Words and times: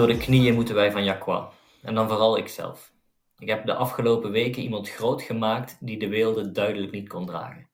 door 0.00 0.08
de 0.08 0.16
knieën 0.16 0.54
moeten 0.54 0.74
wij 0.74 0.92
van 0.92 1.04
Jacqua. 1.04 1.50
En 1.82 1.94
dan 1.94 2.08
vooral 2.08 2.36
ikzelf. 2.36 2.92
Ik 3.38 3.48
heb 3.48 3.66
de 3.66 3.74
afgelopen 3.74 4.30
weken 4.30 4.62
iemand 4.62 4.90
groot 4.90 5.22
gemaakt 5.22 5.76
die 5.80 5.98
de 5.98 6.08
weelde 6.08 6.52
duidelijk 6.52 6.92
niet 6.92 7.08
kon 7.08 7.26
dragen. 7.26 7.68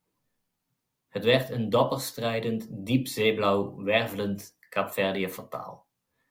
Het 1.08 1.24
werd 1.24 1.50
een 1.50 1.70
dapper 1.70 2.00
strijdend, 2.00 2.66
diep 2.70 3.06
zeeblauw, 3.06 3.76
wervelend 3.82 4.58
Kaapverdië 4.68 5.28
fataal. 5.28 5.86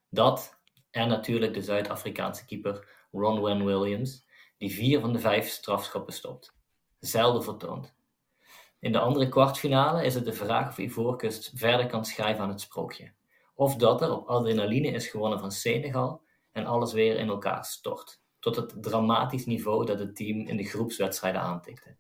Dat, 0.10 0.60
en 0.92 1.08
natuurlijk 1.08 1.54
de 1.54 1.62
Zuid-Afrikaanse 1.62 2.46
keeper 2.46 2.88
Ronwen 3.12 3.66
Williams, 3.66 4.26
die 4.58 4.74
vier 4.74 5.00
van 5.00 5.14
de 5.14 5.20
vijf 5.20 5.50
strafschoppen 5.50 6.14
stopt. 6.14 6.56
Zelden 7.00 7.44
vertoond. 7.44 7.96
In 8.80 8.92
de 8.92 9.00
andere 9.00 9.30
kwartfinale 9.30 10.06
is 10.06 10.16
het 10.16 10.26
de 10.26 10.34
vraag 10.34 10.70
of 10.70 10.78
Ivoorkust 10.78 11.52
verder 11.54 11.88
kan 11.88 12.06
schrijven 12.06 12.44
aan 12.44 12.50
het 12.50 12.62
sprookje. 12.62 13.14
Of 13.56 13.76
dat 13.76 14.02
er 14.02 14.12
op 14.12 14.28
adrenaline 14.28 14.88
is 14.88 15.08
gewonnen 15.08 15.40
van 15.40 15.52
Senegal 15.52 16.22
en 16.52 16.66
alles 16.66 16.94
weer 16.94 17.18
in 17.18 17.28
elkaar 17.28 17.66
stort. 17.66 18.22
Tot 18.40 18.56
het 18.56 18.84
dramatisch 18.84 19.46
niveau 19.46 19.86
dat 19.86 20.00
het 20.00 20.16
team 20.16 20.48
in 20.48 20.58
de 20.58 20.64
groepswedstrijden 20.64 21.42
aantikte. 21.42 21.98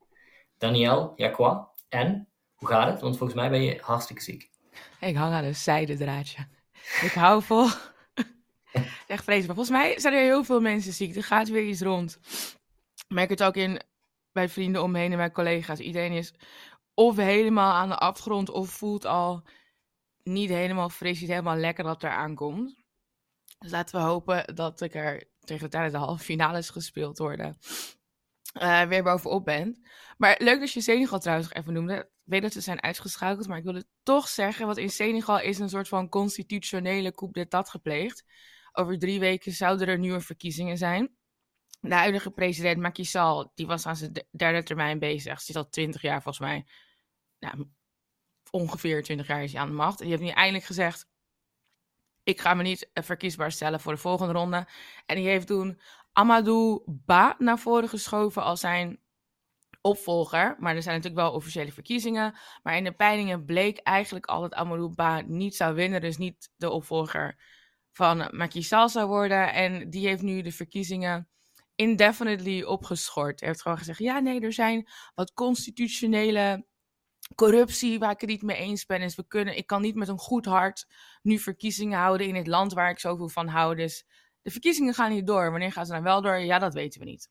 Daniel, 0.57 1.13
Jacqua, 1.15 1.69
en 1.89 2.29
hoe 2.55 2.67
gaat 2.67 2.91
het? 2.91 3.01
Want 3.01 3.17
volgens 3.17 3.39
mij 3.39 3.49
ben 3.49 3.61
je 3.61 3.79
hartstikke 3.81 4.21
ziek. 4.21 4.49
Ik 4.99 5.15
hang 5.15 5.33
aan 5.33 5.43
een 5.43 5.55
zijdendraadje. 5.55 6.47
Ik 7.01 7.11
hou 7.11 7.43
vol. 7.43 7.67
Echt 9.07 9.23
vreselijk. 9.23 9.53
Volgens 9.59 9.69
mij 9.69 9.99
zijn 9.99 10.13
er 10.13 10.21
heel 10.21 10.43
veel 10.43 10.61
mensen 10.61 10.93
ziek. 10.93 11.15
Er 11.15 11.23
gaat 11.23 11.49
weer 11.49 11.67
iets 11.67 11.81
rond. 11.81 12.19
Merk 13.07 13.29
het 13.29 13.43
ook 13.43 13.55
in, 13.55 13.81
bij 14.31 14.49
vrienden 14.49 14.83
omheen 14.83 15.11
en 15.11 15.17
mijn 15.17 15.31
collega's. 15.31 15.79
Iedereen 15.79 16.11
is 16.11 16.33
of 16.93 17.15
helemaal 17.15 17.73
aan 17.73 17.89
de 17.89 17.97
afgrond 17.97 18.49
of 18.49 18.69
voelt 18.69 19.05
al 19.05 19.43
niet 20.25 20.49
helemaal 20.49 20.89
fris, 20.89 21.19
niet 21.19 21.29
helemaal 21.29 21.57
lekker 21.57 21.83
dat 21.83 22.03
er 22.03 22.09
aankomt. 22.09 22.83
Dus 23.59 23.71
laten 23.71 23.99
we 23.99 24.05
hopen 24.05 24.55
dat 24.55 24.81
ik 24.81 24.95
er 24.95 25.29
tegen 25.39 25.63
de 25.63 25.69
tijd 25.69 25.91
de 25.91 25.97
halve 25.97 26.23
finales 26.23 26.69
gespeeld 26.69 27.17
worden, 27.17 27.57
uh, 28.61 28.81
weer 28.83 29.03
bovenop 29.03 29.45
ben. 29.45 29.85
Maar 30.17 30.35
leuk 30.39 30.59
dat 30.59 30.71
je 30.71 30.81
Senegal 30.81 31.19
trouwens 31.19 31.49
nog 31.49 31.57
even 31.57 31.73
noemde. 31.73 31.95
Ik 31.95 32.31
weet 32.31 32.41
dat 32.41 32.53
ze 32.53 32.61
zijn 32.61 32.81
uitgeschakeld, 32.81 33.47
maar 33.47 33.57
ik 33.57 33.63
wil 33.63 33.73
het 33.73 33.87
toch 34.03 34.27
zeggen. 34.27 34.65
Want 34.65 34.77
in 34.77 34.89
Senegal 34.89 35.39
is 35.39 35.59
een 35.59 35.69
soort 35.69 35.87
van 35.87 36.09
constitutionele 36.09 37.13
coup 37.13 37.33
d'état 37.33 37.69
gepleegd. 37.69 38.23
Over 38.71 38.99
drie 38.99 39.19
weken 39.19 39.51
zouden 39.51 39.87
er 39.87 39.99
nieuwe 39.99 40.21
verkiezingen 40.21 40.77
zijn. 40.77 41.15
De 41.79 41.95
huidige 41.95 42.31
president 42.31 42.81
Macky 42.81 43.03
Sall, 43.03 43.49
die 43.55 43.67
was 43.67 43.85
aan 43.85 43.95
zijn 43.95 44.25
derde 44.31 44.63
termijn 44.63 44.99
bezig. 44.99 45.41
Zit 45.41 45.55
al 45.55 45.69
twintig 45.69 46.01
jaar 46.01 46.21
volgens 46.21 46.47
mij. 46.47 46.65
Nou, 47.39 47.67
ongeveer 48.55 49.03
twintig 49.03 49.27
jaar 49.27 49.43
is 49.43 49.51
hij 49.51 49.61
aan 49.61 49.67
de 49.67 49.73
macht. 49.73 49.99
Die 49.99 50.09
heeft 50.09 50.21
nu 50.21 50.29
eindelijk 50.29 50.65
gezegd, 50.65 51.07
ik 52.23 52.41
ga 52.41 52.53
me 52.53 52.63
niet 52.63 52.89
verkiesbaar 52.93 53.51
stellen 53.51 53.79
voor 53.79 53.93
de 53.93 53.99
volgende 53.99 54.33
ronde. 54.33 54.67
En 55.05 55.15
die 55.15 55.27
heeft 55.27 55.47
toen 55.47 55.79
Amadou 56.11 56.83
Ba 56.85 57.35
naar 57.37 57.59
voren 57.59 57.89
geschoven 57.89 58.43
als 58.43 58.59
zijn 58.59 58.99
opvolger. 59.81 60.55
Maar 60.59 60.75
er 60.75 60.81
zijn 60.81 60.95
natuurlijk 60.95 61.21
wel 61.21 61.33
officiële 61.33 61.71
verkiezingen. 61.71 62.37
Maar 62.63 62.77
in 62.77 62.83
de 62.83 62.91
peilingen 62.91 63.45
bleek 63.45 63.77
eigenlijk 63.77 64.25
al 64.25 64.41
dat 64.41 64.53
Amadou 64.53 64.93
Ba 64.95 65.21
niet 65.21 65.55
zou 65.55 65.75
winnen. 65.75 66.01
Dus 66.01 66.17
niet 66.17 66.51
de 66.55 66.69
opvolger 66.69 67.39
van 67.91 68.27
Macky 68.31 68.61
Sall 68.61 68.87
zou 68.87 69.07
worden. 69.07 69.53
En 69.53 69.89
die 69.89 70.07
heeft 70.07 70.21
nu 70.21 70.41
de 70.41 70.51
verkiezingen 70.51 71.29
indefinitely 71.75 72.63
opgeschort. 72.63 73.39
Hij 73.39 73.49
heeft 73.49 73.61
gewoon 73.61 73.77
gezegd, 73.77 73.99
ja 73.99 74.19
nee, 74.19 74.41
er 74.41 74.53
zijn 74.53 74.87
wat 75.15 75.33
constitutionele 75.33 76.65
corruptie 77.35 77.99
waar 77.99 78.11
ik 78.11 78.21
het 78.21 78.29
niet 78.29 78.41
mee 78.41 78.57
eens 78.57 78.85
ben. 78.85 79.01
Is 79.01 79.15
we 79.15 79.27
kunnen, 79.27 79.57
ik 79.57 79.67
kan 79.67 79.81
niet 79.81 79.95
met 79.95 80.07
een 80.07 80.17
goed 80.17 80.45
hart 80.45 80.87
nu 81.21 81.39
verkiezingen 81.39 81.99
houden 81.99 82.27
in 82.27 82.35
het 82.35 82.47
land 82.47 82.73
waar 82.73 82.89
ik 82.89 82.99
zoveel 82.99 83.29
van 83.29 83.47
hou. 83.47 83.75
Dus 83.75 84.05
de 84.41 84.51
verkiezingen 84.51 84.93
gaan 84.93 85.11
niet 85.11 85.27
door. 85.27 85.51
Wanneer 85.51 85.71
gaan 85.71 85.85
ze 85.85 85.91
dan 85.91 86.03
wel 86.03 86.21
door? 86.21 86.37
Ja, 86.37 86.59
dat 86.59 86.73
weten 86.73 86.99
we 86.99 87.05
niet. 87.05 87.29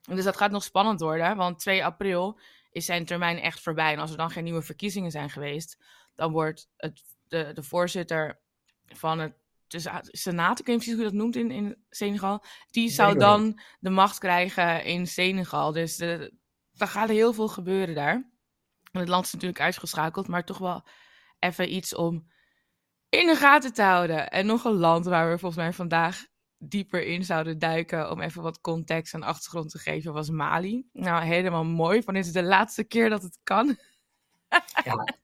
Dus 0.00 0.24
dat 0.24 0.36
gaat 0.36 0.50
nog 0.50 0.64
spannend 0.64 1.00
worden, 1.00 1.36
want 1.36 1.58
2 1.58 1.84
april 1.84 2.38
is 2.70 2.84
zijn 2.84 3.04
termijn 3.04 3.38
echt 3.38 3.60
voorbij. 3.60 3.92
En 3.92 3.98
als 3.98 4.10
er 4.10 4.16
dan 4.16 4.30
geen 4.30 4.44
nieuwe 4.44 4.62
verkiezingen 4.62 5.10
zijn 5.10 5.30
geweest, 5.30 5.78
dan 6.14 6.32
wordt 6.32 6.68
het, 6.76 7.02
de, 7.28 7.52
de 7.52 7.62
voorzitter 7.62 8.40
van 8.86 9.18
het 9.18 9.34
de 9.66 10.00
Senaat, 10.02 10.58
ik 10.58 10.66
weet 10.66 10.76
niet 10.76 10.84
precies 10.84 10.94
hoe 10.94 11.02
je 11.02 11.10
dat 11.10 11.20
noemt 11.20 11.36
in, 11.36 11.50
in 11.50 11.84
Senegal, 11.90 12.44
die 12.70 12.90
zou 12.90 13.18
dan 13.18 13.60
de 13.80 13.90
macht 13.90 14.18
krijgen 14.18 14.84
in 14.84 15.06
Senegal. 15.06 15.72
Dus 15.72 15.96
de, 15.96 16.34
er 16.76 16.86
gaat 16.86 17.08
heel 17.08 17.32
veel 17.32 17.48
gebeuren 17.48 17.94
daar. 17.94 18.30
Het 19.00 19.08
land 19.08 19.24
is 19.24 19.32
natuurlijk 19.32 19.60
uitgeschakeld, 19.60 20.28
maar 20.28 20.44
toch 20.44 20.58
wel 20.58 20.82
even 21.38 21.74
iets 21.74 21.94
om 21.94 22.26
in 23.08 23.26
de 23.26 23.36
gaten 23.36 23.72
te 23.72 23.82
houden. 23.82 24.30
En 24.30 24.46
nog 24.46 24.64
een 24.64 24.76
land 24.76 25.04
waar 25.04 25.30
we 25.30 25.38
volgens 25.38 25.62
mij 25.62 25.72
vandaag 25.72 26.26
dieper 26.58 27.06
in 27.06 27.24
zouden 27.24 27.58
duiken 27.58 28.10
om 28.10 28.20
even 28.20 28.42
wat 28.42 28.60
context 28.60 29.14
en 29.14 29.22
achtergrond 29.22 29.70
te 29.70 29.78
geven, 29.78 30.12
was 30.12 30.30
Mali. 30.30 30.88
Nou, 30.92 31.24
helemaal 31.24 31.64
mooi, 31.64 32.02
van 32.02 32.14
dit 32.14 32.26
is 32.26 32.32
de 32.32 32.42
laatste 32.42 32.84
keer 32.84 33.10
dat 33.10 33.22
het 33.22 33.38
kan. 33.42 33.76
ja, 34.84 35.16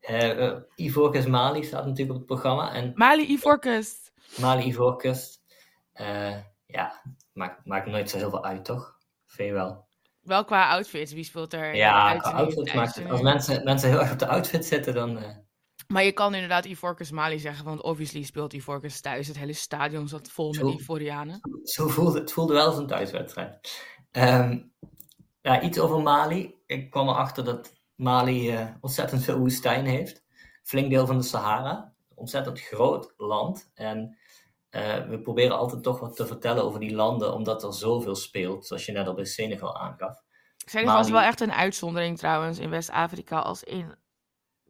uh, 0.00 0.56
Ivoorkust 0.74 1.28
Mali 1.28 1.64
staat 1.64 1.86
natuurlijk 1.86 2.10
op 2.10 2.16
het 2.16 2.26
programma. 2.26 2.72
En 2.72 2.92
Mali 2.94 3.32
Ivoorkust. 3.32 4.12
Mali 4.40 4.66
Ivoorkust. 4.66 5.40
Uh, 5.94 6.36
ja, 6.66 7.02
maakt, 7.32 7.66
maakt 7.66 7.86
nooit 7.86 8.10
zo 8.10 8.16
heel 8.16 8.30
veel 8.30 8.44
uit, 8.44 8.64
toch? 8.64 8.98
Vind 9.26 9.48
je 9.48 9.54
wel? 9.54 9.87
Wel 10.28 10.44
qua 10.44 10.70
outfits, 10.70 11.12
wie 11.12 11.24
speelt 11.24 11.52
er? 11.52 11.74
Ja, 11.74 12.16
qua 12.16 12.32
outfits 12.32 12.72
maakt 12.74 12.94
het. 12.94 13.10
Als 13.10 13.20
mensen, 13.20 13.64
mensen 13.64 13.88
heel 13.88 14.00
erg 14.00 14.12
op 14.12 14.18
de 14.18 14.28
outfit 14.28 14.64
zitten, 14.64 14.94
dan. 14.94 15.16
Uh... 15.16 15.28
Maar 15.86 16.04
je 16.04 16.12
kan 16.12 16.34
inderdaad 16.34 16.64
Ivorcus 16.64 17.10
Mali 17.10 17.38
zeggen, 17.38 17.64
want 17.64 17.82
obviously 17.82 18.22
speelt 18.22 18.52
Ivorcus 18.52 19.00
thuis. 19.00 19.26
Het 19.26 19.38
hele 19.38 19.52
stadion 19.52 20.08
zat 20.08 20.28
vol 20.28 20.52
met 20.52 20.80
Ivorianen. 20.80 21.40
Zo 21.62 21.88
voelde 21.88 22.18
het 22.18 22.32
voelde 22.32 22.52
wel 22.52 22.66
als 22.66 22.76
een 22.76 22.86
thuiswedstrijd. 22.86 23.84
Um, 24.10 24.72
ja, 25.40 25.60
iets 25.60 25.78
over 25.78 26.02
Mali. 26.02 26.54
Ik 26.66 26.90
kwam 26.90 27.08
erachter 27.08 27.44
dat 27.44 27.72
Mali 27.94 28.52
uh, 28.52 28.68
ontzettend 28.80 29.24
veel 29.24 29.38
woestijn 29.38 29.86
heeft. 29.86 30.24
Flink 30.62 30.90
deel 30.90 31.06
van 31.06 31.18
de 31.18 31.24
Sahara. 31.24 31.94
Ontzettend 32.14 32.60
groot 32.60 33.14
land. 33.16 33.70
En 33.74 34.17
uh, 34.70 35.08
we 35.08 35.20
proberen 35.20 35.58
altijd 35.58 35.82
toch 35.82 36.00
wat 36.00 36.16
te 36.16 36.26
vertellen 36.26 36.64
over 36.64 36.80
die 36.80 36.94
landen, 36.94 37.34
omdat 37.34 37.62
er 37.62 37.74
zoveel 37.74 38.14
speelt, 38.14 38.66
zoals 38.66 38.86
je 38.86 38.92
net 38.92 39.06
al 39.06 39.14
bij 39.14 39.24
Senegal 39.24 39.78
aangaf. 39.78 40.22
Senegal 40.56 40.92
Mali... 40.92 41.06
is 41.06 41.12
wel 41.12 41.20
echt 41.20 41.40
een 41.40 41.52
uitzondering 41.52 42.18
trouwens 42.18 42.58
in 42.58 42.70
West-Afrika 42.70 43.38
als 43.38 43.64
in, 43.64 43.94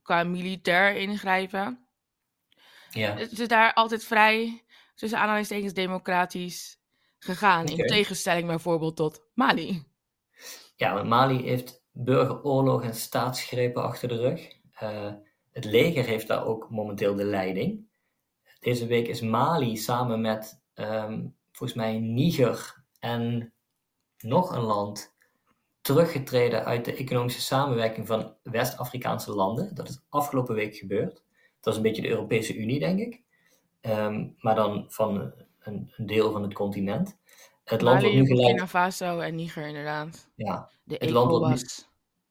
qua 0.03 0.25
militair 0.25 0.97
ingrijpen. 0.97 1.89
Ja. 2.91 3.17
Het 3.17 3.39
is 3.39 3.49
daar 3.49 3.73
altijd 3.75 4.05
vrij, 4.05 4.65
tussen 4.95 5.19
aanhalingstekens 5.19 5.73
democratisch 5.73 6.81
gegaan. 7.19 7.67
In 7.67 7.87
tegenstelling 7.87 8.47
bijvoorbeeld 8.47 8.97
tot 8.97 9.29
Mali. 9.35 9.87
Ja, 10.77 10.95
want 10.95 11.09
Mali 11.09 11.43
heeft 11.43 11.83
burgeroorlog 11.93 12.83
en 12.83 12.95
staatsgrepen 12.95 13.83
achter 13.83 14.09
de 14.09 14.17
rug. 14.17 14.57
Uh, 14.83 15.13
het 15.53 15.65
leger 15.65 16.05
heeft 16.05 16.27
daar 16.27 16.45
ook 16.45 16.71
momenteel 16.71 17.15
de 17.15 17.25
leiding. 17.25 17.88
Deze 18.59 18.87
week 18.87 19.09
is 19.09 19.21
Mali 19.21 19.77
samen 19.77 20.21
met 20.21 20.61
um, 20.75 21.35
volgens 21.53 21.79
mij 21.79 21.99
Niger 21.99 22.83
en 22.99 23.53
nog 24.19 24.55
een 24.55 24.63
land 24.63 25.15
teruggetreden 25.81 26.65
uit 26.65 26.85
de 26.85 26.95
economische 26.95 27.41
samenwerking 27.41 28.07
van 28.07 28.35
West-Afrikaanse 28.43 29.35
landen. 29.35 29.75
Dat 29.75 29.89
is 29.89 30.01
afgelopen 30.09 30.55
week 30.55 30.77
gebeurd. 30.77 31.23
Dat 31.61 31.73
is 31.73 31.77
een 31.77 31.83
beetje 31.83 32.03
de 32.03 32.09
Europese 32.09 32.57
Unie, 32.57 32.79
denk 32.79 32.99
ik. 32.99 33.23
Um, 33.81 34.35
maar 34.39 34.55
dan 34.55 34.85
van 34.89 35.33
een, 35.61 35.93
een, 35.97 36.07
deel 36.07 36.33
van 36.33 36.43
het 36.43 36.55
continent. 36.55 37.19
Het 37.65 37.81
land 37.81 38.01
wordt 38.01 38.17
nu 38.17 38.27
geleid... 38.27 38.47
Burkina 38.47 38.67
Faso 38.67 39.19
en 39.19 39.35
Niger, 39.35 39.67
inderdaad. 39.67 40.29
Ja, 40.35 40.71
de 40.85 40.95
het 40.99 41.11
land 41.11 41.31
wordt 41.31 41.47
nu 41.47 41.87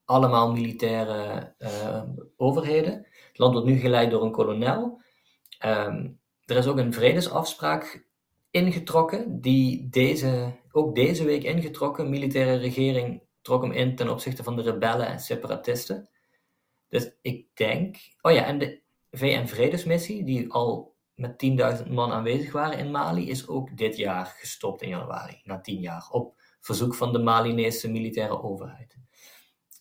allemaal 0.05 0.51
militaire 0.51 1.53
uh, 1.59 2.03
overheden. 2.37 2.93
Het 3.27 3.37
land 3.37 3.53
wordt 3.53 3.67
nu 3.67 3.77
geleid 3.77 4.11
door 4.11 4.23
een 4.23 4.31
kolonel. 4.31 5.01
Um, 5.65 6.16
er 6.47 6.57
is 6.57 6.67
ook 6.67 6.77
een 6.77 6.93
vredesafspraak 6.93 8.07
ingetrokken, 8.51 9.41
die 9.41 9.89
deze, 9.89 10.53
ook 10.71 10.95
deze 10.95 11.25
week 11.25 11.43
ingetrokken. 11.43 12.03
De 12.03 12.09
militaire 12.09 12.55
regering 12.55 13.21
trok 13.41 13.61
hem 13.61 13.71
in 13.71 13.95
ten 13.95 14.09
opzichte 14.09 14.43
van 14.43 14.55
de 14.55 14.61
rebellen 14.61 15.07
en 15.07 15.19
separatisten. 15.19 16.09
Dus 16.89 17.11
ik 17.21 17.47
denk. 17.53 17.97
Oh 18.21 18.31
ja, 18.31 18.45
en 18.45 18.59
de 18.59 18.81
VN-vredesmissie, 19.11 20.23
die 20.23 20.51
al 20.51 20.95
met 21.15 21.43
10.000 21.83 21.91
man 21.91 22.11
aanwezig 22.11 22.51
waren 22.51 22.77
in 22.77 22.91
Mali, 22.91 23.29
is 23.29 23.47
ook 23.47 23.77
dit 23.77 23.97
jaar 23.97 24.25
gestopt 24.25 24.81
in 24.81 24.89
januari, 24.89 25.41
na 25.43 25.61
10 25.61 25.79
jaar, 25.79 26.07
op 26.11 26.41
verzoek 26.59 26.95
van 26.95 27.13
de 27.13 27.19
Malinese 27.19 27.91
militaire 27.91 28.43
overheid. 28.43 28.97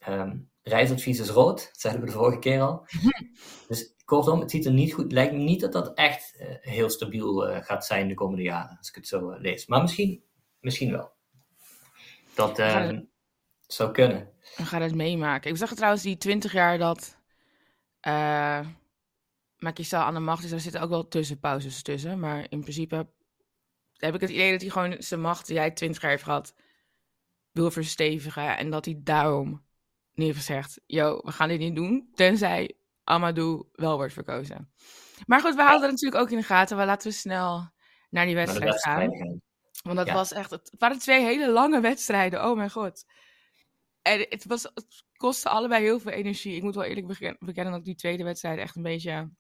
Um, 0.08 0.50
reisadvies 0.62 1.20
is 1.20 1.30
rood, 1.30 1.56
dat 1.56 1.80
zeiden 1.80 2.02
we 2.02 2.08
de 2.08 2.16
vorige 2.16 2.38
keer 2.38 2.60
al. 2.60 2.86
Dus 3.68 3.94
kortom, 4.06 4.40
het 4.40 4.50
ziet 4.50 4.66
er 4.66 4.72
niet 4.72 4.92
goed. 4.92 5.12
lijkt 5.12 5.32
me 5.32 5.38
niet 5.38 5.60
dat 5.60 5.72
dat 5.72 5.94
echt 5.94 6.34
uh, 6.40 6.46
heel 6.60 6.90
stabiel 6.90 7.50
uh, 7.50 7.62
gaat 7.62 7.86
zijn 7.86 8.08
de 8.08 8.14
komende 8.14 8.42
jaren, 8.42 8.76
als 8.78 8.88
ik 8.88 8.94
het 8.94 9.06
zo 9.06 9.30
uh, 9.30 9.40
lees. 9.40 9.66
Maar 9.66 9.82
misschien, 9.82 10.22
misschien 10.60 10.90
wel. 10.90 11.12
Dat 12.34 12.58
ehm, 12.58 13.00
zou 13.66 13.90
kunnen. 13.92 14.32
We 14.56 14.64
gaan 14.64 14.82
het 14.82 14.94
meemaken. 14.94 15.50
Ik 15.50 15.56
zag 15.56 15.74
trouwens 15.74 16.02
die 16.02 16.16
20 16.16 16.52
jaar 16.52 16.78
dat 16.78 17.18
uh, 18.06 18.66
Macky 19.58 19.82
Sall 19.82 20.02
aan 20.02 20.14
de 20.14 20.20
macht 20.20 20.44
is. 20.44 20.50
Daar 20.50 20.60
zitten 20.60 20.80
ook 20.80 20.90
wel 20.90 21.08
tussenpauzes 21.08 21.82
tussen. 21.82 22.20
Maar 22.20 22.46
in 22.48 22.60
principe 22.60 23.06
heb 23.96 24.14
ik 24.14 24.20
het 24.20 24.30
idee 24.30 24.50
dat 24.50 24.60
hij 24.60 24.70
gewoon 24.70 24.96
zijn 24.98 25.20
macht 25.20 25.46
die 25.46 25.58
hij 25.58 25.70
twintig 25.70 26.02
jaar 26.02 26.10
heeft 26.10 26.22
gehad, 26.22 26.54
wil 27.52 27.70
verstevigen. 27.70 28.56
En 28.56 28.70
dat 28.70 28.84
hij 28.84 29.00
daarom 29.02 29.64
nu 30.14 30.24
heeft 30.24 30.36
gezegd, 30.36 30.80
yo, 30.86 31.20
we 31.24 31.32
gaan 31.32 31.48
dit 31.48 31.58
niet 31.58 31.74
doen, 31.74 32.08
tenzij 32.14 32.76
Amadou 33.06 33.68
wel 33.72 33.96
wordt 33.96 34.12
verkozen. 34.12 34.72
Maar 35.26 35.40
goed, 35.40 35.54
we 35.54 35.62
houden 35.62 35.82
het 35.82 35.90
natuurlijk 35.90 36.22
ook 36.22 36.30
in 36.30 36.38
de 36.38 36.44
gaten. 36.44 36.76
Maar 36.76 36.86
laten 36.86 37.10
we 37.10 37.16
snel 37.16 37.70
naar 38.10 38.26
die 38.26 38.34
wedstrijd 38.34 38.82
gaan. 38.82 39.40
Want 39.82 39.96
dat 39.96 40.10
was 40.10 40.32
echt, 40.32 40.50
het 40.50 40.74
waren 40.78 40.98
twee 40.98 41.24
hele 41.24 41.50
lange 41.50 41.80
wedstrijden, 41.80 42.44
oh 42.44 42.56
mijn 42.56 42.70
god. 42.70 43.04
En 44.02 44.26
het, 44.28 44.44
was, 44.44 44.62
het 44.62 45.04
kostte 45.16 45.48
allebei 45.48 45.82
heel 45.82 46.00
veel 46.00 46.12
energie. 46.12 46.56
Ik 46.56 46.62
moet 46.62 46.74
wel 46.74 46.84
eerlijk 46.84 47.36
bekennen 47.38 47.72
dat 47.72 47.84
die 47.84 47.94
tweede 47.94 48.24
wedstrijd 48.24 48.58
echt 48.58 48.76
een 48.76 48.82
beetje 48.82 49.30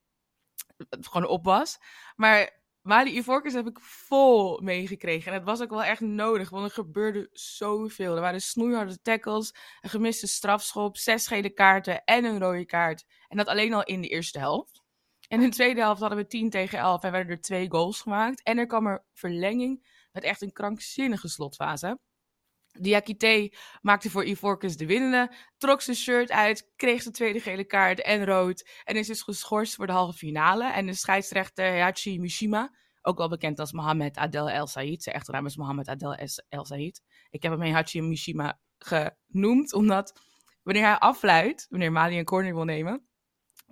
gewoon 1.00 1.28
op 1.28 1.44
was. 1.44 1.78
Maar 2.16 2.62
Mali 2.86 3.16
Ivorcus 3.16 3.52
heb 3.52 3.66
ik 3.66 3.80
vol 3.80 4.60
meegekregen. 4.60 5.32
En 5.32 5.38
het 5.38 5.46
was 5.46 5.62
ook 5.62 5.70
wel 5.70 5.84
echt 5.84 6.00
nodig, 6.00 6.50
want 6.50 6.64
er 6.64 6.70
gebeurde 6.70 7.28
zoveel. 7.32 8.14
Er 8.14 8.20
waren 8.20 8.40
snoeiharde 8.40 9.00
tackles, 9.02 9.54
een 9.80 9.90
gemiste 9.90 10.26
strafschop, 10.26 10.96
zes 10.96 11.26
gele 11.26 11.50
kaarten 11.50 12.04
en 12.04 12.24
een 12.24 12.38
rode 12.38 12.64
kaart. 12.64 13.04
En 13.28 13.36
dat 13.36 13.46
alleen 13.46 13.72
al 13.72 13.84
in 13.84 14.00
de 14.00 14.08
eerste 14.08 14.38
helft. 14.38 14.82
En 15.28 15.42
in 15.42 15.48
de 15.48 15.54
tweede 15.54 15.80
helft 15.80 16.00
hadden 16.00 16.18
we 16.18 16.26
10 16.26 16.50
tegen 16.50 16.78
11 16.78 17.02
en 17.02 17.12
werden 17.12 17.32
er 17.32 17.40
twee 17.40 17.70
goals 17.70 18.00
gemaakt. 18.00 18.42
En 18.42 18.58
er 18.58 18.66
kwam 18.66 18.86
er 18.86 19.04
verlenging 19.12 19.86
met 20.12 20.24
echt 20.24 20.42
een 20.42 20.52
krankzinnige 20.52 21.28
slotfase. 21.28 21.98
Diakite 22.78 23.52
maakte 23.80 24.10
voor 24.10 24.24
Ivorcus 24.24 24.76
de 24.76 24.86
winnende, 24.86 25.34
trok 25.58 25.80
zijn 25.80 25.96
shirt 25.96 26.30
uit, 26.30 26.72
kreeg 26.76 27.02
zijn 27.02 27.14
tweede 27.14 27.40
gele 27.40 27.64
kaart 27.64 28.02
en 28.02 28.24
rood 28.24 28.68
en 28.84 28.96
is 28.96 29.06
dus 29.06 29.22
geschorst 29.22 29.74
voor 29.74 29.86
de 29.86 29.92
halve 29.92 30.18
finale. 30.18 30.72
En 30.72 30.86
de 30.86 30.94
scheidsrechter 30.94 31.80
Hachi 31.80 32.20
Mishima, 32.20 32.74
ook 33.02 33.18
wel 33.18 33.28
bekend 33.28 33.58
als 33.58 33.72
Mohamed 33.72 34.16
Adel 34.16 34.50
El 34.50 34.66
Said, 34.66 35.02
zijn 35.02 35.16
echte 35.16 35.30
naam 35.30 35.46
is 35.46 35.56
Mohamed 35.56 35.88
Adel 35.88 36.14
El 36.48 36.64
Said. 36.64 37.02
Ik 37.30 37.42
heb 37.42 37.58
hem 37.58 37.72
Hachi 37.72 38.02
Mishima 38.02 38.60
genoemd, 38.78 39.72
omdat 39.72 40.20
wanneer 40.62 40.84
hij 40.84 40.98
afluit, 40.98 41.66
wanneer 41.68 41.92
Mali 41.92 42.18
een 42.18 42.24
corner 42.24 42.54
wil 42.54 42.64
nemen, 42.64 43.06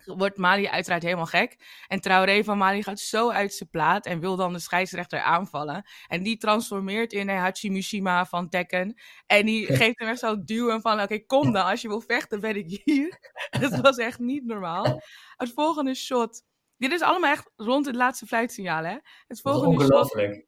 wordt 0.05 0.37
Mali 0.39 0.69
uiteraard 0.69 1.03
helemaal 1.03 1.27
gek. 1.27 1.57
En 1.87 2.01
Traoré 2.01 2.45
van 2.45 2.59
Mali 2.59 2.83
gaat 2.83 3.01
zo 3.01 3.31
uit 3.31 3.55
zijn 3.55 3.69
plaat 3.69 4.07
en 4.07 4.21
wil 4.21 4.37
dan 4.37 4.53
de 4.53 4.59
scheidsrechter 4.59 5.21
aanvallen. 5.21 5.85
En 6.07 6.23
die 6.23 6.37
transformeert 6.37 7.13
in 7.13 7.29
een 7.29 7.37
Hachimishima 7.37 8.27
van 8.27 8.49
Tekken. 8.49 9.01
En 9.27 9.47
die 9.47 9.67
geeft 9.67 9.99
hem 9.99 10.09
echt 10.09 10.19
zo 10.19 10.45
duwen 10.45 10.81
van, 10.81 11.01
oké, 11.01 11.19
kom 11.19 11.53
dan. 11.53 11.65
Als 11.65 11.83
je 11.83 11.89
wil 11.89 12.01
vechten, 12.01 12.41
ben 12.41 12.57
ik 12.57 12.81
hier. 12.85 13.19
Het 13.61 13.81
was 13.81 13.97
echt 13.97 14.19
niet 14.19 14.45
normaal. 14.45 15.03
Het 15.37 15.53
volgende 15.55 15.95
shot. 15.95 16.43
Dit 16.77 16.93
is 16.93 17.01
allemaal 17.01 17.31
echt 17.31 17.51
rond 17.57 17.87
het 17.87 17.95
laatste 17.95 18.27
fluitsignaal, 18.27 18.85
hè? 18.85 18.97
Het 19.27 19.41
volgende 19.41 19.69
ongelooflijk. 19.69 20.47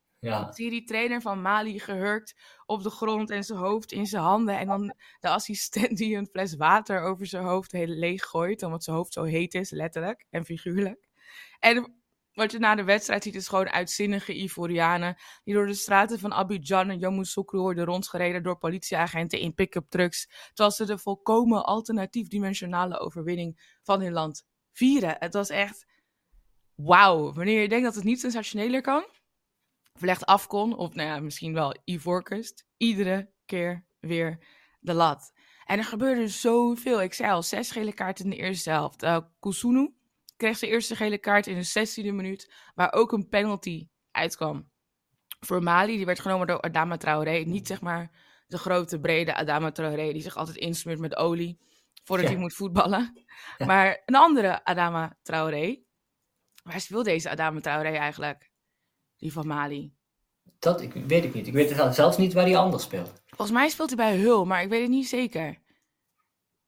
Zie 0.50 0.64
je 0.64 0.70
die 0.70 0.84
trainer 0.84 1.20
van 1.20 1.42
Mali 1.42 1.78
gehurkt 1.78 2.34
op 2.66 2.82
de 2.82 2.90
grond 2.90 3.30
en 3.30 3.44
zijn 3.44 3.58
hoofd 3.58 3.92
in 3.92 4.06
zijn 4.06 4.22
handen. 4.22 4.58
En 4.58 4.66
dan 4.66 4.94
de 5.20 5.28
assistent 5.28 5.96
die 5.96 6.16
een 6.16 6.28
fles 6.32 6.56
water 6.56 7.02
over 7.02 7.26
zijn 7.26 7.44
hoofd 7.44 7.72
heel 7.72 7.86
leeg 7.86 8.22
gooit. 8.22 8.62
Omdat 8.62 8.84
zijn 8.84 8.96
hoofd 8.96 9.12
zo 9.12 9.22
heet 9.22 9.54
is, 9.54 9.70
letterlijk 9.70 10.26
en 10.30 10.44
figuurlijk. 10.44 11.08
En 11.58 11.94
wat 12.32 12.52
je 12.52 12.58
na 12.58 12.74
de 12.74 12.84
wedstrijd 12.84 13.22
ziet 13.22 13.34
is 13.34 13.48
gewoon 13.48 13.68
uitzinnige 13.68 14.34
Ivorianen. 14.34 15.16
Die 15.44 15.54
door 15.54 15.66
de 15.66 15.74
straten 15.74 16.18
van 16.18 16.32
Abidjan 16.32 16.90
en 16.90 16.98
Yamoussoukro 16.98 17.60
worden 17.60 17.84
rondgereden 17.84 18.42
door 18.42 18.58
politieagenten 18.58 19.38
in 19.38 19.54
pick-up 19.54 19.86
trucks. 19.88 20.26
Terwijl 20.46 20.70
ze 20.70 20.84
de 20.84 20.98
volkomen 20.98 21.64
alternatief 21.64 22.28
dimensionale 22.28 22.98
overwinning 22.98 23.78
van 23.82 24.00
hun 24.00 24.12
land 24.12 24.46
vieren. 24.72 25.16
Het 25.18 25.34
was 25.34 25.48
echt 25.48 25.86
wauw. 26.74 27.32
Wanneer 27.32 27.60
je 27.60 27.68
denkt 27.68 27.84
dat 27.84 27.94
het 27.94 28.04
niet 28.04 28.20
sensationeler 28.20 28.80
kan 28.80 29.04
verlegd 29.96 30.26
af 30.26 30.46
kon, 30.46 30.76
of 30.76 30.94
nou 30.94 31.08
ja, 31.08 31.20
misschien 31.20 31.52
wel 31.52 31.74
Ivorcust, 31.84 32.66
iedere 32.76 33.30
keer 33.44 33.84
weer 34.00 34.38
de 34.80 34.94
lat. 34.94 35.32
En 35.64 35.78
er 35.78 35.84
gebeurde 35.84 36.28
zoveel. 36.28 37.02
Ik 37.02 37.14
zei 37.14 37.30
al, 37.30 37.42
zes 37.42 37.70
gele 37.70 37.92
kaarten 37.92 38.24
in 38.24 38.30
de 38.30 38.36
eerste 38.36 38.70
helft. 38.70 39.02
Uh, 39.02 39.18
Kusunu 39.40 39.94
kreeg 40.36 40.58
zijn 40.58 40.70
eerste 40.70 40.96
gele 40.96 41.18
kaart 41.18 41.46
in 41.46 41.58
de 41.58 41.86
16e 41.88 42.14
minuut, 42.14 42.52
waar 42.74 42.92
ook 42.92 43.12
een 43.12 43.28
penalty 43.28 43.88
uitkwam. 44.10 44.70
Voor 45.40 45.62
Mali, 45.62 45.96
die 45.96 46.06
werd 46.06 46.20
genomen 46.20 46.46
door 46.46 46.60
Adama 46.60 46.96
Traoré. 46.96 47.38
Niet 47.38 47.66
zeg 47.66 47.80
maar 47.80 48.10
de 48.46 48.58
grote, 48.58 49.00
brede 49.00 49.34
Adama 49.34 49.72
Traoré, 49.72 50.12
die 50.12 50.22
zich 50.22 50.36
altijd 50.36 50.56
insmeert 50.56 50.98
met 50.98 51.16
olie 51.16 51.58
voordat 52.04 52.26
hij 52.26 52.36
moet 52.36 52.54
voetballen. 52.54 53.24
Maar 53.66 54.02
een 54.04 54.14
andere 54.14 54.64
Adama 54.64 55.18
Traoré. 55.22 55.82
Waar 56.62 56.80
speelt 56.80 57.04
deze 57.04 57.30
Adama 57.30 57.60
Traoré 57.60 57.96
eigenlijk? 57.96 58.50
Die 59.16 59.32
van 59.32 59.46
Mali? 59.46 59.92
Dat 60.58 60.80
ik, 60.80 60.92
weet 60.92 61.24
ik 61.24 61.34
niet. 61.34 61.46
Ik 61.46 61.52
weet 61.52 61.94
zelfs 61.94 62.16
niet 62.16 62.32
waar 62.32 62.44
hij 62.44 62.56
anders 62.56 62.82
speelt. 62.82 63.12
Volgens 63.26 63.50
mij 63.50 63.68
speelt 63.68 63.88
hij 63.88 63.96
bij 63.96 64.16
Hull, 64.16 64.44
maar 64.44 64.62
ik 64.62 64.68
weet 64.68 64.80
het 64.80 64.90
niet 64.90 65.08
zeker. 65.08 65.48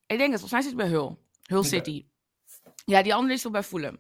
Ik 0.07 0.19
denk 0.19 0.31
dat 0.31 0.41
volgens 0.41 0.53
mij 0.53 0.63
zit 0.63 0.75
hij 0.75 0.89
bij 0.89 0.99
Hull. 0.99 1.17
Hull 1.43 1.63
City. 1.63 2.07
Ja, 2.85 3.03
die 3.03 3.15
andere 3.15 3.35
is 3.35 3.43
toch 3.43 3.53
bij 3.53 3.63
Fulham. 3.63 3.99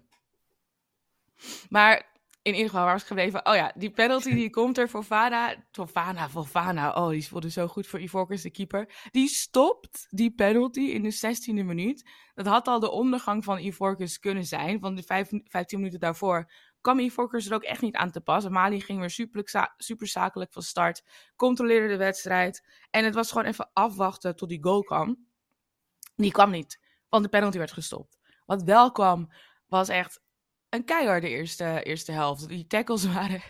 Maar 1.69 2.07
in 2.49 2.55
ieder 2.55 2.71
geval, 2.71 2.85
waar 2.85 2.95
was 2.95 3.03
gebleven? 3.03 3.47
Oh 3.47 3.55
ja, 3.55 3.73
die 3.77 3.91
penalty 3.91 4.35
die 4.35 4.51
komt 4.51 4.79
er 4.79 4.89
voor 4.89 5.03
Fana. 5.03 5.55
Fofana, 5.71 6.29
Fofana. 6.29 6.93
Oh, 6.93 7.09
die 7.09 7.29
voelde 7.29 7.51
zo 7.51 7.67
goed 7.67 7.87
voor 7.87 8.01
Ivorcus, 8.01 8.43
de 8.43 8.51
keeper. 8.51 9.09
Die 9.11 9.29
stopt 9.29 10.07
die 10.11 10.35
penalty 10.35 10.81
in 10.81 11.03
de 11.03 11.15
16e 11.15 11.65
minuut. 11.65 12.11
Dat 12.35 12.47
had 12.47 12.69
al 12.69 12.81
de 12.81 12.91
ondergang 12.91 13.45
van 13.45 13.59
Ivorcus 13.59 14.19
kunnen 14.19 14.45
zijn. 14.45 14.81
Van 14.81 14.95
de 14.95 15.03
15 15.03 15.79
minuten 15.79 16.01
daarvoor 16.01 16.51
kwam 16.81 16.99
Ivorcus 16.99 17.47
er 17.47 17.55
ook 17.55 17.63
echt 17.63 17.83
niet 17.83 17.97
aan 17.97 18.11
te 18.11 18.21
pas. 18.21 18.49
Mali 18.49 18.81
ging 18.81 18.99
weer 18.99 19.29
super 19.77 20.07
zakelijk 20.09 20.53
van 20.53 20.63
start. 20.63 21.05
Controleerde 21.37 21.89
de 21.89 21.97
wedstrijd. 21.97 22.67
En 22.91 23.05
het 23.05 23.15
was 23.15 23.29
gewoon 23.29 23.47
even 23.47 23.71
afwachten 23.73 24.37
tot 24.37 24.49
die 24.49 24.63
goal 24.63 24.83
kwam. 24.83 25.27
Die 26.17 26.33
kwam 26.33 26.51
niet, 26.51 26.81
want 27.09 27.23
de 27.25 27.31
penalty 27.31 27.59
werd 27.59 27.73
gestopt. 27.73 28.19
Wat 28.47 28.63
wel 28.63 28.93
kwam, 28.93 29.33
was 29.67 29.89
echt 29.89 30.21
een 30.69 30.85
keiharde 30.85 31.29
eerste, 31.29 31.83
eerste 31.83 32.13
helft. 32.13 32.49
Die 32.49 32.67
tackles 32.67 33.05
waren... 33.15 33.43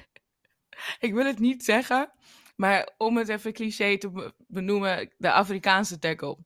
ik 0.98 1.14
wil 1.14 1.24
het 1.26 1.38
niet 1.38 1.64
zeggen, 1.64 2.12
maar 2.56 2.94
om 2.96 3.16
het 3.16 3.28
even 3.28 3.52
cliché 3.52 3.98
te 3.98 4.32
benoemen, 4.46 5.14
de 5.16 5.32
Afrikaanse 5.32 5.98
tackle. 5.98 6.38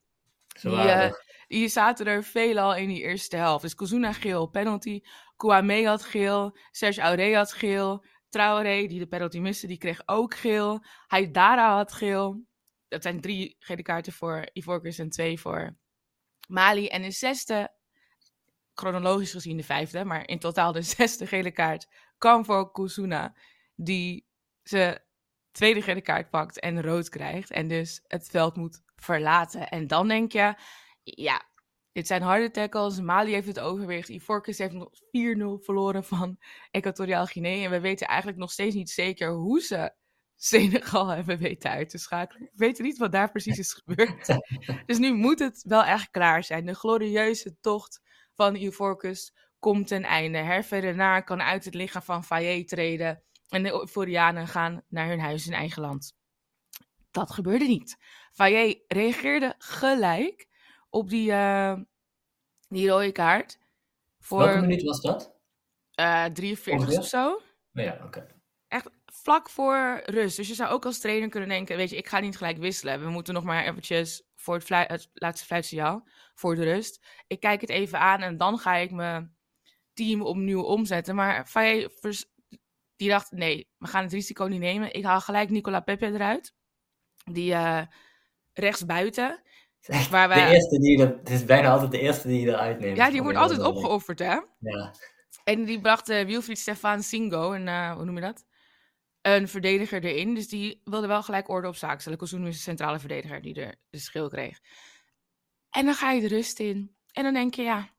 Die, 0.61 0.73
uh, 0.73 1.13
die 1.47 1.69
zaten 1.69 2.07
er 2.07 2.25
veelal 2.25 2.77
in 2.77 2.89
die 2.89 3.03
eerste 3.03 3.37
helft. 3.37 3.63
Dus 3.63 3.75
Kozuna 3.75 4.13
geel, 4.13 4.47
penalty. 4.47 5.01
Kouame 5.37 5.87
had 5.87 6.05
geel. 6.05 6.57
Serge 6.71 7.01
Auré 7.01 7.35
had 7.35 7.53
geel. 7.53 8.05
Traoré, 8.29 8.87
die 8.87 8.99
de 8.99 9.07
penalty 9.07 9.39
miste, 9.39 9.67
die 9.67 9.79
kreeg 9.79 10.03
ook 10.07 10.35
geel. 10.35 10.85
Haidara 11.07 11.75
had 11.75 11.93
geel. 11.93 12.45
Dat 12.89 13.03
zijn 13.03 13.21
drie 13.21 13.57
gele 13.59 13.83
kaarten 13.83 14.13
voor 14.13 14.49
Ivorcus 14.53 14.99
en 14.99 15.11
twee 15.11 15.41
voor 15.41 15.77
Mali. 16.49 16.87
En 16.89 17.03
de 17.03 17.11
zesde, 17.11 17.75
chronologisch 18.75 19.33
gezien 19.33 19.57
de 19.57 19.63
vijfde, 19.63 20.05
maar 20.05 20.29
in 20.29 20.39
totaal 20.39 20.73
de 20.73 20.83
zesde 20.97 21.27
gele 21.27 21.51
kaart 21.51 21.89
kwam 22.19 22.45
voor 22.45 22.71
Kozuna. 22.71 23.35
Die 23.75 24.27
ze 24.63 25.01
tweede 25.51 25.83
gele 25.83 26.01
kaart 26.01 26.31
pakt 26.31 26.61
en 26.61 26.83
rood 26.83 27.09
krijgt. 27.09 27.51
En 27.51 27.69
dus 27.69 28.05
het 28.07 28.29
veld 28.29 28.57
moet 28.57 28.83
verlaten. 28.97 29.69
En 29.69 29.87
dan 29.87 30.09
denk 30.09 30.33
je, 30.33 30.55
ja, 31.03 31.43
dit 31.93 32.07
zijn 32.07 32.23
harde 32.23 32.51
tackles. 32.51 33.01
Mali 33.01 33.33
heeft 33.33 33.47
het 33.47 33.61
overwicht. 33.61 34.09
Ivorcus 34.09 34.59
heeft 34.59 34.73
nog 34.73 34.91
4-0 34.95 35.65
verloren 35.65 36.05
van 36.05 36.39
Equatoriaal 36.71 37.27
Guinea. 37.27 37.65
En 37.65 37.71
we 37.71 37.81
weten 37.81 38.07
eigenlijk 38.07 38.39
nog 38.39 38.51
steeds 38.51 38.75
niet 38.75 38.91
zeker 38.91 39.33
hoe 39.33 39.61
ze 39.61 39.93
Senegal 40.37 41.09
hebben 41.09 41.39
weten 41.39 41.71
uit 41.71 41.91
te 41.91 41.99
schakelen. 41.99 42.43
We 42.53 42.65
weten 42.65 42.85
niet 42.85 42.99
wat 42.99 43.13
daar 43.13 43.31
precies 43.31 43.59
is 43.59 43.73
gebeurd. 43.73 44.39
dus 44.87 44.99
nu 44.99 45.13
moet 45.13 45.39
het 45.39 45.63
wel 45.63 45.85
echt 45.85 46.11
klaar 46.11 46.45
zijn. 46.45 46.67
De 46.67 46.75
glorieuze 46.75 47.57
tocht 47.61 48.01
van 48.35 48.55
Ivorcus 48.55 49.35
komt 49.59 49.87
ten 49.87 50.03
einde. 50.03 50.39
Hervé 50.39 50.79
Renard 50.79 51.25
kan 51.25 51.43
uit 51.43 51.65
het 51.65 51.75
lichaam 51.75 52.03
van 52.03 52.25
Fayet 52.25 52.69
treden. 52.69 53.23
En 53.49 53.63
de 53.63 53.73
Euforianen 53.73 54.49
gaan 54.49 54.83
naar 54.89 55.09
hun 55.09 55.21
huis 55.21 55.47
in 55.47 55.53
eigen 55.53 55.83
land. 55.83 56.15
Dat 57.11 57.31
gebeurde 57.31 57.67
niet. 57.67 57.97
Fayet 58.33 58.85
reageerde 58.89 59.55
gelijk 59.59 60.49
op 60.89 61.09
die, 61.09 61.31
uh, 61.31 61.75
die 62.69 62.89
rode 62.89 63.13
kaart. 63.13 63.59
Voor, 64.19 64.39
Welke 64.39 64.61
minuut 64.61 64.83
was 64.83 65.01
dat? 65.01 65.41
Uh, 66.01 66.25
eh, 66.25 66.33
43 66.33 66.99
of 66.99 67.07
zo. 67.07 67.41
Ja, 67.73 68.01
oké. 68.05 68.27
Echt 68.69 68.91
vlak 69.07 69.51
voor 69.51 70.03
rust. 70.05 70.37
Dus 70.37 70.49
je 70.49 70.55
zou 70.55 70.71
ook 70.71 70.85
als 70.85 70.99
trainer 70.99 71.29
kunnen 71.29 71.49
denken, 71.49 71.77
weet 71.77 71.91
je, 71.91 71.97
ik 71.97 72.09
ga 72.09 72.19
niet 72.19 72.37
gelijk 72.37 72.59
wisselen. 72.59 73.01
We 73.01 73.09
moeten 73.09 73.35
nog 73.35 73.45
maar 73.45 73.65
eventjes 73.65 74.23
voor 74.43 74.55
het, 74.55 74.69
het 74.69 75.09
laatste 75.13 75.47
fluitsignaal, 75.47 76.09
voor 76.35 76.55
de 76.55 76.65
rust. 76.65 77.07
Ik 77.27 77.41
kijk 77.41 77.61
het 77.61 77.71
even 77.71 77.99
aan 77.99 78.21
en 78.21 78.37
dan 78.37 78.59
ga 78.59 78.75
ik 78.75 78.91
mijn 78.91 79.37
team 79.93 80.23
opnieuw 80.23 80.63
omzetten. 80.63 81.15
Maar 81.15 81.47
Faye, 81.47 81.91
die 82.97 83.09
dacht, 83.09 83.31
nee, 83.31 83.69
we 83.79 83.87
gaan 83.87 84.03
het 84.03 84.13
risico 84.13 84.45
niet 84.45 84.61
nemen. 84.61 84.95
Ik 84.95 85.05
haal 85.05 85.21
gelijk 85.21 85.51
Nicola 85.51 85.81
Pepe 85.81 86.07
eruit. 86.07 86.55
Die 87.25 87.53
uh, 87.53 87.83
rechts 88.53 88.87
buiten. 88.87 89.43
Waar 90.11 90.29
wij... 90.29 90.47
de 90.47 90.55
eerste 90.55 90.79
die 90.79 91.03
er, 91.03 91.17
het 91.19 91.31
is 91.31 91.45
bijna 91.45 91.71
altijd 91.71 91.91
de 91.91 92.01
eerste 92.01 92.29
die 92.29 92.41
je 92.41 92.47
eruit 92.47 92.81
neemt. 92.81 92.97
Ja, 92.97 93.11
die 93.11 93.23
wordt 93.23 93.39
altijd 93.39 93.63
opgeofferd, 93.63 94.19
hè? 94.19 94.41
Ja. 94.59 94.95
En 95.45 95.65
die 95.65 95.81
bracht 95.81 96.11
uh, 96.11 96.25
Wilfried 96.25 96.59
Stefan 96.59 97.03
Singo, 97.03 97.53
en 97.53 97.67
uh, 97.67 97.93
hoe 97.93 98.05
noem 98.05 98.15
je 98.15 98.21
dat? 98.21 98.45
Een 99.23 99.49
verdediger 99.49 100.05
erin. 100.05 100.35
Dus 100.35 100.49
die 100.49 100.81
wilde 100.85 101.07
wel 101.07 101.23
gelijk 101.23 101.49
orde 101.49 101.69
op 101.69 101.77
zaak 101.77 102.01
stellen. 102.01 102.21
Is 102.21 102.31
de 102.31 102.53
centrale 102.53 102.99
verdediger 102.99 103.43
die 103.43 103.55
er 103.55 103.75
de 103.91 103.99
schil 103.99 104.29
kreeg. 104.29 104.61
En 105.71 105.85
dan 105.85 105.95
ga 105.95 106.11
je 106.11 106.21
de 106.21 106.29
rust 106.29 106.59
in. 106.59 106.97
En 107.13 107.23
dan 107.23 107.33
denk 107.33 107.55
je, 107.55 107.63
ja, 107.63 107.91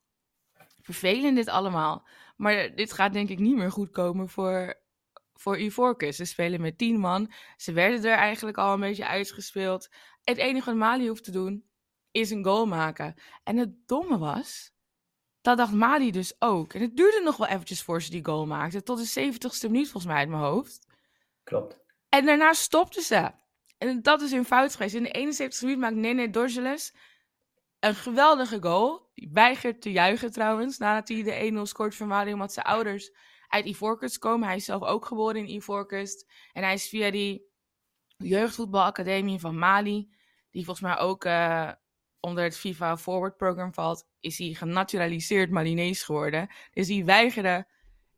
vervelend 0.82 1.36
dit 1.36 1.48
allemaal. 1.48 2.08
Maar 2.38 2.76
dit 2.76 2.94
gaat 2.94 3.14
denk 3.14 3.30
ik 3.30 3.40
niet 3.40 3.56
meer 3.56 3.72
goed 3.72 3.90
komen 3.90 4.30
voor, 4.30 4.82
voor 5.34 5.58
Ivorcus. 5.58 6.16
Ze 6.16 6.26
spelen 6.26 6.62
met 6.62 6.78
tien 6.78 7.00
man. 7.00 7.32
Ze 7.58 7.74
werden 7.74 8.12
er 8.12 8.18
eigenlijk 8.18 8.58
al 8.58 8.74
een 8.74 8.80
beetje 8.80 9.08
uitgespeeld. 9.08 9.90
Het 10.24 10.38
enige 10.38 10.66
wat 10.66 10.76
Mali 10.76 11.08
hoeft 11.08 11.24
te 11.24 11.32
doen, 11.32 11.66
is 12.12 12.30
een 12.32 12.44
goal 12.44 12.66
maken. 12.66 13.16
En 13.44 13.58
het 13.58 13.88
domme 13.88 14.18
was, 14.18 14.72
dat 15.42 15.58
dacht 15.58 15.74
Mali 15.74 16.12
dus 16.12 16.36
ook. 16.40 16.74
En 16.74 16.82
het 16.82 16.96
duurde 16.98 17.22
nog 17.24 17.38
wel 17.38 17.48
eventjes 17.48 17.84
voor 17.84 18.02
ze 18.02 18.10
die 18.10 18.26
goal 18.26 18.46
maakten. 18.46 18.84
Tot 18.84 19.14
de 19.14 19.32
70ste 19.32 19.70
minuut 19.72 19.90
volgens 19.90 20.06
mij 20.06 20.16
uit 20.16 20.30
mijn 20.30 20.42
hoofd. 20.42 20.88
Klopt. 21.44 21.80
En 22.10 22.26
daarna 22.26 22.54
stopten 22.54 23.02
ze. 23.02 23.32
En 23.78 24.02
dat 24.02 24.22
is 24.22 24.32
hun 24.32 24.46
fout 24.46 24.72
geweest. 24.76 24.96
In 24.96 25.04
de 25.04 25.34
71ste 25.34 25.62
minuut 25.62 25.80
maakt 25.80 25.96
Nene 25.96 26.30
Dorgeles 26.30 26.96
een 27.80 27.96
geweldige 27.96 28.62
goal. 28.62 29.12
Die 29.14 29.30
weigert 29.34 29.82
te 29.82 29.92
juichen 29.92 30.32
trouwens, 30.32 30.78
nadat 30.78 31.08
hij 31.08 31.24
de 31.24 31.52
1-0 31.58 31.62
scoort 31.62 31.96
van 31.96 32.08
Mali, 32.08 32.34
omdat 32.34 32.54
zijn 32.54 32.66
ouders 32.66 33.12
uit 33.48 33.66
Ivoorkust 33.66 34.18
komen. 34.18 34.48
Hij 34.48 34.56
is 34.56 34.66
zelf 34.66 34.82
ook 34.82 35.06
geboren 35.06 35.36
in 35.36 35.56
Ivoorkust. 35.56 36.32
En 36.54 36.64
hij 36.64 36.74
is 36.74 36.90
via 36.90 37.12
die 37.12 37.52
jeugdvoetbalacademie 38.18 39.40
van 39.40 39.58
Mali, 39.58 40.10
die 40.52 40.66
volgens 40.66 40.86
mij 40.86 40.98
ook 40.98 41.26
uh, 41.26 41.72
onder 42.20 42.44
het 42.44 42.58
FIFA 42.58 42.98
Forward 42.98 43.38
Program 43.38 43.74
valt, 43.74 44.08
is 44.20 44.38
hij 44.38 44.54
genaturaliseerd 44.54 45.50
Malinees 45.50 46.04
geworden. 46.04 46.50
Dus 46.72 46.88
hij 46.88 47.06
weigerde 47.06 47.68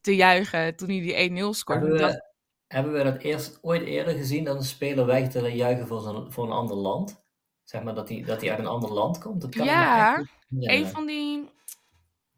te 0.02 0.16
juichen 0.16 0.76
toen 0.76 0.90
hij 0.90 1.30
die 1.30 1.44
1-0 1.44 1.50
scoorde. 1.50 2.34
Hebben 2.68 2.94
we 2.94 3.04
dat 3.04 3.18
eerst 3.22 3.60
ooit 3.62 3.82
eerder 3.82 4.16
gezien 4.16 4.44
dat 4.44 4.56
een 4.56 4.64
speler 4.64 5.30
te 5.30 5.56
juichen 5.56 5.88
voor, 5.88 6.02
zijn, 6.02 6.32
voor 6.32 6.46
een 6.46 6.52
ander 6.52 6.78
land? 6.78 7.24
Zeg 7.64 7.84
maar 7.84 7.96
dat 7.96 8.10
hij, 8.10 8.22
dat 8.22 8.42
hij 8.42 8.50
uit 8.50 8.60
een 8.60 8.66
ander 8.66 8.94
land 8.94 9.18
komt? 9.20 9.42
Dat 9.42 9.56
kan 9.56 9.66
ja, 9.66 10.26
een 10.50 10.88
van 10.88 11.06
die, 11.06 11.50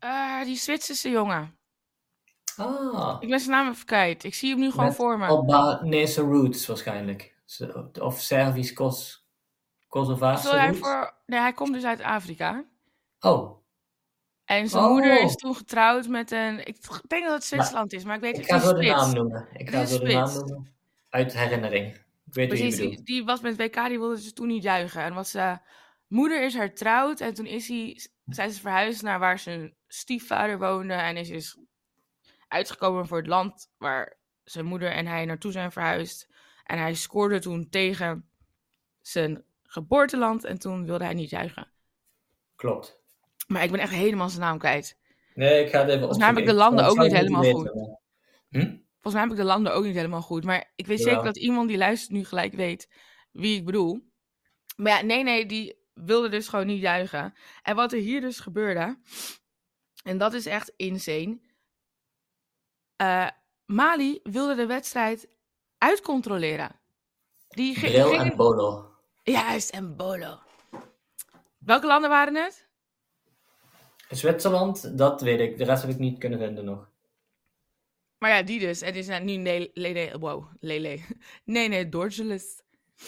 uh, 0.04 0.44
die 0.44 0.58
Zwitserse 0.58 1.10
jongen. 1.10 1.56
Ah. 2.58 3.18
Ik 3.20 3.30
ben 3.30 3.40
zijn 3.40 3.52
naam 3.52 3.70
even 3.70 3.86
kwijt. 3.86 4.24
Ik 4.24 4.34
zie 4.34 4.50
hem 4.50 4.60
nu 4.60 4.72
gewoon 4.72 4.86
Met 4.86 4.96
voor 4.96 5.18
me. 5.18 5.28
Albanese 5.28 6.22
roots 6.22 6.66
waarschijnlijk. 6.66 7.36
Of 8.02 8.20
Servisch, 8.20 8.74
Kos, 8.74 9.28
Kosovaarse 9.88 10.50
hij 10.50 10.66
roots. 10.66 10.80
voor... 10.80 11.14
Nee, 11.26 11.40
hij 11.40 11.54
komt 11.54 11.74
dus 11.74 11.84
uit 11.84 12.02
Afrika. 12.02 12.66
Oh, 13.20 13.67
En 14.48 14.68
zijn 14.70 14.84
Oh. 14.84 14.90
moeder 14.92 15.22
is 15.24 15.36
toen 15.36 15.56
getrouwd 15.56 16.08
met 16.08 16.32
een... 16.32 16.60
Ik 16.66 16.78
denk 17.08 17.24
dat 17.24 17.34
het 17.34 17.44
Zwitserland 17.44 17.94
is, 17.94 18.04
maar 18.04 18.16
ik 18.16 18.22
weet 18.22 18.38
ik 18.38 18.40
het 18.40 18.50
ga 18.50 18.56
niet. 18.56 18.66
zo 18.66 18.74
de 18.74 18.86
naam 18.88 19.14
noemen. 19.14 19.48
Ik 19.54 19.70
ga 19.70 19.86
zo 19.86 20.00
de 20.00 20.14
naam 20.14 20.34
noemen. 20.34 20.74
Uit 21.10 21.34
herinnering. 21.34 21.96
Ik 22.26 22.34
weet 22.34 22.52
wie 22.52 22.58
je 22.58 22.64
Precies, 22.64 22.76
die, 22.76 22.90
bedoelt. 22.90 23.06
die 23.06 23.24
was 23.26 23.42
met 23.42 23.58
WK, 23.58 23.88
die 23.88 24.00
wilde 24.00 24.16
dus 24.16 24.34
toen 24.34 24.48
niet 24.48 24.64
juichen. 24.64 25.02
En 25.02 25.14
wat 25.14 25.28
ze 25.28 25.58
moeder 26.08 26.44
is 26.44 26.54
hertrouwd 26.54 27.20
en 27.20 27.34
toen 27.34 27.46
is 27.46 27.68
hij, 27.68 28.00
zijn 28.26 28.52
ze 28.52 28.60
verhuisd 28.62 29.02
naar 29.02 29.20
waar 29.20 29.40
zijn 29.40 29.76
stiefvader 29.88 30.60
woonde. 30.60 30.94
En 30.94 31.18
is 31.18 31.28
dus 31.30 31.58
uitgekomen 32.48 33.08
voor 33.08 33.18
het 33.18 33.28
land 33.28 33.70
waar 33.78 34.18
zijn 34.44 34.66
moeder 34.66 34.92
en 34.92 35.06
hij 35.08 35.26
naartoe 35.26 35.52
zijn 35.52 35.72
verhuisd. 35.72 36.28
En 36.64 36.78
hij 36.80 36.94
scoorde 36.94 37.40
toen 37.40 37.70
tegen 37.70 38.30
zijn 39.02 39.44
geboorteland 39.64 40.44
en 40.44 40.60
toen 40.60 40.86
wilde 40.86 41.04
hij 41.04 41.14
niet 41.14 41.30
juichen. 41.30 41.72
Klopt. 42.56 42.97
Maar 43.48 43.64
ik 43.64 43.72
ben 43.72 43.80
echt 43.80 43.92
helemaal 43.94 44.30
zijn 44.30 44.42
naam 44.42 44.58
kwijt. 44.58 44.98
Nee, 45.34 45.64
ik 45.64 45.70
ga 45.70 45.80
het 45.80 45.88
even 45.88 46.00
Volgens 46.00 46.20
mij 46.20 46.28
heb 46.28 46.38
ik 46.38 46.46
de 46.46 46.54
landen 46.54 46.86
ook 46.86 46.98
niet 46.98 47.12
helemaal 47.12 47.42
maar- 47.42 47.98
Hm? 48.50 48.76
Volgens 48.92 49.14
mij 49.14 49.22
heb 49.22 49.32
ik 49.32 49.38
de 49.38 49.44
landen 49.44 49.74
ook 49.74 49.84
niet 49.84 49.96
helemaal 49.96 50.22
goed. 50.22 50.44
Maar 50.44 50.72
ik 50.76 50.88
weet 50.88 51.02
zeker 51.02 51.24
dat 51.24 51.38
iemand 51.38 51.68
die 51.68 51.78
luistert 51.78 52.12
nu 52.12 52.26
gelijk 52.26 52.54
weet 52.54 52.90
wie 53.32 53.58
ik 53.58 53.66
bedoel. 53.66 54.12
Maar 54.76 54.92
ja, 55.00 55.02
nee, 55.06 55.24
nee, 55.24 55.46
die 55.46 55.76
wilde 55.94 56.30
dus 56.30 56.48
gewoon 56.48 56.66
niet 56.66 56.82
juichen. 56.82 57.34
En 57.64 57.76
wat 57.76 57.92
er 57.94 58.00
hier 58.00 58.22
dus 58.22 58.40
gebeurde, 58.40 58.98
en 60.04 60.18
dat 60.18 60.34
is 60.34 60.46
echt 60.46 60.74
insane. 60.76 61.40
Eh, 62.96 63.30
Mali 63.66 64.20
wilde 64.24 64.56
de 64.56 64.66
wedstrijd 64.66 65.28
uitcontroleren. 65.78 66.80
Die 67.48 67.76
ging, 67.76 67.92
Bril 67.92 68.08
gingen- 68.10 68.32
en 68.32 68.36
Bolo. 68.38 68.92
Juist, 69.24 69.70
en 69.70 69.96
Bolo. 69.96 70.40
Welke 71.58 71.88
landen 71.88 72.10
waren 72.10 72.36
het? 72.36 72.67
Zwitserland, 74.10 74.98
dat 74.98 75.22
weet 75.22 75.40
ik. 75.40 75.58
De 75.58 75.64
rest 75.64 75.82
heb 75.82 75.92
ik 75.92 75.98
niet 75.98 76.20
kunnen 76.20 76.40
vinden 76.40 76.66
nog. 76.66 76.90
Maar 78.18 78.30
ja, 78.30 78.42
die 78.42 78.60
dus. 78.60 78.80
Het 78.80 78.96
is 78.96 79.08
nou 79.08 79.24
nu 79.24 79.70
Lele... 79.74 80.20
Wow, 80.20 80.46
Lele. 80.60 81.00
Nee, 81.44 81.68
nee, 81.68 81.90
Dorgeles. 81.90 82.62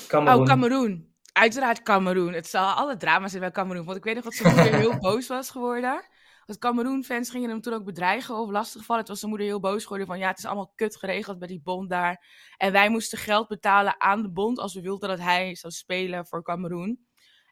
Cameroen. 0.08 0.42
Oh, 0.42 0.48
Cameroen. 0.48 1.14
Uiteraard 1.32 1.84
Cameroen. 1.84 2.34
Het 2.34 2.48
zal 2.48 2.72
alle 2.72 2.98
drama's 2.98 3.30
zijn 3.30 3.42
bij 3.42 3.52
Cameroen. 3.52 3.86
Want 3.86 3.98
ik 3.98 4.04
weet 4.04 4.16
nog 4.16 4.24
dat 4.24 4.34
zijn 4.34 4.56
moeder 4.56 4.76
heel 4.76 5.00
boos 5.10 5.28
was 5.28 5.50
geworden. 5.50 6.08
Want 6.46 6.62
Cameroen-fans 6.62 7.30
gingen 7.30 7.50
hem 7.50 7.62
toen 7.62 7.74
ook 7.74 7.84
bedreigen 7.84 8.36
of 8.36 8.50
lastigvallen. 8.50 9.02
Het 9.02 9.10
was 9.10 9.20
zijn 9.20 9.32
moeder 9.32 9.48
heel 9.48 9.60
boos 9.60 9.84
geworden 9.84 10.08
van... 10.08 10.20
ja, 10.20 10.28
het 10.28 10.38
is 10.38 10.46
allemaal 10.46 10.74
kut 10.76 10.96
geregeld 10.96 11.40
bij 11.40 11.48
die 11.48 11.62
bond 11.64 11.90
daar. 11.90 12.26
En 12.58 12.72
wij 12.72 12.90
moesten 12.90 13.18
geld 13.18 13.48
betalen 13.48 14.02
aan 14.02 14.22
de 14.22 14.30
bond... 14.30 14.60
als 14.60 14.74
we 14.74 14.82
wilden 14.82 15.10
dat 15.10 15.20
hij 15.20 15.56
zou 15.56 15.74
spelen 15.74 16.26
voor 16.26 16.44
Cameroen. 16.44 17.08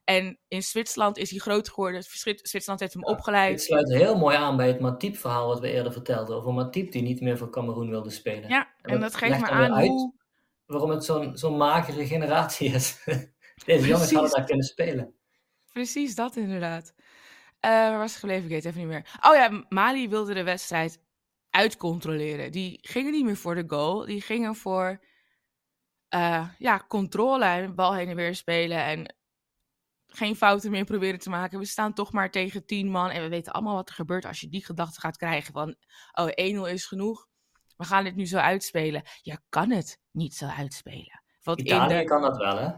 En 0.10 0.40
in 0.48 0.64
Zwitserland 0.64 1.18
is 1.18 1.30
hij 1.30 1.40
groot 1.40 1.70
geworden. 1.70 2.04
Zwit- 2.04 2.48
Zwitserland 2.50 2.80
heeft 2.80 2.94
hem 2.94 3.04
opgeleid. 3.04 3.62
sluit 3.62 3.94
heel 3.94 4.18
mooi 4.18 4.36
aan 4.36 4.58
bij 4.58 4.68
het 4.68 4.80
Matip-verhaal 4.80 5.48
wat 5.48 5.60
we 5.60 5.72
eerder 5.72 5.92
vertelden. 5.92 6.36
Over 6.36 6.54
Matip 6.54 6.92
die 6.92 7.02
niet 7.02 7.22
meer 7.22 7.38
voor 7.38 7.50
Cameroen 7.50 7.90
wilde 7.90 8.10
spelen. 8.10 8.50
Ja, 8.50 8.68
en 8.82 9.00
dat 9.00 9.16
geeft 9.16 9.40
me 9.40 9.50
aan 9.50 9.74
uit 9.76 9.88
hoe... 9.88 10.14
Waarom 10.66 10.90
het 10.90 11.06
zo'n 11.06 11.38
zo'n 11.38 11.58
magere 11.58 12.08
generatie 12.08 12.70
is. 12.74 13.04
Deze 13.66 13.88
jongens 13.88 14.12
hadden 14.12 14.32
daar 14.32 14.46
kunnen 14.46 14.66
spelen. 14.66 15.14
Precies 15.72 16.16
dat 16.16 16.36
inderdaad. 16.36 16.94
Eh, 17.60 17.72
waar 17.72 17.98
was 17.98 18.14
ik 18.14 18.20
gebleven? 18.20 18.44
Ik 18.44 18.50
weet 18.50 18.64
het 18.64 18.74
even 18.76 18.88
niet 18.88 18.96
meer. 18.98 19.20
Oh 19.30 19.36
ja, 19.36 19.66
Mali 19.70 20.10
wilde 20.10 20.34
de 20.34 20.44
wedstrijd 20.44 21.00
uitcontroleren. 21.50 22.52
Die 22.52 22.80
gingen 22.82 23.12
niet 23.12 23.26
meer 23.26 23.38
voor 23.38 23.56
de 23.56 23.64
goal. 23.68 24.06
Die 24.06 24.22
gingen 24.22 24.56
voor 24.56 25.00
eh, 26.10 26.50
ja, 26.58 26.86
controle 26.88 27.46
en 27.46 27.76
bal 27.76 27.94
heen 27.96 28.10
en 28.10 28.16
weer 28.16 28.36
spelen. 28.36 28.84
En 28.84 29.16
geen 30.18 30.36
fouten 30.36 30.72
meer 30.72 30.86
proberen 30.86 31.20
te 31.20 31.30
maken. 31.30 31.60
We 31.60 31.66
staan 31.66 31.94
toch 31.94 32.12
maar 32.12 32.32
tegen 32.32 32.66
tien 32.66 32.90
man. 32.90 33.10
En 33.10 33.22
we 33.22 33.30
weten 33.30 33.54
allemaal 33.54 33.76
wat 33.76 33.90
er 33.90 33.96
gebeurt 33.96 34.26
als 34.26 34.40
je 34.40 34.50
die 34.50 34.66
gedachte 34.66 35.00
gaat 35.00 35.18
krijgen. 35.18 35.54
Van, 35.54 35.76
oh, 36.12 36.68
1-0 36.68 36.72
is 36.72 36.86
genoeg. 36.86 37.28
We 37.78 37.84
gaan 37.84 38.04
dit 38.04 38.16
nu 38.16 38.26
zo 38.26 38.38
uitspelen. 38.38 39.04
Je 39.22 39.40
kan 39.50 39.72
het 39.72 40.00
niet 40.12 40.36
zo 40.36 40.46
uitspelen. 40.46 41.22
Want 41.42 41.60
Italië 41.60 41.98
de... 41.98 42.04
kan 42.04 42.22
dat 42.22 42.38
wel, 42.38 42.58
hè? 42.58 42.72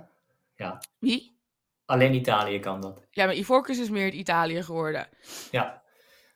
Ja, 0.55 0.81
Wie? 0.99 1.37
alleen 1.85 2.13
Italië 2.13 2.59
kan 2.59 2.81
dat. 2.81 3.07
Ja, 3.11 3.25
maar 3.25 3.35
Ivorcus 3.35 3.79
is 3.79 3.89
meer 3.89 4.05
het 4.05 4.13
Italië 4.13 4.63
geworden. 4.63 5.09
Ja, 5.51 5.83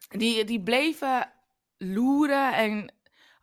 Die, 0.10 0.46
die 0.46 0.64
bleven 0.64 1.34
loeren 1.78 2.54
en 2.54 2.94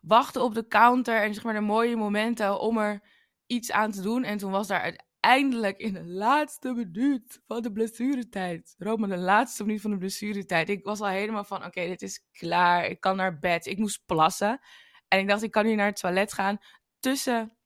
wachten 0.01 0.43
op 0.43 0.53
de 0.53 0.67
counter 0.67 1.21
en 1.21 1.33
zeg 1.33 1.43
maar 1.43 1.53
de 1.53 1.59
mooie 1.59 1.95
momenten 1.95 2.59
om 2.59 2.77
er 2.77 3.01
iets 3.47 3.71
aan 3.71 3.91
te 3.91 4.01
doen. 4.01 4.23
En 4.23 4.37
toen 4.37 4.51
was 4.51 4.67
daar 4.67 4.99
uiteindelijk 5.21 5.77
in 5.77 5.93
de 5.93 6.05
laatste 6.05 6.73
minuut 6.73 7.41
van 7.47 7.61
de 7.61 7.71
blessuretijd, 7.71 8.75
Roma, 8.77 9.07
de 9.07 9.17
laatste 9.17 9.65
minuut 9.65 9.81
van 9.81 9.91
de 9.91 9.97
blessuretijd, 9.97 10.69
ik 10.69 10.83
was 10.83 10.99
al 10.99 11.07
helemaal 11.07 11.43
van, 11.43 11.65
oké, 11.65 11.87
dit 11.87 12.01
is 12.01 12.25
klaar, 12.31 12.85
ik 12.85 12.99
kan 12.99 13.15
naar 13.15 13.39
bed. 13.39 13.65
Ik 13.65 13.77
moest 13.77 14.05
plassen 14.05 14.59
en 15.07 15.19
ik 15.19 15.27
dacht, 15.27 15.43
ik 15.43 15.51
kan 15.51 15.65
nu 15.65 15.75
naar 15.75 15.85
het 15.85 15.99
toilet 15.99 16.33
gaan 16.33 16.57
tussen 16.99 17.57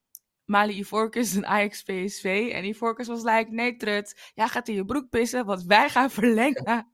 Mali 0.46 0.78
Ivorcus 0.78 1.36
en 1.36 1.46
Ajax 1.46 1.84
PSV. 1.84 2.50
En 2.54 2.66
Ivorcus 2.66 3.08
was 3.08 3.24
like, 3.24 3.52
nee 3.52 3.76
trut, 3.76 4.32
jij 4.34 4.48
gaat 4.48 4.68
in 4.68 4.76
je 4.76 4.86
broek 4.86 5.10
pissen, 5.10 5.46
want 5.46 5.64
wij 5.64 5.90
gaan 5.90 6.12
verlengen. 6.12 6.90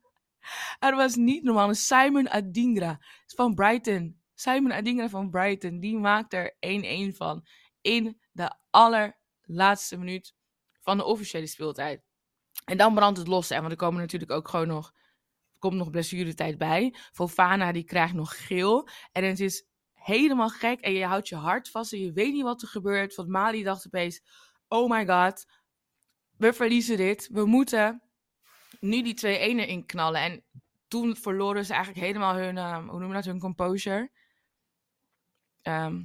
Er 0.79 0.95
was 0.95 1.15
niet 1.15 1.43
normaal. 1.43 1.69
Een 1.69 1.75
Simon 1.75 2.29
Adingra 2.29 2.99
van 3.25 3.53
Brighton. 3.53 4.21
Simon 4.33 4.73
Adingra 4.73 5.09
van 5.09 5.29
Brighton. 5.29 5.79
Die 5.79 5.97
maakt 5.97 6.33
er 6.33 6.55
1-1 7.13 7.15
van. 7.15 7.45
In 7.81 8.19
de 8.31 8.55
allerlaatste 8.69 9.97
minuut 9.97 10.33
van 10.81 10.97
de 10.97 11.03
officiële 11.03 11.47
speeltijd. 11.47 12.03
En 12.65 12.77
dan 12.77 12.93
brandt 12.93 13.19
het 13.19 13.27
los. 13.27 13.49
Hè, 13.49 13.59
want 13.59 13.71
er 13.71 13.77
komen 13.77 14.01
natuurlijk 14.01 14.31
ook 14.31 14.47
gewoon 14.47 14.67
nog. 14.67 14.93
Komt 15.59 15.75
nog 15.75 15.89
blessuretijd 15.89 16.57
bij. 16.57 16.95
Fofana 17.11 17.71
die 17.71 17.83
krijgt 17.83 18.13
nog 18.13 18.47
geel. 18.47 18.87
En 19.11 19.23
het 19.23 19.39
is 19.39 19.65
helemaal 19.93 20.49
gek. 20.49 20.79
En 20.79 20.93
je 20.93 21.05
houdt 21.05 21.27
je 21.27 21.35
hart 21.35 21.69
vast. 21.69 21.93
En 21.93 21.99
je 21.99 22.11
weet 22.11 22.33
niet 22.33 22.43
wat 22.43 22.61
er 22.61 22.67
gebeurt. 22.67 23.15
Want 23.15 23.29
Mali 23.29 23.63
dacht 23.63 23.85
opeens. 23.85 24.21
Oh 24.67 24.89
my 24.89 25.05
god. 25.05 25.45
We 26.37 26.53
verliezen 26.53 26.97
dit. 26.97 27.29
We 27.31 27.45
moeten 27.45 28.01
nu 28.79 29.01
die 29.01 29.13
2-1 29.13 29.59
erin 29.59 29.85
knallen. 29.85 30.21
En 30.21 30.43
toen 30.87 31.15
verloren 31.15 31.65
ze 31.65 31.73
eigenlijk 31.73 32.05
helemaal 32.05 32.35
hun, 32.35 32.57
ehm, 32.57 32.81
hoe 32.81 32.99
noemen 32.99 33.07
we 33.07 33.13
dat, 33.13 33.25
hun 33.25 33.39
composure. 33.39 34.11
Ehm, 35.61 36.03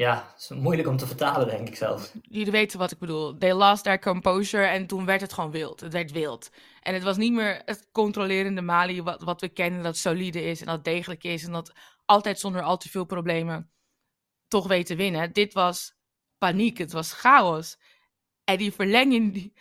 ja, 0.00 0.34
is 0.38 0.48
moeilijk 0.48 0.88
om 0.88 0.96
te 0.96 1.06
vertalen, 1.06 1.46
denk 1.48 1.68
ik 1.68 1.76
zelfs. 1.76 2.12
jullie 2.22 2.50
weten 2.50 2.78
wat 2.78 2.90
ik 2.90 2.98
bedoel. 2.98 3.38
They 3.38 3.52
lost 3.52 3.82
their 3.82 3.98
composure 3.98 4.64
en 4.64 4.86
toen 4.86 5.04
werd 5.04 5.20
het 5.20 5.32
gewoon 5.32 5.50
wild. 5.50 5.80
Het 5.80 5.92
werd 5.92 6.12
wild. 6.12 6.50
En 6.82 6.94
het 6.94 7.02
was 7.02 7.16
niet 7.16 7.32
meer 7.32 7.62
het 7.64 7.88
controlerende 7.92 8.60
Mali 8.60 9.02
wat, 9.02 9.22
wat 9.22 9.40
we 9.40 9.48
kennen, 9.48 9.82
dat 9.82 9.96
solide 9.96 10.42
is 10.42 10.60
en 10.60 10.66
dat 10.66 10.84
degelijk 10.84 11.24
is. 11.24 11.44
En 11.44 11.52
dat 11.52 11.72
altijd 12.04 12.40
zonder 12.40 12.62
al 12.62 12.76
te 12.76 12.88
veel 12.88 13.04
problemen 13.04 13.70
toch 14.48 14.66
weet 14.66 14.86
te 14.86 14.96
winnen. 14.96 15.32
Dit 15.32 15.52
was 15.52 15.94
paniek, 16.38 16.78
het 16.78 16.92
was 16.92 17.12
chaos. 17.12 17.78
En 18.44 18.58
die 18.58 18.72
verlenging, 18.72 19.32
die, 19.32 19.52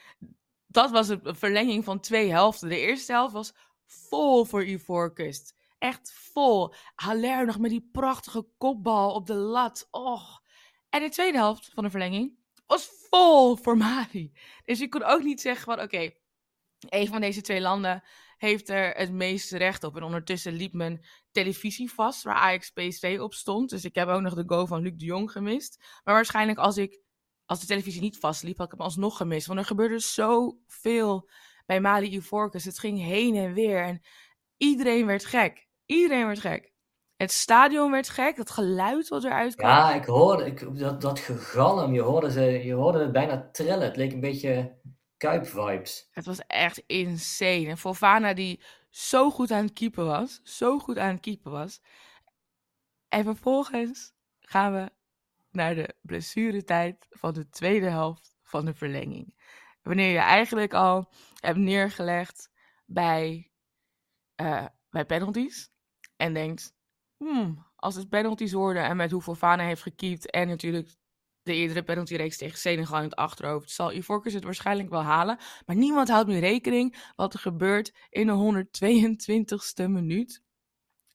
dat 0.67 0.91
was 0.91 1.10
een 1.10 1.22
verlenging 1.24 1.84
van 1.84 2.00
twee 2.00 2.31
helften. 2.31 2.69
De 2.69 2.79
eerste 2.79 3.12
helft 3.12 3.34
was 3.34 3.53
vol 3.86 4.46
voor 4.46 4.65
Ivoorkust. 4.65 5.55
Echt 5.79 6.13
vol. 6.13 6.74
Haller 6.95 7.45
nog 7.45 7.59
met 7.59 7.71
die 7.71 7.89
prachtige 7.91 8.48
kopbal 8.57 9.13
op 9.13 9.27
de 9.27 9.33
lat. 9.33 9.88
Och. 9.91 10.41
En 10.89 11.01
de 11.01 11.09
tweede 11.09 11.38
helft 11.38 11.71
van 11.74 11.83
de 11.83 11.89
verlenging 11.89 12.38
was 12.67 12.89
vol 13.09 13.55
voor 13.55 13.77
Mali. 13.77 14.31
Dus 14.65 14.79
je 14.79 14.89
kon 14.89 15.03
ook 15.03 15.24
niet 15.24 15.41
zeggen 15.41 15.63
van 15.63 15.81
oké, 15.81 16.12
een 16.79 17.07
van 17.07 17.21
deze 17.21 17.41
twee 17.41 17.62
landen 17.62 18.03
heeft 18.38 18.69
er 18.69 18.91
het 18.91 19.12
meeste 19.12 19.57
recht 19.57 19.83
op. 19.83 19.95
En 19.95 20.03
ondertussen 20.03 20.53
liep 20.53 20.74
mijn 20.74 21.05
televisie 21.31 21.91
vast 21.91 22.24
waar 22.24 22.36
Ajax 22.36 22.74
op 23.19 23.33
stond. 23.33 23.69
Dus 23.69 23.86
ik 23.86 23.95
heb 23.95 24.07
ook 24.07 24.21
nog 24.21 24.33
de 24.33 24.43
goal 24.45 24.67
van 24.67 24.81
Luc 24.81 24.93
de 24.95 25.05
Jong 25.05 25.31
gemist. 25.31 25.77
Maar 26.03 26.13
waarschijnlijk 26.13 26.57
als 26.57 26.77
ik 26.77 27.01
als 27.45 27.59
de 27.59 27.65
televisie 27.65 28.01
niet 28.01 28.17
vastliep, 28.17 28.57
had 28.57 28.65
ik 28.65 28.71
hem 28.71 28.81
alsnog 28.81 29.17
gemist. 29.17 29.48
Want 29.48 29.59
er 29.59 29.65
gebeurde 29.65 30.00
zoveel 30.00 31.29
bij 31.65 31.81
Mali 31.81 32.13
Ivorcus. 32.13 32.65
Het 32.65 32.79
ging 32.79 33.00
heen 33.00 33.36
en 33.36 33.53
weer 33.53 33.83
en 33.83 34.01
iedereen 34.57 35.05
werd 35.05 35.25
gek. 35.25 35.68
Iedereen 35.89 36.25
werd 36.25 36.39
gek. 36.39 36.72
Het 37.15 37.31
stadion 37.31 37.91
werd 37.91 38.10
gek, 38.10 38.38
het 38.38 38.50
geluid 38.50 39.08
wat 39.08 39.24
eruit 39.24 39.55
kwam. 39.55 39.69
Ja, 39.69 39.93
ik 39.93 40.05
hoorde 40.05 40.46
ik, 40.46 40.79
dat, 40.79 41.01
dat 41.01 41.19
gegalm, 41.19 41.93
je 41.93 42.01
hoorde, 42.01 42.31
ze, 42.31 42.41
je 42.41 42.74
hoorde 42.74 43.00
het 43.00 43.12
bijna 43.12 43.50
trillen. 43.51 43.81
Het 43.81 43.96
leek 43.96 44.12
een 44.12 44.19
beetje 44.19 44.77
Kuip-vibes. 45.17 46.08
Het 46.12 46.25
was 46.25 46.39
echt 46.48 46.84
insane. 46.86 47.67
En 47.67 47.77
Fofana 47.77 48.34
die 48.34 48.62
zo 48.89 49.29
goed 49.29 49.51
aan 49.51 49.63
het 49.63 49.74
keeper 49.74 50.05
was, 50.05 50.39
zo 50.43 50.79
goed 50.79 50.98
aan 50.98 51.13
het 51.13 51.19
keeper 51.19 51.51
was. 51.51 51.81
En 53.08 53.24
vervolgens 53.24 54.13
gaan 54.39 54.74
we 54.74 54.91
naar 55.51 55.75
de 55.75 55.96
blessuretijd 56.01 57.08
van 57.10 57.34
de 57.34 57.50
tweede 57.50 57.89
helft 57.89 58.36
van 58.43 58.65
de 58.65 58.74
verlenging. 58.74 59.36
Wanneer 59.81 60.12
je 60.12 60.17
eigenlijk 60.17 60.74
al 60.74 61.12
hebt 61.39 61.58
neergelegd 61.58 62.51
bij, 62.86 63.51
uh, 64.41 64.65
bij 64.89 65.05
penalties 65.05 65.77
en 66.19 66.33
denkt, 66.33 66.73
hmm, 67.17 67.65
als 67.75 67.95
het 67.95 68.09
penalties 68.09 68.53
worden 68.53 68.83
en 68.83 68.97
met 68.97 69.11
hoeveel 69.11 69.35
Fana 69.35 69.63
heeft 69.63 69.81
gekiept 69.81 70.29
en 70.29 70.47
natuurlijk 70.47 70.95
de 71.41 71.53
eerdere 71.53 71.83
penaltyreeks 71.83 72.38
tegen 72.38 72.57
Senegal 72.57 72.97
in 72.97 73.03
het 73.03 73.15
achterhoofd, 73.15 73.71
zal 73.71 73.93
Ivorcus 73.93 74.33
het 74.33 74.43
waarschijnlijk 74.43 74.89
wel 74.89 75.01
halen. 75.01 75.38
Maar 75.65 75.75
niemand 75.75 76.09
houdt 76.09 76.27
nu 76.27 76.39
rekening 76.39 77.11
wat 77.15 77.33
er 77.33 77.39
gebeurt 77.39 77.93
in 78.09 78.27
de 78.27 78.63
122ste 79.83 79.89
minuut 79.89 80.43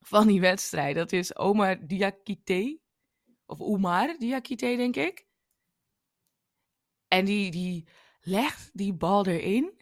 van 0.01 0.27
die 0.27 0.41
wedstrijd. 0.41 0.95
Dat 0.95 1.13
is 1.13 1.37
Omar 1.37 1.87
Diakite, 1.87 2.79
of 3.47 3.61
Umar 3.61 4.17
Diakite, 4.19 4.77
denk 4.77 4.97
ik. 4.97 5.27
En 7.09 7.25
die, 7.25 7.51
die 7.51 7.89
legt 8.21 8.71
die 8.73 8.95
bal 8.95 9.27
erin. 9.27 9.74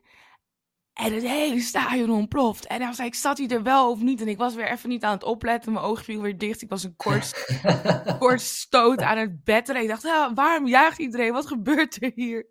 En 0.92 1.12
het 1.14 1.22
hele 1.22 1.60
stadion 1.60 2.10
ontploft. 2.10 2.66
En 2.66 2.78
dan 2.78 2.94
zei 2.94 3.08
ik, 3.08 3.14
zat 3.14 3.38
hij 3.38 3.48
er 3.48 3.62
wel 3.62 3.90
of 3.90 4.00
niet? 4.00 4.20
En 4.20 4.28
ik 4.28 4.38
was 4.38 4.54
weer 4.54 4.70
even 4.70 4.88
niet 4.88 5.04
aan 5.04 5.12
het 5.12 5.24
opletten. 5.24 5.72
Mijn 5.72 5.84
oog 5.84 6.04
viel 6.04 6.20
weer 6.20 6.38
dicht. 6.38 6.62
Ik 6.62 6.68
was 6.68 6.84
een 6.84 6.96
kort, 6.96 7.56
kort 8.18 8.40
stoot 8.40 9.00
aan 9.00 9.18
het 9.18 9.44
bed. 9.44 9.68
En 9.68 9.76
ik 9.76 9.88
dacht, 9.88 10.04
ah, 10.04 10.34
waarom 10.34 10.66
jaagt 10.66 10.98
iedereen? 10.98 11.32
Wat 11.32 11.46
gebeurt 11.46 12.02
er 12.02 12.12
hier? 12.14 12.46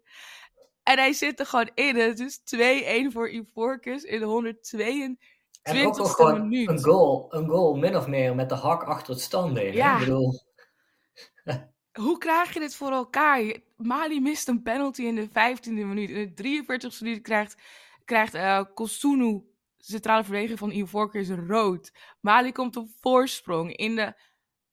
En 0.83 0.97
hij 0.97 1.13
zit 1.13 1.39
er 1.39 1.45
gewoon 1.45 1.69
in. 1.73 1.95
Het 1.95 2.19
is 2.19 2.39
2-1 3.09 3.11
voor 3.11 3.29
Ivorcus 3.29 4.03
in 4.03 4.19
de 4.19 4.25
122 4.25 5.29
en 5.63 5.85
ook 5.85 5.97
nog 5.97 6.15
gewoon 6.15 6.49
minuut. 6.49 6.69
Een 6.69 6.83
goal, 6.83 7.27
een 7.29 7.47
goal 7.47 7.75
min 7.75 7.95
of 7.95 8.07
meer 8.07 8.35
met 8.35 8.49
de 8.49 8.55
hak 8.55 8.83
achter 8.83 9.13
het 9.13 9.21
standbeen. 9.21 9.73
Ja. 9.73 9.93
Ik 9.93 9.99
bedoel... 9.99 10.39
Hoe 11.91 12.17
krijg 12.17 12.53
je 12.53 12.59
dit 12.59 12.75
voor 12.75 12.91
elkaar? 12.91 13.55
Mali 13.77 14.21
mist 14.21 14.47
een 14.47 14.61
penalty 14.61 15.01
in 15.01 15.15
de 15.15 15.27
15e 15.27 15.71
minuut. 15.71 16.09
In 16.09 16.31
de 16.35 16.63
43e 16.63 16.99
minuut 16.99 17.21
krijgt 17.21 17.55
krijgt 18.05 18.35
uh, 18.35 18.63
Kosunu, 18.73 19.43
centrale 19.77 20.23
verdediger 20.23 20.57
van 20.57 20.71
Ivoorkust, 20.71 21.31
rood. 21.47 21.91
Mali 22.19 22.51
komt 22.51 22.75
op 22.75 22.87
voorsprong. 22.99 23.75
In 23.75 23.95
de 23.95 24.21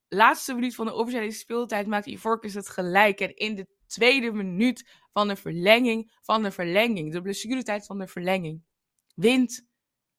laatste 0.07 0.53
minuut 0.53 0.75
van 0.75 0.85
de 0.85 0.93
officiële 0.93 1.31
speeltijd 1.31 1.87
maakt 1.87 2.05
Ivoorkust 2.05 2.55
het 2.55 2.69
gelijk. 2.69 3.19
En 3.19 3.35
in 3.35 3.55
de 3.55 3.67
tweede 3.87 4.31
minuut 4.31 4.89
van 5.11 5.27
de 5.27 5.35
verlenging 5.35 6.11
van 6.21 6.43
de 6.43 6.51
verlenging, 6.51 7.11
de 7.11 7.21
blessuretijd 7.21 7.85
van 7.85 7.97
de 7.97 8.07
verlenging, 8.07 8.63
wint 9.15 9.67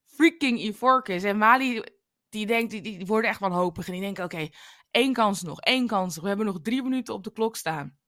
freaking 0.05 0.61
Ivoorkust. 0.61 1.25
En 1.25 1.39
Mali, 1.39 1.83
die 2.29 2.47
denkt, 2.47 2.71
die, 2.71 2.81
die 2.81 3.07
worden 3.07 3.31
echt 3.31 3.41
wanhopig. 3.41 3.87
En 3.87 3.93
die 3.93 4.01
denken, 4.01 4.25
oké, 4.25 4.49
één 4.91 5.13
kans 5.13 5.43
nog, 5.43 5.61
één 5.61 5.87
kans 5.87 6.15
nog. 6.15 6.23
We 6.23 6.29
hebben 6.29 6.47
nog 6.47 6.61
drie 6.63 6.83
minuten 6.83 7.15
op 7.15 7.25
de 7.25 7.33
klok 7.33 7.57
staan. 7.57 7.99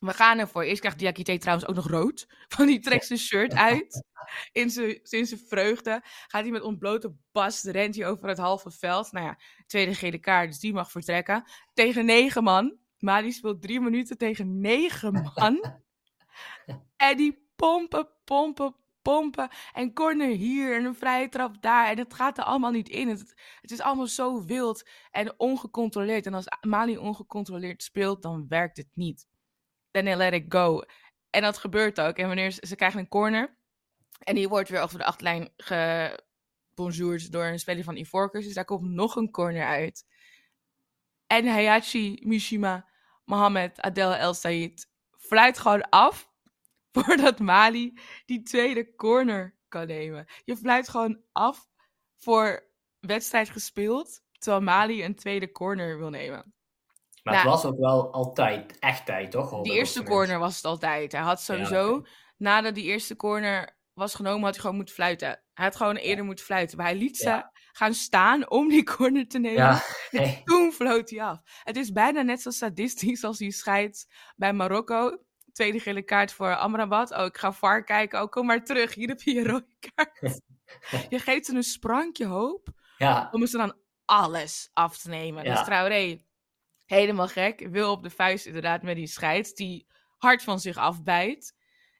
We 0.00 0.12
gaan 0.12 0.38
ervoor. 0.38 0.62
Eerst 0.62 0.80
krijgt 0.80 0.98
Diakite 0.98 1.38
trouwens 1.38 1.68
ook 1.68 1.74
nog 1.74 1.88
rood. 1.88 2.26
Van 2.56 2.66
die 2.66 2.80
trekt 2.80 3.06
zijn 3.06 3.18
shirt 3.18 3.54
uit. 3.54 4.04
In 4.52 4.70
zijn, 4.70 5.02
in 5.02 5.26
zijn 5.26 5.40
vreugde. 5.48 6.00
Gaat 6.02 6.42
hij 6.42 6.50
met 6.50 6.62
ontblote 6.62 7.14
bast. 7.32 7.64
Rent 7.64 7.96
hij 7.96 8.06
over 8.06 8.28
het 8.28 8.38
halve 8.38 8.70
veld. 8.70 9.12
Nou 9.12 9.26
ja, 9.26 9.38
tweede 9.66 9.94
gele 9.94 10.18
kaart. 10.18 10.48
Dus 10.48 10.58
die 10.58 10.72
mag 10.72 10.90
vertrekken. 10.90 11.44
Tegen 11.74 12.04
negen 12.04 12.42
man. 12.42 12.76
Mali 12.98 13.32
speelt 13.32 13.62
drie 13.62 13.80
minuten 13.80 14.18
tegen 14.18 14.60
negen 14.60 15.12
man. 15.34 15.80
en 16.96 17.16
die 17.16 17.48
pompen, 17.56 18.08
pompen, 18.24 18.76
pompen. 19.02 19.48
En 19.72 19.92
corner 19.92 20.28
hier 20.28 20.76
en 20.76 20.84
een 20.84 20.94
vrije 20.94 21.28
trap 21.28 21.62
daar. 21.62 21.88
En 21.88 21.98
het 21.98 22.14
gaat 22.14 22.38
er 22.38 22.44
allemaal 22.44 22.70
niet 22.70 22.88
in. 22.88 23.08
Het, 23.08 23.34
het 23.60 23.70
is 23.70 23.80
allemaal 23.80 24.06
zo 24.06 24.44
wild 24.44 24.88
en 25.10 25.34
ongecontroleerd. 25.36 26.26
En 26.26 26.34
als 26.34 26.46
Mali 26.60 26.98
ongecontroleerd 26.98 27.82
speelt, 27.82 28.22
dan 28.22 28.48
werkt 28.48 28.76
het 28.76 28.88
niet 28.94 29.26
then 30.04 30.16
let 30.16 30.32
it 30.32 30.44
go. 30.48 30.82
En 31.30 31.42
dat 31.42 31.58
gebeurt 31.58 32.00
ook. 32.00 32.16
En 32.16 32.26
wanneer 32.26 32.50
ze, 32.50 32.76
krijgen 32.76 33.00
een 33.00 33.08
corner. 33.08 33.58
En 34.18 34.34
die 34.34 34.48
wordt 34.48 34.68
weer 34.68 34.80
over 34.80 34.98
de 34.98 35.04
achtlijn 35.04 35.52
gebonjourd 35.56 37.32
door 37.32 37.44
een 37.44 37.58
speler 37.58 37.84
van 37.84 37.96
Ivorcus. 37.96 38.44
Dus 38.44 38.54
daar 38.54 38.64
komt 38.64 38.90
nog 38.90 39.16
een 39.16 39.30
corner 39.30 39.66
uit. 39.66 40.06
En 41.26 41.46
Hayachi 41.46 42.20
Mishima 42.22 42.88
Mohamed 43.24 43.80
Adel 43.80 44.14
El 44.14 44.34
Said 44.34 44.88
fluit 45.18 45.58
gewoon 45.58 45.88
af. 45.90 46.30
Voordat 46.92 47.38
Mali 47.38 47.98
die 48.26 48.42
tweede 48.42 48.94
corner 48.94 49.58
kan 49.68 49.86
nemen. 49.86 50.26
Je 50.44 50.56
fluit 50.56 50.88
gewoon 50.88 51.22
af 51.32 51.68
voor 52.14 52.70
wedstrijd 53.00 53.50
gespeeld. 53.50 54.24
Terwijl 54.38 54.62
Mali 54.62 55.04
een 55.04 55.14
tweede 55.14 55.52
corner 55.52 55.98
wil 55.98 56.10
nemen. 56.10 56.54
Maar 57.26 57.42
het 57.42 57.50
was 57.50 57.64
ook 57.64 57.78
wel 57.78 58.12
altijd 58.12 58.78
echt 58.78 59.06
tijd, 59.06 59.30
toch? 59.30 59.62
Die 59.62 59.72
eerste 59.72 60.02
corner 60.02 60.38
was 60.38 60.56
het 60.56 60.64
altijd. 60.64 61.12
Hij 61.12 61.20
had 61.20 61.40
sowieso, 61.40 62.06
nadat 62.36 62.74
die 62.74 62.84
eerste 62.84 63.16
corner 63.16 63.78
was 63.92 64.14
genomen, 64.14 64.42
had 64.42 64.52
hij 64.52 64.60
gewoon 64.60 64.76
moeten 64.76 64.94
fluiten. 64.94 65.28
Hij 65.28 65.64
had 65.64 65.76
gewoon 65.76 65.96
eerder 65.96 66.24
moeten 66.24 66.44
fluiten. 66.44 66.76
Maar 66.76 66.86
hij 66.86 66.96
liet 66.96 67.16
ze 67.16 67.42
gaan 67.72 67.94
staan 67.94 68.50
om 68.50 68.68
die 68.68 68.84
corner 68.84 69.28
te 69.28 69.38
nemen. 69.38 69.62
Ja. 69.62 69.82
En 70.10 70.40
toen 70.44 70.72
floot 70.72 71.10
hij 71.10 71.22
af. 71.22 71.40
Het 71.62 71.76
is 71.76 71.92
bijna 71.92 72.22
net 72.22 72.42
zo 72.42 72.50
sadistisch 72.50 73.24
als 73.24 73.38
die 73.38 73.52
scheids 73.52 74.06
bij 74.36 74.52
Marokko. 74.52 75.18
Tweede 75.52 75.80
gele 75.80 76.02
kaart 76.02 76.32
voor 76.32 76.56
Amrabat. 76.56 77.16
Oh, 77.16 77.24
ik 77.24 77.36
ga 77.36 77.52
VAR 77.52 77.84
kijken. 77.84 78.22
Oh, 78.22 78.28
kom 78.28 78.46
maar 78.46 78.64
terug. 78.64 78.94
Hier 78.94 79.08
heb 79.08 79.20
je 79.20 79.34
je 79.34 79.44
rode 79.44 79.76
kaart. 79.94 80.40
je 81.08 81.18
geeft 81.18 81.46
ze 81.46 81.54
een 81.54 81.62
sprankje 81.62 82.26
hoop. 82.26 82.68
Ja. 82.98 83.28
Om 83.32 83.46
ze 83.46 83.56
dan 83.56 83.76
alles 84.04 84.70
af 84.72 84.98
te 84.98 85.08
nemen. 85.08 85.44
Ja. 85.44 85.54
Dus 85.54 85.64
Traoré 85.64 86.24
helemaal 86.86 87.28
gek. 87.28 87.68
Wil 87.70 87.90
op 87.90 88.02
de 88.02 88.10
vuist 88.10 88.46
inderdaad 88.46 88.82
met 88.82 88.96
die 88.96 89.06
scheids 89.06 89.54
die 89.54 89.86
hard 90.16 90.42
van 90.42 90.60
zich 90.60 90.76
afbijt. 90.76 91.54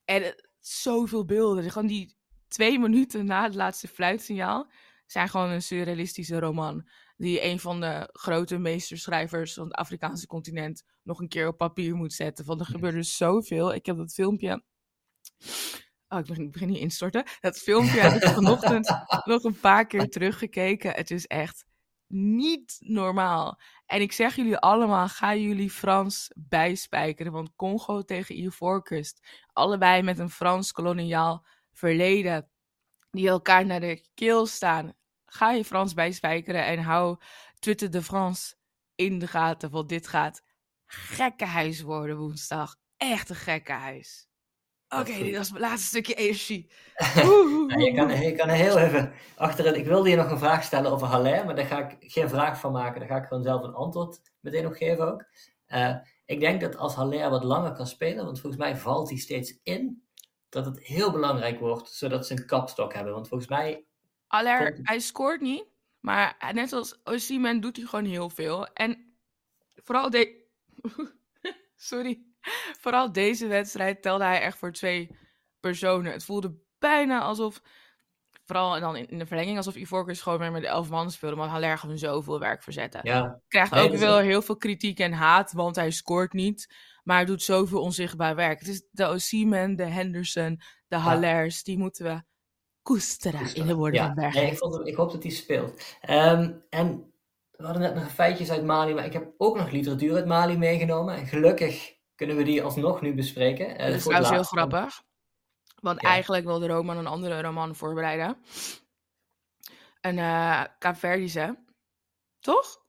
En 0.04 0.22
uh, 0.22 0.28
zoveel 0.58 1.24
beelden. 1.24 1.70
Gewoon 1.70 1.88
die 1.88 2.16
twee 2.48 2.78
minuten 2.78 3.24
na 3.24 3.42
het 3.42 3.54
laatste 3.54 3.88
fluitsignaal 3.88 4.70
zijn 5.06 5.28
gewoon 5.28 5.50
een 5.50 5.62
surrealistische 5.62 6.38
roman. 6.38 6.88
Die 7.16 7.44
een 7.44 7.60
van 7.60 7.80
de 7.80 8.08
grote 8.12 8.58
meesterschrijvers 8.58 9.54
van 9.54 9.64
het 9.64 9.74
Afrikaanse 9.74 10.26
continent 10.26 10.84
nog 11.02 11.20
een 11.20 11.28
keer 11.28 11.48
op 11.48 11.56
papier 11.56 11.94
moet 11.94 12.12
zetten. 12.12 12.44
Want 12.44 12.60
er 12.60 12.66
gebeurde 12.66 13.02
zoveel. 13.02 13.74
Ik 13.74 13.86
heb 13.86 13.96
dat 13.96 14.12
filmpje. 14.12 14.62
Oh, 16.08 16.18
ik 16.18 16.26
begin, 16.26 16.44
ik 16.44 16.52
begin 16.52 16.68
niet 16.68 16.78
instorten. 16.78 17.24
Dat 17.40 17.58
filmpje 17.58 18.00
heb 18.00 18.22
ik 18.22 18.28
vanochtend 18.28 18.94
nog 19.24 19.44
een 19.44 19.60
paar 19.60 19.86
keer 19.86 20.08
teruggekeken. 20.08 20.90
Het 20.90 21.10
is 21.10 21.26
echt 21.26 21.64
niet 22.08 22.76
normaal. 22.80 23.60
En 23.86 24.00
ik 24.00 24.12
zeg 24.12 24.36
jullie 24.36 24.58
allemaal, 24.58 25.08
ga 25.08 25.34
jullie 25.34 25.70
Frans 25.70 26.30
bijspijkeren. 26.34 27.32
Want 27.32 27.54
Congo 27.56 28.02
tegen 28.02 28.38
Ivoorkust, 28.38 29.26
allebei 29.52 30.02
met 30.02 30.18
een 30.18 30.30
Frans 30.30 30.72
koloniaal 30.72 31.46
verleden, 31.72 32.50
die 33.10 33.28
elkaar 33.28 33.66
naar 33.66 33.80
de 33.80 34.08
keel 34.14 34.46
staan. 34.46 34.94
Ga 35.24 35.50
je 35.52 35.64
Frans 35.64 35.94
bijspijkeren 35.94 36.64
en 36.64 36.78
hou 36.78 37.16
Twitter 37.58 37.90
de 37.90 38.02
France 38.02 38.56
in 38.94 39.18
de 39.18 39.26
gaten, 39.26 39.70
want 39.70 39.88
dit 39.88 40.08
gaat 40.08 40.42
gekkenhuis 40.86 41.80
worden 41.80 42.16
woensdag. 42.16 42.76
Echt 42.96 43.28
een 43.28 43.36
gekkenhuis. 43.36 44.28
Oké, 44.88 45.12
dit 45.12 45.36
was 45.36 45.50
mijn 45.50 45.62
laatste 45.62 45.86
stukje 45.86 46.14
energie. 46.14 46.70
ja, 47.68 47.78
je, 47.78 47.92
kan, 47.94 48.20
je 48.20 48.32
kan 48.36 48.48
heel 48.48 48.78
even 48.78 49.12
achterin. 49.36 49.74
Ik 49.74 49.84
wilde 49.84 50.08
je 50.08 50.16
nog 50.16 50.30
een 50.30 50.38
vraag 50.38 50.64
stellen 50.64 50.90
over 50.90 51.06
Haller, 51.06 51.44
maar 51.44 51.56
daar 51.56 51.66
ga 51.66 51.88
ik 51.88 52.12
geen 52.12 52.28
vraag 52.28 52.60
van 52.60 52.72
maken. 52.72 53.00
Daar 53.00 53.08
ga 53.08 53.16
ik 53.16 53.26
gewoon 53.26 53.42
zelf 53.42 53.62
een 53.62 53.74
antwoord 53.74 54.20
meteen 54.40 54.66
op 54.66 54.72
geven 54.72 55.12
ook. 55.12 55.24
Uh, 55.68 55.96
ik 56.24 56.40
denk 56.40 56.60
dat 56.60 56.76
als 56.76 56.94
Haller 56.94 57.30
wat 57.30 57.44
langer 57.44 57.72
kan 57.72 57.86
spelen, 57.86 58.24
want 58.24 58.40
volgens 58.40 58.62
mij 58.62 58.76
valt 58.76 59.08
hij 59.08 59.18
steeds 59.18 59.58
in, 59.62 60.02
dat 60.48 60.64
het 60.64 60.80
heel 60.80 61.12
belangrijk 61.12 61.60
wordt, 61.60 61.88
zodat 61.88 62.26
ze 62.26 62.32
een 62.32 62.46
kapstok 62.46 62.94
hebben. 62.94 63.12
Want 63.12 63.28
volgens 63.28 63.50
mij... 63.50 63.84
Haller, 64.26 64.78
hij 64.82 64.98
scoort 64.98 65.40
niet, 65.40 65.64
maar 66.00 66.52
net 66.52 66.72
als 66.72 67.00
Osimhen 67.04 67.60
doet 67.60 67.76
hij 67.76 67.86
gewoon 67.86 68.04
heel 68.04 68.30
veel. 68.30 68.66
En 68.66 69.16
vooral 69.74 70.10
de... 70.10 70.44
Sorry. 71.76 72.24
Vooral 72.82 73.12
deze 73.12 73.46
wedstrijd 73.46 74.02
telde 74.02 74.24
hij 74.24 74.40
echt 74.40 74.58
voor 74.58 74.72
twee 74.72 75.10
personen. 75.60 76.12
Het 76.12 76.24
voelde 76.24 76.54
bijna 76.78 77.20
alsof 77.20 77.60
vooral 78.44 78.80
dan 78.80 78.96
in, 78.96 79.18
de 79.18 79.26
verlenging, 79.26 79.56
alsof 79.56 79.74
Ivorcus 79.74 80.20
gewoon 80.20 80.38
weer 80.38 80.52
met 80.52 80.62
de 80.62 80.68
elf 80.68 80.90
man 80.90 81.10
speelde. 81.10 81.36
Maar 81.36 81.48
Haller 81.48 81.78
gewoon 81.78 81.98
zoveel 81.98 82.38
werk 82.38 82.62
verzetten. 82.62 83.00
Ja. 83.02 83.40
Krijgt 83.48 83.74
ook 83.74 83.94
wel 83.96 84.18
heel 84.18 84.42
veel 84.42 84.56
kritiek 84.56 84.98
en 84.98 85.12
haat, 85.12 85.52
want 85.52 85.76
hij 85.76 85.90
scoort 85.90 86.32
niet. 86.32 86.74
Maar 87.04 87.16
hij 87.16 87.24
doet 87.24 87.42
zoveel 87.42 87.80
onzichtbaar 87.80 88.34
werk. 88.34 88.58
Het 88.58 88.68
is 88.68 88.86
de 88.90 89.06
Osimhen, 89.06 89.76
de 89.76 89.84
Henderson, 89.84 90.60
de 90.88 90.96
Hallers. 90.96 91.62
Die 91.62 91.78
moeten 91.78 92.04
we 92.04 92.22
koesteren, 92.82 93.54
in 93.54 93.66
de 93.66 93.74
woorden 93.74 94.04
van. 94.04 94.14
Nee, 94.14 94.50
ik, 94.50 94.86
ik, 94.86 94.96
hoop 94.96 95.12
dat 95.12 95.22
hij 95.22 95.32
speelt. 95.32 95.96
Ehm, 96.00 96.52
en 96.68 97.12
we 97.50 97.64
hadden 97.64 97.82
net 97.82 97.94
nog 97.94 98.12
feitjes 98.12 98.50
uit 98.50 98.64
Mali, 98.64 98.94
maar 98.94 99.04
ik 99.04 99.12
heb 99.12 99.32
ook 99.36 99.56
nog 99.56 99.70
literatuur 99.70 100.14
uit 100.14 100.26
Mali 100.26 100.58
meegenomen. 100.58 101.14
En 101.14 101.26
gelukkig 101.26 101.95
kunnen 102.16 102.36
we 102.36 102.42
die 102.42 102.62
alsnog 102.62 103.00
nu 103.00 103.14
bespreken. 103.14 103.70
Uh, 103.70 103.78
dat 103.78 103.94
is 103.94 104.02
trouwens 104.02 104.30
heel 104.30 104.42
grappig. 104.42 105.02
Want 105.80 106.02
eigenlijk 106.02 106.44
wilde 106.44 106.66
Roman 106.66 106.96
een 106.96 107.06
andere 107.06 107.42
roman 107.42 107.74
voorbereiden. 107.74 108.36
Een 110.00 110.16
uh, 110.16 110.64
Kaapverdische. 110.78 111.64
Toch? 112.40 112.84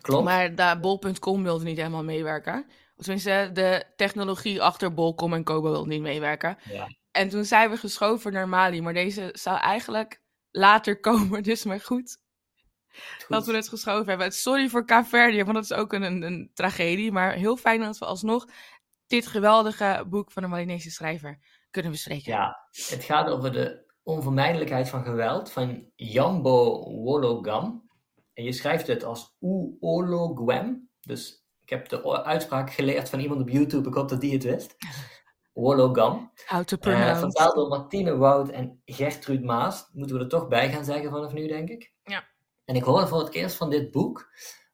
Klopt. 0.00 0.24
Maar 0.24 0.54
daar 0.54 0.80
bol.com 0.80 1.42
wilde 1.42 1.64
niet 1.64 1.76
helemaal 1.76 2.04
meewerken. 2.04 2.66
Tenminste, 2.96 3.50
de 3.52 3.84
technologie 3.96 4.62
achter 4.62 4.94
Bol.com 4.94 5.34
en 5.34 5.44
Kobo 5.44 5.70
wilde 5.70 5.88
niet 5.88 6.00
meewerken. 6.02 6.58
Ja. 6.70 6.88
En 7.10 7.28
toen 7.28 7.44
zijn 7.44 7.70
we 7.70 7.76
geschoven 7.76 8.32
naar 8.32 8.48
Mali. 8.48 8.82
Maar 8.82 8.92
deze 8.92 9.30
zou 9.32 9.58
eigenlijk 9.58 10.20
later 10.50 11.00
komen. 11.10 11.42
Dus 11.42 11.64
maar 11.64 11.80
goed. 11.80 12.18
Dat 13.28 13.46
we 13.46 13.54
het 13.54 13.68
geschoven 13.68 14.08
hebben. 14.08 14.32
Sorry 14.32 14.68
voor 14.68 14.84
Kaapverdië, 14.84 15.42
want 15.42 15.54
dat 15.54 15.64
is 15.64 15.72
ook 15.72 15.92
een, 15.92 16.02
een, 16.02 16.22
een, 16.22 16.50
tragedie. 16.54 17.12
Maar 17.12 17.32
heel 17.32 17.56
fijn 17.56 17.80
dat 17.80 17.98
we 17.98 18.04
alsnog 18.04 18.46
dit 19.06 19.26
geweldige 19.26 20.04
boek 20.08 20.32
van 20.32 20.42
een 20.42 20.50
Malinese 20.50 20.90
schrijver 20.90 21.38
kunnen 21.70 21.90
bespreken. 21.90 22.32
Ja, 22.32 22.68
het 22.70 23.04
gaat 23.04 23.28
over 23.28 23.52
de 23.52 23.84
onvermijdelijkheid 24.02 24.88
van 24.88 25.04
geweld 25.04 25.50
van 25.50 25.90
Jambo 25.96 26.84
Wologam. 26.90 27.90
En 28.34 28.44
je 28.44 28.52
schrijft 28.52 28.86
het 28.86 29.04
als 29.04 29.36
Uologwem. 29.40 30.88
Dus 31.00 31.46
ik 31.60 31.70
heb 31.70 31.88
de 31.88 32.24
uitspraak 32.24 32.72
geleerd 32.72 33.08
van 33.08 33.20
iemand 33.20 33.40
op 33.40 33.48
YouTube. 33.48 33.88
Ik 33.88 33.94
hoop 33.94 34.08
dat 34.08 34.20
die 34.20 34.32
het 34.32 34.42
wist. 34.42 34.76
Wologam. 35.52 36.32
How 36.46 36.64
to 36.64 36.76
pronounce. 36.76 37.14
Uh, 37.14 37.18
vertaald 37.18 37.54
door 37.54 37.68
Martine 37.68 38.16
Wout 38.16 38.48
en 38.48 38.80
Gertrude 38.84 39.44
Maas. 39.44 39.88
Moeten 39.92 40.16
we 40.16 40.22
er 40.22 40.28
toch 40.28 40.48
bij 40.48 40.72
gaan 40.72 40.84
zeggen 40.84 41.10
vanaf 41.10 41.32
nu, 41.32 41.46
denk 41.46 41.68
ik. 41.68 41.91
En 42.64 42.76
ik 42.76 42.82
hoorde 42.82 43.06
voor 43.06 43.18
het 43.18 43.34
eerst 43.34 43.56
van 43.56 43.70
dit 43.70 43.90
boek, 43.90 44.30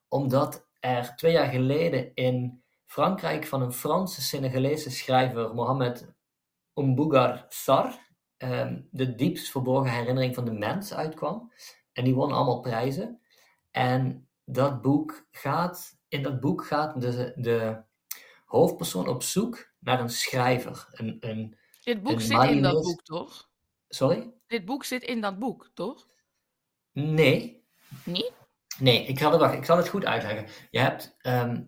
omdat 0.09 0.69
er 0.81 1.13
twee 1.17 1.33
jaar 1.33 1.51
geleden 1.51 2.15
in 2.15 2.63
Frankrijk 2.85 3.47
van 3.47 3.63
een 3.63 3.73
Franse 3.73 4.23
Senegalese 4.23 4.91
schrijver, 4.91 5.55
Mohamed 5.55 6.13
Mbougar 6.75 7.47
Sar, 7.49 8.07
um, 8.39 8.89
de 8.91 9.15
diepst 9.15 9.51
verborgen 9.51 9.93
herinnering 9.93 10.35
van 10.35 10.45
de 10.45 10.53
mens 10.53 10.95
uitkwam. 10.95 11.53
En 11.93 12.05
die 12.05 12.15
won 12.15 12.33
allemaal 12.33 12.61
prijzen. 12.61 13.21
En 13.71 14.29
dat 14.45 14.83
boek 14.83 15.27
gaat, 15.31 15.99
in 16.09 16.23
dat 16.23 16.41
boek 16.41 16.67
gaat 16.67 17.01
de, 17.01 17.33
de 17.37 17.83
hoofdpersoon 18.45 19.09
op 19.09 19.23
zoek 19.23 19.73
naar 19.79 20.01
een 20.01 20.11
schrijver. 20.11 20.89
Een, 20.91 21.17
een, 21.21 21.59
Dit 21.83 22.03
boek 22.03 22.21
zit 22.21 22.43
in 22.45 22.63
dat 22.63 22.83
boek, 22.83 23.03
toch? 23.03 23.51
Sorry? 23.89 24.33
Dit 24.47 24.65
boek 24.65 24.85
zit 24.85 25.03
in 25.03 25.21
dat 25.21 25.39
boek, 25.39 25.71
toch? 25.75 26.09
Nee. 26.93 27.58
Niet? 28.05 28.33
Nee, 28.79 29.07
ik 29.07 29.19
zal, 29.19 29.41
het, 29.41 29.53
ik 29.53 29.65
zal 29.65 29.77
het 29.77 29.89
goed 29.89 30.05
uitleggen. 30.05 30.47
Je 30.71 30.79
hebt, 30.79 31.17
um, 31.23 31.67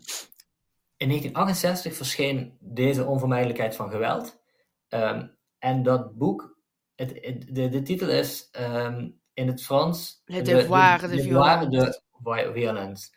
in 0.96 1.09
1968 1.09 1.94
verscheen 1.94 2.56
deze 2.61 3.04
onvermijdelijkheid 3.04 3.76
van 3.76 3.90
geweld. 3.90 4.40
Um, 4.88 5.37
en 5.59 5.83
dat 5.83 6.16
boek, 6.16 6.59
het, 6.94 7.09
de, 7.48 7.68
de 7.68 7.83
titel 7.83 8.09
is 8.09 8.48
um, 8.61 9.20
in 9.33 9.46
het 9.46 9.62
Frans... 9.62 10.22
Le 10.24 10.42
devoir 10.42 11.00
de, 11.00 11.09
de, 11.09 11.16
de, 11.16 11.22
violence. 11.22 12.00
de 12.22 12.50
violence. 12.52 13.11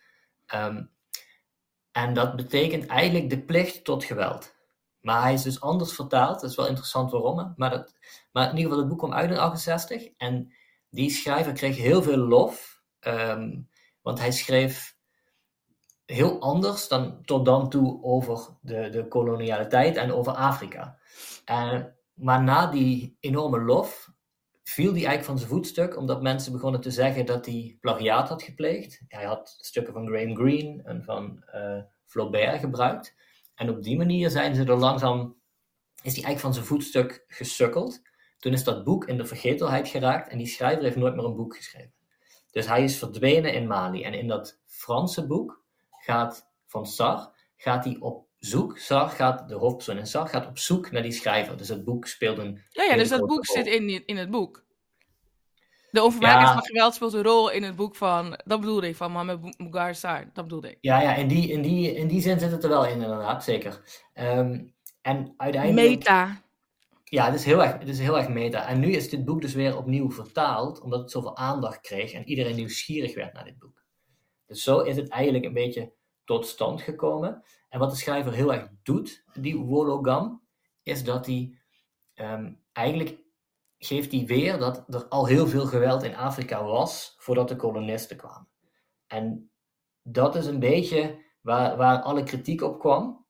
En 1.91 2.13
dat 2.13 2.35
betekent 2.35 2.85
eigenlijk 2.85 3.29
de 3.29 3.41
plicht 3.41 3.83
tot 3.83 4.03
geweld. 4.03 4.55
Maar 5.01 5.21
hij 5.21 5.33
is 5.33 5.41
dus 5.41 5.61
anders 5.61 5.93
vertaald. 5.93 6.41
Dat 6.41 6.49
is 6.49 6.55
wel 6.55 6.67
interessant 6.67 7.11
waarom. 7.11 7.53
Maar, 7.55 7.69
dat, 7.69 7.95
maar 8.31 8.49
in 8.49 8.57
ieder 8.57 8.63
geval, 8.63 8.79
het 8.79 8.87
boek 8.87 8.97
kwam 8.97 9.13
uit 9.13 9.29
in 9.29 9.37
68. 9.37 10.09
En 10.17 10.53
die 10.89 11.09
schrijver 11.09 11.53
kreeg 11.53 11.77
heel 11.77 12.03
veel 12.03 12.17
lof. 12.17 12.72
Um, 13.07 13.69
want 14.01 14.19
hij 14.19 14.31
schreef 14.31 14.95
heel 16.05 16.39
anders 16.39 16.87
dan 16.87 17.23
tot 17.25 17.45
dan 17.45 17.69
toe 17.69 18.03
over 18.03 18.57
de, 18.61 18.89
de 18.89 19.07
kolonialiteit 19.07 19.95
en 19.95 20.13
over 20.13 20.33
Afrika. 20.33 20.97
Uh, 21.51 21.83
maar 22.13 22.43
na 22.43 22.67
die 22.67 23.17
enorme 23.19 23.61
lof 23.61 24.11
viel 24.63 24.91
hij 24.91 25.05
eigenlijk 25.05 25.25
van 25.25 25.37
zijn 25.37 25.49
voetstuk, 25.49 25.97
omdat 25.97 26.21
mensen 26.21 26.51
begonnen 26.51 26.81
te 26.81 26.91
zeggen 26.91 27.25
dat 27.25 27.45
hij 27.45 27.77
plagiaat 27.81 28.29
had 28.29 28.43
gepleegd. 28.43 29.01
Hij 29.07 29.25
had 29.25 29.55
stukken 29.59 29.93
van 29.93 30.07
Graham 30.07 30.35
Greene 30.35 30.83
en 30.83 31.03
van 31.03 31.43
uh, 31.55 31.81
Flaubert 32.05 32.59
gebruikt. 32.59 33.15
En 33.55 33.69
op 33.69 33.83
die 33.83 33.97
manier 33.97 34.29
zijn 34.29 34.55
ze 34.55 34.63
er 34.63 34.75
langzaam, 34.75 35.35
is 36.01 36.15
hij 36.15 36.23
eigenlijk 36.23 36.39
van 36.39 36.53
zijn 36.53 36.65
voetstuk 36.65 37.23
gesukkeld. 37.27 38.01
Toen 38.37 38.53
is 38.53 38.63
dat 38.63 38.83
boek 38.83 39.05
in 39.05 39.17
de 39.17 39.25
vergetelheid 39.25 39.87
geraakt 39.87 40.29
en 40.29 40.37
die 40.37 40.47
schrijver 40.47 40.83
heeft 40.83 40.95
nooit 40.95 41.15
meer 41.15 41.25
een 41.25 41.35
boek 41.35 41.55
geschreven. 41.55 41.93
Dus 42.53 42.67
hij 42.67 42.83
is 42.83 42.97
verdwenen 42.97 43.53
in 43.53 43.67
Mali. 43.67 44.03
En 44.03 44.13
in 44.13 44.27
dat 44.27 44.59
Franse 44.65 45.27
boek 45.27 45.61
gaat 45.89 46.49
van 46.67 46.85
Sar, 46.85 47.31
gaat 47.57 47.83
hij 47.83 47.97
op 47.99 48.27
zoek. 48.39 48.77
Sar 48.77 49.09
gaat, 49.09 49.47
de 49.47 49.55
hoofdpersoon 49.55 49.97
in 49.97 50.07
Sar, 50.07 50.27
gaat 50.27 50.47
op 50.47 50.57
zoek 50.57 50.91
naar 50.91 51.01
die 51.01 51.11
schrijver. 51.11 51.57
Dus 51.57 51.67
het 51.67 51.83
boek 51.83 52.07
speelt 52.07 52.37
een. 52.37 52.61
Ja, 52.69 52.83
ja 52.83 52.95
dus 52.95 53.09
dat 53.09 53.19
boek 53.19 53.45
rol. 53.45 53.55
zit 53.55 53.65
in, 53.65 54.05
in 54.05 54.17
het 54.17 54.29
boek. 54.31 54.63
De 55.91 56.03
onvermijdelijkheid 56.03 56.59
ja. 56.59 56.65
van 56.65 56.75
geweld 56.75 56.93
speelt 56.93 57.13
een 57.13 57.23
rol 57.23 57.51
in 57.51 57.63
het 57.63 57.75
boek 57.75 57.95
van. 57.95 58.39
Dat 58.45 58.59
bedoelde 58.59 58.87
ik, 58.87 58.95
van 58.95 59.11
Mohamed 59.11 59.57
Mugar 59.57 59.95
Sar. 59.95 60.29
Dat 60.33 60.43
bedoelde 60.43 60.69
ik. 60.69 60.77
Ja, 60.81 61.01
ja 61.01 61.15
in, 61.15 61.27
die, 61.27 61.51
in, 61.51 61.61
die, 61.61 61.95
in 61.95 62.07
die 62.07 62.21
zin 62.21 62.39
zit 62.39 62.51
het 62.51 62.63
er 62.63 62.69
wel 62.69 62.85
in, 62.85 63.01
inderdaad, 63.01 63.43
zeker. 63.43 63.81
Um, 64.13 64.73
en 65.01 65.33
uiteindelijk. 65.37 65.89
Meta. 65.89 66.41
Ja, 67.13 67.25
het 67.25 67.33
is, 67.33 67.45
heel 67.45 67.63
erg, 67.63 67.79
het 67.79 67.87
is 67.87 67.99
heel 67.99 68.17
erg 68.17 68.29
meta. 68.29 68.67
En 68.67 68.79
nu 68.79 68.91
is 68.91 69.09
dit 69.09 69.25
boek 69.25 69.41
dus 69.41 69.53
weer 69.53 69.77
opnieuw 69.77 70.11
vertaald, 70.11 70.81
omdat 70.81 70.99
het 70.99 71.11
zoveel 71.11 71.37
aandacht 71.37 71.81
kreeg 71.81 72.11
en 72.11 72.27
iedereen 72.27 72.55
nieuwsgierig 72.55 73.15
werd 73.15 73.33
naar 73.33 73.43
dit 73.43 73.59
boek. 73.59 73.83
Dus 74.45 74.63
zo 74.63 74.79
is 74.79 74.95
het 74.95 75.09
eigenlijk 75.09 75.45
een 75.45 75.53
beetje 75.53 75.93
tot 76.23 76.45
stand 76.45 76.81
gekomen. 76.81 77.43
En 77.69 77.79
wat 77.79 77.89
de 77.89 77.95
schrijver 77.95 78.33
heel 78.33 78.53
erg 78.53 78.69
doet, 78.83 79.23
die 79.33 79.57
Wologam, 79.57 80.41
is 80.83 81.03
dat 81.03 81.25
hij 81.25 81.57
um, 82.15 82.63
eigenlijk 82.71 83.17
geeft 83.77 84.11
hij 84.11 84.25
weer 84.25 84.57
dat 84.57 84.83
er 84.87 85.07
al 85.07 85.25
heel 85.25 85.47
veel 85.47 85.65
geweld 85.65 86.03
in 86.03 86.15
Afrika 86.15 86.63
was 86.63 87.15
voordat 87.17 87.47
de 87.47 87.55
kolonisten 87.55 88.17
kwamen. 88.17 88.49
En 89.07 89.51
dat 90.01 90.35
is 90.35 90.45
een 90.45 90.59
beetje 90.59 91.23
waar, 91.41 91.77
waar 91.77 92.01
alle 92.01 92.23
kritiek 92.23 92.61
op 92.61 92.79
kwam. 92.79 93.25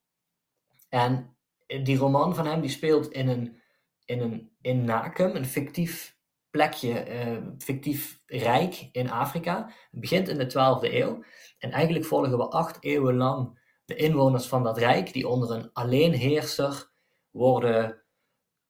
En 0.89 1.37
die 1.65 1.97
roman 1.97 2.35
van 2.35 2.45
hem 2.45 2.61
die 2.61 2.69
speelt 2.69 3.11
in 3.11 3.27
een, 3.27 3.61
in 4.05 4.19
een 4.19 4.51
in 4.61 4.89
een 4.89 5.45
fictief 5.45 6.17
plekje, 6.49 7.25
uh, 7.25 7.37
fictief 7.57 8.21
rijk 8.25 8.89
in 8.91 9.09
Afrika. 9.09 9.65
Het 9.91 9.99
begint 9.99 10.27
in 10.27 10.37
de 10.37 10.49
12e 10.49 10.93
eeuw. 10.93 11.23
En 11.57 11.71
eigenlijk 11.71 12.05
volgen 12.05 12.37
we 12.37 12.49
acht 12.49 12.77
eeuwen 12.83 13.15
lang 13.15 13.59
de 13.85 13.95
inwoners 13.95 14.47
van 14.47 14.63
dat 14.63 14.77
rijk, 14.77 15.13
die 15.13 15.27
onder 15.27 15.51
een 15.51 15.69
alleenheerser 15.73 16.91
worden 17.31 18.03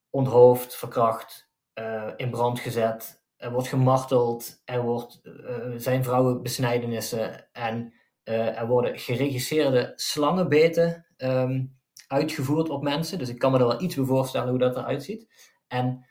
onthoofd, 0.09 0.75
verkracht, 0.75 1.49
uh, 1.79 2.11
in 2.15 2.29
brand 2.29 2.59
gezet. 2.59 3.21
Er 3.37 3.51
wordt 3.51 3.67
gemarteld, 3.67 4.61
er 4.65 4.81
wordt, 4.81 5.19
uh, 5.23 5.73
zijn 5.75 6.03
vrouwenbesnijdenissen 6.03 7.51
en 7.51 7.93
uh, 8.23 8.59
er 8.59 8.67
worden 8.67 8.99
geregisseerde 8.99 9.93
slangenbeten 9.95 11.05
um, 11.17 11.81
uitgevoerd 12.13 12.69
op 12.69 12.83
mensen. 12.83 13.17
Dus 13.17 13.29
ik 13.29 13.39
kan 13.39 13.51
me 13.51 13.57
er 13.57 13.67
wel 13.67 13.81
iets 13.81 13.95
bij 13.95 14.05
voorstellen 14.05 14.49
hoe 14.49 14.59
dat 14.59 14.75
eruit 14.75 15.03
ziet. 15.03 15.27
En 15.67 16.05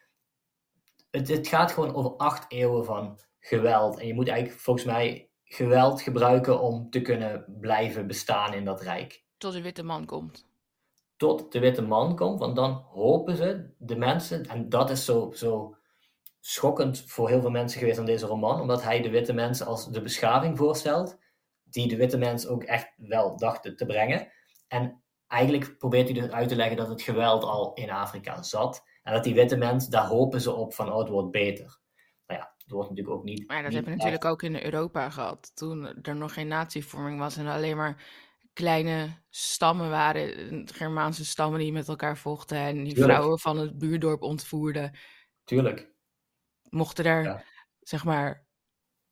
het, 1.10 1.28
het 1.28 1.48
gaat 1.48 1.72
gewoon 1.72 1.94
over 1.94 2.16
acht 2.16 2.52
eeuwen 2.52 2.84
van 2.84 3.20
geweld. 3.40 3.98
En 3.98 4.06
je 4.06 4.14
moet 4.14 4.28
eigenlijk 4.28 4.60
volgens 4.60 4.86
mij 4.86 5.30
geweld 5.44 6.02
gebruiken 6.02 6.60
om 6.60 6.90
te 6.90 7.02
kunnen 7.02 7.44
blijven 7.60 8.06
bestaan 8.06 8.54
in 8.54 8.64
dat 8.64 8.80
rijk. 8.80 9.24
Tot 9.38 9.52
de 9.52 9.62
witte 9.62 9.82
man 9.82 10.04
komt. 10.04 10.46
Tot 11.16 11.52
de 11.52 11.58
witte 11.58 11.82
man 11.82 12.16
komt, 12.16 12.38
want 12.38 12.56
dan 12.56 12.72
hopen 12.72 13.36
ze, 13.36 13.70
de 13.78 13.96
mensen, 13.96 14.46
en 14.46 14.68
dat 14.68 14.90
is 14.90 15.04
zo, 15.04 15.30
zo 15.34 15.76
schokkend 16.40 17.04
voor 17.06 17.28
heel 17.28 17.40
veel 17.40 17.50
mensen 17.50 17.78
geweest 17.78 17.98
aan 17.98 18.04
deze 18.04 18.26
roman, 18.26 18.60
omdat 18.60 18.82
hij 18.82 19.02
de 19.02 19.10
witte 19.10 19.32
mensen 19.32 19.66
als 19.66 19.90
de 19.90 20.02
beschaving 20.02 20.58
voorstelt, 20.58 21.18
die 21.64 21.88
de 21.88 21.96
witte 21.96 22.18
mensen 22.18 22.50
ook 22.50 22.62
echt 22.62 22.92
wel 22.96 23.36
dachten 23.36 23.76
te 23.76 23.86
brengen. 23.86 24.28
En 24.68 25.01
eigenlijk 25.32 25.78
probeert 25.78 26.08
hij 26.08 26.20
dus 26.20 26.30
uit 26.30 26.48
te 26.48 26.56
leggen 26.56 26.76
dat 26.76 26.88
het 26.88 27.02
geweld 27.02 27.42
al 27.44 27.74
in 27.74 27.90
Afrika 27.90 28.42
zat. 28.42 28.84
En 29.02 29.12
dat 29.12 29.24
die 29.24 29.34
witte 29.34 29.56
mensen, 29.56 29.90
daar 29.90 30.06
hopen 30.06 30.40
ze 30.40 30.52
op 30.52 30.74
van, 30.74 30.92
oh, 30.92 30.98
het 30.98 31.08
wordt 31.08 31.30
beter. 31.30 31.78
Nou 32.26 32.40
ja, 32.40 32.54
het 32.58 32.70
wordt 32.70 32.88
natuurlijk 32.88 33.16
ook 33.16 33.24
niet... 33.24 33.48
Maar 33.48 33.62
dat 33.62 33.72
hebben 33.72 33.90
we 33.90 33.96
natuurlijk 33.96 34.24
ook 34.24 34.42
in 34.42 34.64
Europa 34.64 35.10
gehad. 35.10 35.50
Toen 35.54 36.02
er 36.02 36.16
nog 36.16 36.32
geen 36.32 36.48
natievorming 36.48 37.18
was 37.18 37.36
en 37.36 37.46
alleen 37.46 37.76
maar 37.76 38.04
kleine 38.52 39.22
stammen 39.28 39.90
waren. 39.90 40.68
Germaanse 40.72 41.24
stammen 41.24 41.60
die 41.60 41.72
met 41.72 41.88
elkaar 41.88 42.16
vochten. 42.16 42.58
En 42.58 42.84
die 42.84 43.02
vrouwen 43.02 43.38
van 43.38 43.58
het 43.58 43.78
buurdorp 43.78 44.22
ontvoerden. 44.22 44.98
Tuurlijk. 45.44 45.90
Mochten 46.68 47.04
er, 47.04 47.44
zeg 47.80 48.04
maar, 48.04 48.46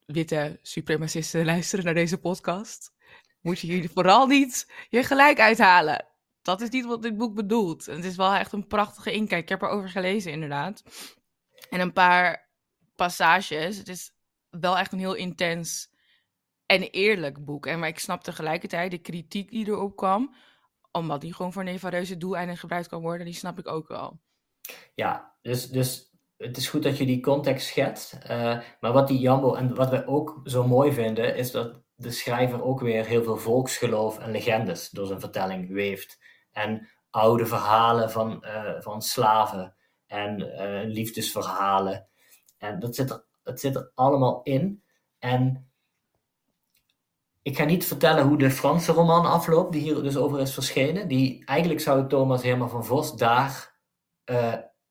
witte 0.06 0.58
supremacisten 0.62 1.44
luisteren 1.54 1.84
naar 1.84 1.94
deze 1.94 2.18
podcast, 2.18 2.92
moet 3.40 3.60
je 3.60 3.66
hier 3.66 3.90
vooral 3.90 4.26
niet 4.26 4.72
je 4.88 5.02
gelijk 5.02 5.40
uithalen. 5.40 6.09
Dat 6.42 6.60
is 6.60 6.68
niet 6.68 6.86
wat 6.86 7.02
dit 7.02 7.16
boek 7.16 7.34
bedoelt. 7.34 7.86
het 7.86 8.04
is 8.04 8.16
wel 8.16 8.34
echt 8.34 8.52
een 8.52 8.66
prachtige 8.66 9.12
inkijk. 9.12 9.42
Ik 9.42 9.48
heb 9.48 9.62
erover 9.62 9.88
gelezen, 9.88 10.32
inderdaad. 10.32 10.82
En 11.70 11.80
een 11.80 11.92
paar 11.92 12.48
passages. 12.96 13.76
Het 13.76 13.88
is 13.88 14.12
wel 14.50 14.78
echt 14.78 14.92
een 14.92 14.98
heel 14.98 15.14
intens 15.14 15.90
en 16.66 16.82
eerlijk 16.82 17.44
boek. 17.44 17.66
En 17.66 17.78
maar 17.78 17.88
ik 17.88 17.98
snap 17.98 18.22
tegelijkertijd 18.22 18.90
de 18.90 18.98
kritiek 18.98 19.50
die 19.50 19.66
erop 19.66 19.96
kwam. 19.96 20.34
Omdat 20.92 21.20
die 21.20 21.34
gewoon 21.34 21.52
voor 21.52 21.64
nevareuze 21.64 22.16
doeleinden 22.16 22.56
gebruikt 22.56 22.88
kan 22.88 23.00
worden. 23.00 23.26
Die 23.26 23.34
snap 23.34 23.58
ik 23.58 23.68
ook 23.68 23.88
wel. 23.88 24.20
Ja, 24.94 25.36
dus, 25.42 25.70
dus 25.70 26.10
het 26.36 26.56
is 26.56 26.68
goed 26.68 26.82
dat 26.82 26.98
je 26.98 27.06
die 27.06 27.20
context 27.20 27.66
schetst. 27.66 28.18
Uh, 28.30 28.60
maar 28.80 28.92
wat 28.92 29.08
die 29.08 29.18
Jambo 29.18 29.54
en 29.54 29.74
wat 29.74 29.90
wij 29.90 30.06
ook 30.06 30.40
zo 30.44 30.66
mooi 30.66 30.92
vinden, 30.92 31.36
is 31.36 31.50
dat 31.50 31.82
de 32.00 32.10
schrijver 32.10 32.62
ook 32.62 32.80
weer 32.80 33.04
heel 33.04 33.22
veel 33.22 33.36
volksgeloof 33.36 34.18
en 34.18 34.30
legendes 34.30 34.90
door 34.90 35.06
zijn 35.06 35.20
vertelling 35.20 35.72
weeft. 35.72 36.18
En 36.52 36.88
oude 37.10 37.46
verhalen 37.46 38.10
van, 38.10 38.44
uh, 38.46 38.80
van 38.80 39.02
slaven 39.02 39.74
en 40.06 40.40
uh, 40.40 40.92
liefdesverhalen. 40.94 42.08
En 42.58 42.78
dat 42.78 42.94
zit, 42.94 43.10
er, 43.10 43.24
dat 43.42 43.60
zit 43.60 43.76
er 43.76 43.90
allemaal 43.94 44.40
in. 44.42 44.82
En 45.18 45.70
ik 47.42 47.56
ga 47.56 47.64
niet 47.64 47.86
vertellen 47.86 48.26
hoe 48.26 48.38
de 48.38 48.50
Franse 48.50 48.92
roman 48.92 49.26
afloopt, 49.26 49.72
die 49.72 49.82
hier 49.82 50.02
dus 50.02 50.16
over 50.16 50.40
is 50.40 50.54
verschenen. 50.54 51.08
Die, 51.08 51.44
eigenlijk 51.44 51.80
zou 51.80 52.08
Thomas 52.08 52.42
Herman 52.42 52.70
van 52.70 52.84
Vos 52.84 53.16
daar 53.16 53.78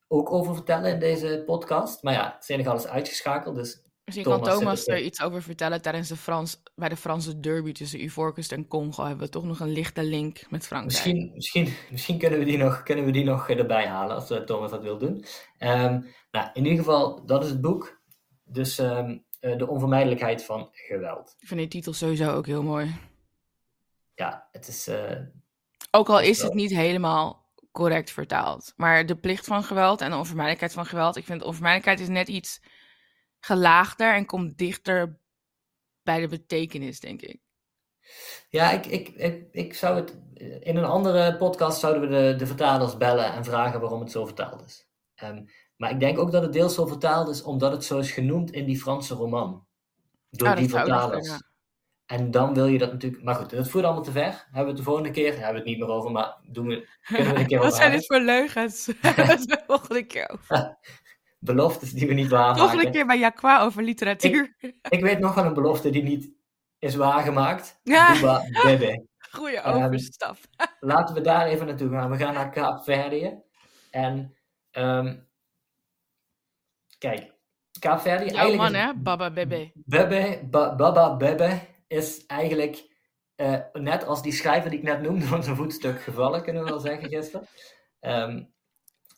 ook 0.07 0.31
over 0.31 0.55
vertellen 0.55 0.91
in 0.91 0.99
deze 0.99 1.43
podcast. 1.45 2.03
Maar 2.03 2.13
ja, 2.13 2.35
Senegal 2.39 2.75
is 2.75 2.87
uitgeschakeld, 2.87 3.55
dus... 3.55 3.87
Misschien 4.15 4.43
kan 4.43 4.43
Thomas 4.59 4.87
er 4.87 5.01
iets 5.01 5.21
over 5.21 5.41
vertellen 5.41 5.81
tijdens 5.81 6.07
de 6.07 6.15
Frans, 6.15 6.61
bij 6.75 6.89
de 6.89 6.95
Franse 6.95 7.39
derby 7.39 7.71
tussen 7.71 8.03
Ivoorkust 8.03 8.51
en 8.51 8.67
Congo. 8.67 9.03
Hebben 9.03 9.25
we 9.25 9.31
toch 9.31 9.43
nog 9.43 9.59
een 9.59 9.71
lichte 9.71 10.03
link 10.03 10.45
met 10.49 10.67
Frankrijk. 10.67 11.05
Misschien, 11.05 11.31
misschien, 11.35 11.73
misschien 11.91 12.17
kunnen, 12.17 12.39
we 12.39 12.45
die 12.45 12.57
nog, 12.57 12.83
kunnen 12.83 13.05
we 13.05 13.11
die 13.11 13.23
nog 13.23 13.49
erbij 13.49 13.87
halen 13.87 14.15
als 14.15 14.31
uh, 14.31 14.37
Thomas 14.37 14.71
dat 14.71 14.81
wil 14.81 14.97
doen. 14.97 15.25
Um, 15.59 16.07
nou, 16.31 16.49
in 16.53 16.63
ieder 16.63 16.77
geval, 16.77 17.25
dat 17.25 17.43
is 17.43 17.49
het 17.49 17.61
boek. 17.61 18.01
Dus 18.43 18.77
um, 18.77 19.25
uh, 19.41 19.57
de 19.57 19.67
onvermijdelijkheid 19.67 20.45
van 20.45 20.69
geweld. 20.71 21.35
Ik 21.39 21.47
vind 21.47 21.59
die 21.59 21.69
titel 21.69 21.93
sowieso 21.93 22.31
ook 22.31 22.45
heel 22.45 22.63
mooi. 22.63 22.95
Ja, 24.15 24.47
het 24.51 24.67
is... 24.67 24.87
Uh, 24.87 25.11
ook 25.91 26.09
al 26.09 26.19
is 26.19 26.41
het 26.41 26.53
niet 26.53 26.71
helemaal 26.71 27.47
correct 27.71 28.11
vertaald. 28.11 28.73
Maar 28.75 29.05
de 29.05 29.15
plicht 29.15 29.45
van 29.45 29.63
geweld 29.63 30.01
en 30.01 30.09
de 30.09 30.17
onvermijdelijkheid 30.17 30.73
van 30.73 30.85
geweld. 30.85 31.15
Ik 31.15 31.25
vind 31.25 31.39
de 31.39 31.45
onvermijdelijkheid 31.45 31.99
is 31.99 32.13
net 32.13 32.27
iets 32.27 32.61
gelaagder 33.39 34.13
en 34.13 34.25
komt 34.25 34.57
dichter 34.57 35.19
bij 36.03 36.19
de 36.19 36.27
betekenis, 36.27 36.99
denk 36.99 37.21
ik. 37.21 37.39
Ja, 38.49 38.71
ik, 38.71 38.85
ik, 38.85 39.07
ik, 39.07 39.47
ik 39.51 39.73
zou 39.73 39.95
het. 39.95 40.17
In 40.59 40.77
een 40.77 40.85
andere 40.85 41.37
podcast 41.37 41.79
zouden 41.79 42.01
we 42.01 42.07
de, 42.07 42.35
de 42.35 42.47
vertalers 42.47 42.97
bellen 42.97 43.33
en 43.33 43.43
vragen 43.43 43.79
waarom 43.79 43.99
het 43.99 44.11
zo 44.11 44.25
vertaald 44.25 44.65
is. 44.65 44.87
Um, 45.23 45.49
maar 45.79 45.91
ik 45.91 45.99
denk 45.99 46.19
ook 46.19 46.31
dat 46.31 46.41
het 46.41 46.53
deels 46.53 46.75
zo 46.75 46.85
vertaald 46.85 47.29
is 47.29 47.41
omdat 47.41 47.71
het 47.71 47.83
zo 47.83 47.97
is 47.97 48.11
genoemd 48.11 48.51
in 48.51 48.65
die 48.65 48.79
Franse 48.79 49.13
roman. 49.13 49.65
Door 50.29 50.47
oh, 50.47 50.55
die 50.55 50.69
vertalers. 50.69 51.41
En 52.05 52.31
dan 52.31 52.53
wil 52.53 52.65
je 52.65 52.77
dat 52.77 52.91
natuurlijk. 52.91 53.23
Maar 53.23 53.35
goed, 53.35 53.49
dat 53.49 53.69
voert 53.69 53.83
allemaal 53.83 54.03
te 54.03 54.11
ver. 54.11 54.23
Hebben 54.23 54.61
we 54.61 54.67
het 54.67 54.77
de 54.77 54.83
volgende 54.83 55.11
keer? 55.11 55.31
Hebben 55.31 55.51
we 55.51 55.57
het 55.57 55.65
niet 55.65 55.79
meer 55.79 55.87
over, 55.87 56.11
maar 56.11 56.37
doen 56.43 56.67
we, 56.67 56.87
kunnen 57.01 57.33
we 57.33 57.39
een 57.39 57.47
keer 57.47 57.57
over. 57.59 57.69
Wat 57.69 57.79
zijn 57.79 57.91
dit 57.91 58.05
voor 58.05 58.19
leugens? 58.19 58.85
de 59.45 59.63
volgende 59.67 60.03
keer 60.03 60.29
over. 60.29 60.77
Beloftes 61.39 61.91
die 61.91 62.07
we 62.07 62.13
niet 62.13 62.29
waarmaken. 62.29 62.59
Volgende 62.59 62.89
keer 62.89 63.05
bij 63.05 63.19
Jacqua 63.19 63.61
over 63.61 63.83
literatuur. 63.83 64.55
Ik, 64.59 64.75
ik, 64.89 65.01
weet 65.01 65.19
nog 65.19 65.35
wel 65.35 65.45
een 65.45 65.53
belofte 65.53 65.89
die 65.89 66.03
niet 66.03 66.31
is 66.79 66.95
waargemaakt. 66.95 67.79
Ja. 67.83 68.41
Bebe. 68.63 69.07
Goeie 69.31 69.61
overstap. 69.61 70.37
laten 70.79 71.15
we 71.15 71.21
daar 71.21 71.47
even 71.47 71.65
naartoe 71.65 71.89
gaan. 71.89 72.09
We 72.09 72.17
gaan 72.17 72.33
naar 72.33 72.49
Kaapverdië. 72.49 73.41
En 73.91 74.35
um, 74.71 75.27
kijk, 76.97 77.33
Kaapverdië. 77.79 78.33
Jouw 78.33 78.55
man, 78.55 78.73
hè? 78.73 78.93
Baba 78.93 79.31
Bebe. 79.31 79.71
Bebe, 79.73 80.47
ba, 80.49 80.75
Baba 80.75 81.15
Bebe 81.15 81.59
is 81.87 82.25
eigenlijk 82.25 82.87
uh, 83.35 83.59
net 83.73 84.05
als 84.05 84.21
die 84.21 84.31
schrijver 84.31 84.69
die 84.69 84.79
ik 84.79 84.85
net 84.85 85.01
noemde 85.01 85.25
van 85.35 85.43
zijn 85.43 85.55
voetstuk 85.55 86.01
gevallen, 86.01 86.43
kunnen 86.43 86.63
we 86.63 86.69
wel 86.69 86.79
zeggen 86.79 87.09
gisteren. 87.09 87.47
Um, 87.99 88.53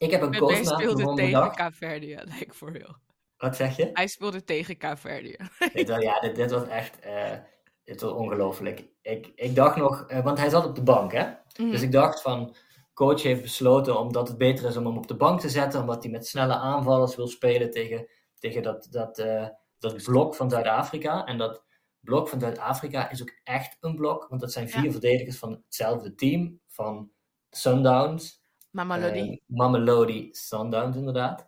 ik 0.01 0.11
heb 0.11 0.21
een 0.21 0.37
koosnaam 0.37 0.79
speelde 0.79 1.13
tegen 1.13 1.51
Kaapverdië, 1.51 2.19
lijkt 2.37 2.55
voor 2.55 2.71
heel. 2.71 2.95
Wat 3.37 3.55
zeg 3.55 3.77
je? 3.77 3.89
Hij 3.93 4.07
speelde 4.07 4.43
tegen 4.43 4.77
dit, 5.73 5.87
ja, 5.87 6.19
dit, 6.19 6.35
dit, 6.35 6.51
was 6.51 6.67
echt 6.67 7.05
uh, 7.05 7.31
dit 7.83 8.01
was 8.01 8.11
ongelooflijk. 8.11 8.85
Ik, 9.01 9.31
ik 9.35 9.55
dacht 9.55 9.75
nog, 9.75 10.11
uh, 10.11 10.23
want 10.23 10.37
hij 10.37 10.49
zat 10.49 10.65
op 10.65 10.75
de 10.75 10.83
bank, 10.83 11.11
hè? 11.11 11.29
Mm. 11.57 11.71
Dus 11.71 11.81
ik 11.81 11.91
dacht 11.91 12.21
van, 12.21 12.55
coach 12.93 13.21
heeft 13.21 13.41
besloten 13.41 13.99
omdat 13.99 14.27
het 14.27 14.37
beter 14.37 14.67
is 14.67 14.77
om 14.77 14.85
hem 14.85 14.97
op 14.97 15.07
de 15.07 15.15
bank 15.15 15.39
te 15.39 15.49
zetten, 15.49 15.81
omdat 15.81 16.03
hij 16.03 16.11
met 16.11 16.27
snelle 16.27 16.55
aanvallers 16.55 17.15
wil 17.15 17.27
spelen 17.27 17.71
tegen, 17.71 18.07
tegen 18.39 18.63
dat, 18.63 18.87
dat, 18.89 19.19
uh, 19.19 19.47
dat 19.79 20.03
blok 20.03 20.35
van 20.35 20.49
Zuid-Afrika. 20.49 21.25
En 21.25 21.37
dat 21.37 21.63
blok 21.99 22.27
van 22.29 22.39
Zuid-Afrika 22.39 23.09
is 23.09 23.21
ook 23.21 23.39
echt 23.43 23.77
een 23.79 23.95
blok, 23.95 24.27
want 24.29 24.41
dat 24.41 24.51
zijn 24.51 24.69
vier 24.69 24.91
verdedigers 24.91 25.37
van 25.37 25.51
hetzelfde 25.51 26.15
team, 26.15 26.59
van 26.67 27.11
Sundowns. 27.49 28.40
Mamelodi. 28.71 29.31
Uh, 29.31 29.38
Mamelodi 29.45 30.29
Sundowns, 30.31 30.97
inderdaad. 30.97 31.47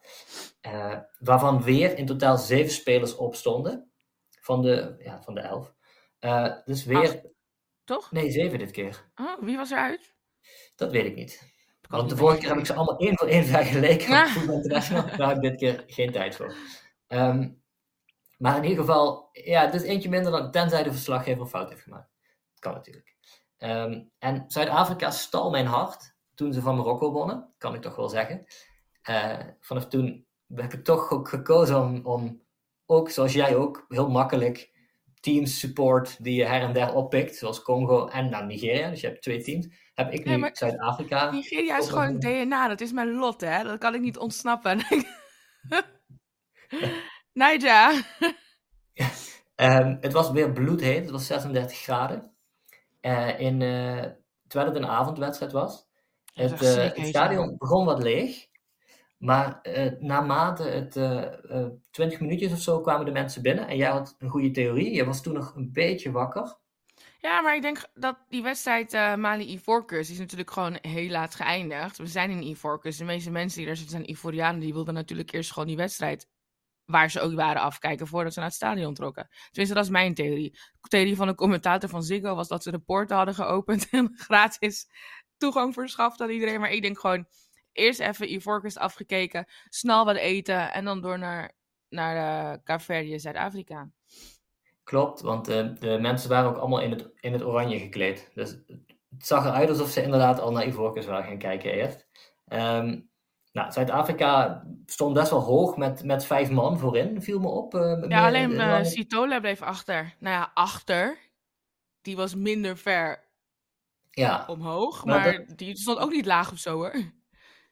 Uh, 0.62 0.97
waarvan 1.19 1.63
weer 1.63 1.97
in 1.97 2.05
totaal 2.05 2.38
zeven 2.38 2.71
spelers 2.71 3.15
opstonden, 3.15 3.91
van 4.41 4.62
de, 4.62 4.95
ja, 4.97 5.21
van 5.21 5.33
de 5.33 5.41
elf. 5.41 5.73
Uh, 6.19 6.55
dus 6.65 6.86
weer... 6.86 7.09
Acht, 7.09 7.21
toch? 7.83 8.12
Nee, 8.12 8.31
zeven 8.31 8.59
dit 8.59 8.71
keer. 8.71 9.12
Oh, 9.15 9.41
wie 9.41 9.57
was 9.57 9.71
eruit? 9.71 10.15
Dat 10.75 10.91
weet 10.91 11.05
ik 11.05 11.15
niet. 11.15 11.51
Want 11.89 12.09
de 12.09 12.17
vorige 12.17 12.39
keer 12.39 12.49
heb 12.49 12.57
ik 12.57 12.65
ze 12.65 12.73
allemaal 12.73 12.97
één 12.97 13.17
voor 13.17 13.27
één 13.27 13.45
vergeleken. 13.45 14.09
Ja. 14.09 14.27
Daar 15.17 15.27
heb 15.27 15.36
ik 15.36 15.41
dit 15.41 15.55
keer 15.55 15.83
geen 15.88 16.12
tijd 16.12 16.36
voor. 16.36 16.55
Um, 17.07 17.63
maar 18.38 18.57
in 18.57 18.63
ieder 18.63 18.86
geval, 18.86 19.29
ja, 19.31 19.62
het 19.62 19.73
is 19.73 19.83
eentje 19.83 20.09
minder 20.09 20.31
dan 20.31 20.51
tenzij 20.51 20.83
de 20.83 20.91
verslaggever 20.91 21.45
fout 21.45 21.69
heeft 21.69 21.81
gemaakt. 21.81 22.09
Dat 22.51 22.59
kan 22.59 22.73
natuurlijk. 22.73 23.15
Um, 23.57 24.12
en 24.19 24.43
Zuid-Afrika 24.47 25.12
stal 25.12 25.49
mijn 25.49 25.65
hart 25.65 26.12
toen 26.36 26.54
ze 26.54 26.62
van 26.62 26.76
Marokko 26.76 27.12
wonnen, 27.12 27.54
kan 27.58 27.74
ik 27.74 27.82
toch 27.82 27.96
wel 27.96 28.10
zeggen. 28.10 28.46
Uh, 29.10 29.39
vanaf 29.60 29.88
toen 29.88 30.26
heb 30.56 30.74
ik 30.74 30.84
toch 30.84 31.12
ook 31.12 31.30
gekozen 31.30 31.82
om, 31.82 32.06
om, 32.06 32.41
ook 32.86 33.10
zoals 33.10 33.34
jij 33.34 33.56
ook, 33.56 33.86
heel 33.88 34.10
makkelijk 34.10 34.72
teams 35.19 35.60
support 35.60 36.24
die 36.24 36.36
je 36.36 36.46
her 36.46 36.62
en 36.62 36.74
der 36.74 36.93
oppikt, 36.93 37.36
zoals 37.36 37.62
Congo 37.62 38.08
en 38.08 38.30
nou, 38.30 38.46
Nigeria. 38.46 38.89
Dus 38.89 39.02
je 39.02 39.08
hebt 39.08 39.22
twee 39.22 39.43
teams. 39.43 39.67
Heb 39.93 40.12
ik 40.12 40.26
nu 40.26 40.50
Zuid-Afrika. 40.54 41.32
Nigeria 41.32 41.78
is 41.78 41.89
gewoon 41.89 42.19
DNA, 42.19 42.67
dat 42.67 42.82
is 42.82 42.91
mijn 42.91 43.13
lot, 43.13 43.41
hè? 43.41 43.63
Dat 43.63 43.78
kan 43.78 43.93
ik 43.93 44.02
niet 44.02 44.17
ontsnappen. 44.17 44.78
Niger. 47.34 48.06
um, 49.56 49.98
het 50.06 50.13
was 50.13 50.32
weer 50.32 50.52
bloedheet. 50.52 51.02
Het 51.02 51.12
was 51.12 51.26
36 51.26 51.78
graden. 51.78 52.32
Uh, 53.02 53.39
in, 53.39 53.62
uh, 53.62 54.04
terwijl 54.48 54.74
het 54.74 54.84
een 54.84 54.89
avondwedstrijd 54.89 55.52
was. 55.52 55.88
Het, 56.34 56.62
uh, 56.62 56.76
het, 56.76 57.08
stadion 57.08 57.56
begon 57.58 57.86
wat 57.86 58.04
leeg. 58.04 58.48
Maar 59.17 59.60
naarmate 60.00 60.63
het 60.63 60.91
20 61.91 62.19
minuutjes 62.19 62.52
of 62.52 62.60
zo 62.60 62.82
kwamen 62.82 63.06
de 63.06 63.12
mensen 63.12 63.41
binnen. 63.41 63.67
En 63.67 63.78
jij 63.78 63.89
had 63.89 64.15
een 64.19 64.30
goede 64.30 64.52
theorie. 64.52 64.93
Je 64.93 65.06
was 65.06 65.22
toen 65.22 65.34
nog 65.34 65.56
een 65.56 65.72
beetje 65.72 66.12
wakker. 66.12 66.58
Ja, 67.24 67.41
maar 67.41 67.56
ik 67.56 67.62
denk 67.62 67.86
dat 67.93 68.17
die 68.30 68.43
wedstrijd 68.43 68.93
uh, 68.93 69.15
Mali-Ivoorkust 69.15 70.12
is 70.12 70.17
natuurlijk 70.17 70.52
gewoon 70.52 70.78
heel 70.82 71.10
laat 71.10 71.36
geëindigd. 71.36 71.98
We 71.98 72.08
zijn 72.08 72.30
in 72.30 72.48
Ivoorkust. 72.48 72.98
De 72.98 73.06
meeste 73.06 73.32
mensen 73.32 73.58
die 73.58 73.67
daar 73.67 73.76
zitten 73.76 73.96
zijn 73.96 74.10
Ivorianen. 74.10 74.60
Die 74.60 74.74
wilden 74.74 74.93
natuurlijk 74.93 75.32
eerst 75.32 75.52
gewoon 75.52 75.67
die 75.67 75.78
wedstrijd 75.78 76.28
waar 76.86 77.12
ze 77.12 77.22
ook 77.22 77.34
waren 77.34 77.62
afkijken 77.62 78.08
voordat 78.08 78.34
ze 78.34 78.39
naar 78.39 78.48
het 78.48 78.58
stadion 78.58 78.93
trokken. 78.93 79.30
Tenminste, 79.46 79.76
dat 79.76 79.84
is 79.84 79.89
mijn 79.89 80.13
theorie. 80.13 80.52
De 80.82 80.88
theorie 80.88 81.15
van 81.15 81.28
de 81.28 81.36
commentator 81.36 81.89
van 81.89 82.04
Ziggo 82.04 82.36
was 82.36 82.48
dat 82.48 82.63
ze 82.63 82.72
de 82.72 82.80
poorten 82.80 83.15
hadden 83.15 83.36
geopend 83.36 83.89
en 83.91 84.13
gratis 84.15 84.88
toegang 85.43 85.73
verschaft 85.73 86.21
aan 86.21 86.29
iedereen. 86.29 86.60
Maar 86.60 86.71
ik 86.71 86.82
denk 86.82 86.99
gewoon, 86.99 87.25
eerst 87.71 87.99
even 87.99 88.34
Ivoorkust 88.34 88.77
afgekeken, 88.77 89.45
snel 89.69 90.06
wat 90.06 90.15
eten 90.15 90.73
en 90.73 90.86
dan 90.86 91.01
door 91.01 91.19
naar, 91.19 91.51
naar 91.89 92.60
uh, 92.69 93.17
Zuid-Afrika. 93.17 93.89
Klopt, 94.84 95.21
want 95.21 95.49
uh, 95.49 95.67
de 95.79 95.97
mensen 96.01 96.29
waren 96.29 96.49
ook 96.49 96.58
allemaal 96.58 96.82
in 96.82 96.91
het, 96.91 97.10
in 97.19 97.34
het 97.34 97.43
oranje 97.43 97.79
gekleed. 97.79 98.32
Dus 98.34 98.49
het 99.10 99.25
zag 99.25 99.45
eruit 99.45 99.69
alsof 99.69 99.89
ze 99.89 100.03
inderdaad 100.03 100.39
al 100.39 100.51
naar 100.51 100.67
Ivoorkust 100.67 101.08
waren 101.08 101.25
gaan 101.25 101.38
kijken 101.38 101.71
eerst. 101.71 102.08
Ehm, 102.47 102.99
nou, 103.51 103.71
Zuid-Afrika 103.71 104.63
stond 104.86 105.13
best 105.13 105.29
wel 105.29 105.39
hoog 105.39 105.77
met, 105.77 106.03
met 106.03 106.25
vijf 106.25 106.49
man 106.49 106.79
voorin, 106.79 107.21
viel 107.21 107.39
me 107.39 107.47
op. 107.47 107.73
Uh, 107.73 108.03
ja, 108.08 108.27
alleen 108.27 108.51
uh, 108.51 108.84
Sitola 108.84 109.39
bleef 109.39 109.62
achter. 109.62 110.15
Nou 110.19 110.36
ja, 110.36 110.51
achter. 110.53 111.17
Die 112.01 112.15
was 112.15 112.36
minder 112.36 112.77
ver 112.77 113.22
ja. 114.13 114.43
omhoog, 114.47 115.06
maar, 115.06 115.45
die 115.56 115.78
stond 115.78 115.99
ook 115.99 116.12
niet 116.12 116.26
laag 116.26 116.52
of 116.52 116.58
zo 116.58 116.73
hoor. 116.73 116.93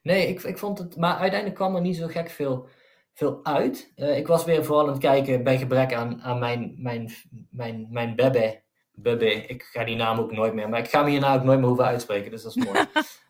Nee, 0.01 0.27
ik, 0.27 0.43
ik 0.43 0.57
vond 0.57 0.77
het, 0.77 0.95
maar 0.95 1.15
uiteindelijk 1.17 1.55
kwam 1.55 1.75
er 1.75 1.81
niet 1.81 1.95
zo 1.97 2.07
gek 2.07 2.29
veel, 2.29 2.67
veel 3.13 3.39
uit. 3.45 3.91
Uh, 3.95 4.17
ik 4.17 4.27
was 4.27 4.45
weer 4.45 4.65
vooral 4.65 4.85
aan 4.85 4.91
het 4.91 5.01
kijken 5.01 5.43
bij 5.43 5.57
gebrek 5.57 5.93
aan, 5.93 6.21
aan 6.21 6.39
mijn, 6.39 6.73
mijn, 6.77 7.11
mijn, 7.49 7.87
mijn 7.89 8.15
bebe. 8.15 8.61
Bebe, 8.91 9.33
ik 9.33 9.63
ga 9.63 9.83
die 9.83 9.95
naam 9.95 10.19
ook 10.19 10.31
nooit 10.31 10.53
meer, 10.53 10.69
maar 10.69 10.79
ik 10.79 10.89
ga 10.89 10.99
hem 10.99 11.09
hierna 11.09 11.35
ook 11.35 11.43
nooit 11.43 11.59
meer 11.59 11.67
hoeven 11.67 11.85
uitspreken, 11.85 12.31
dus 12.31 12.43
dat 12.43 12.55
is 12.55 12.65
mooi. 12.65 12.85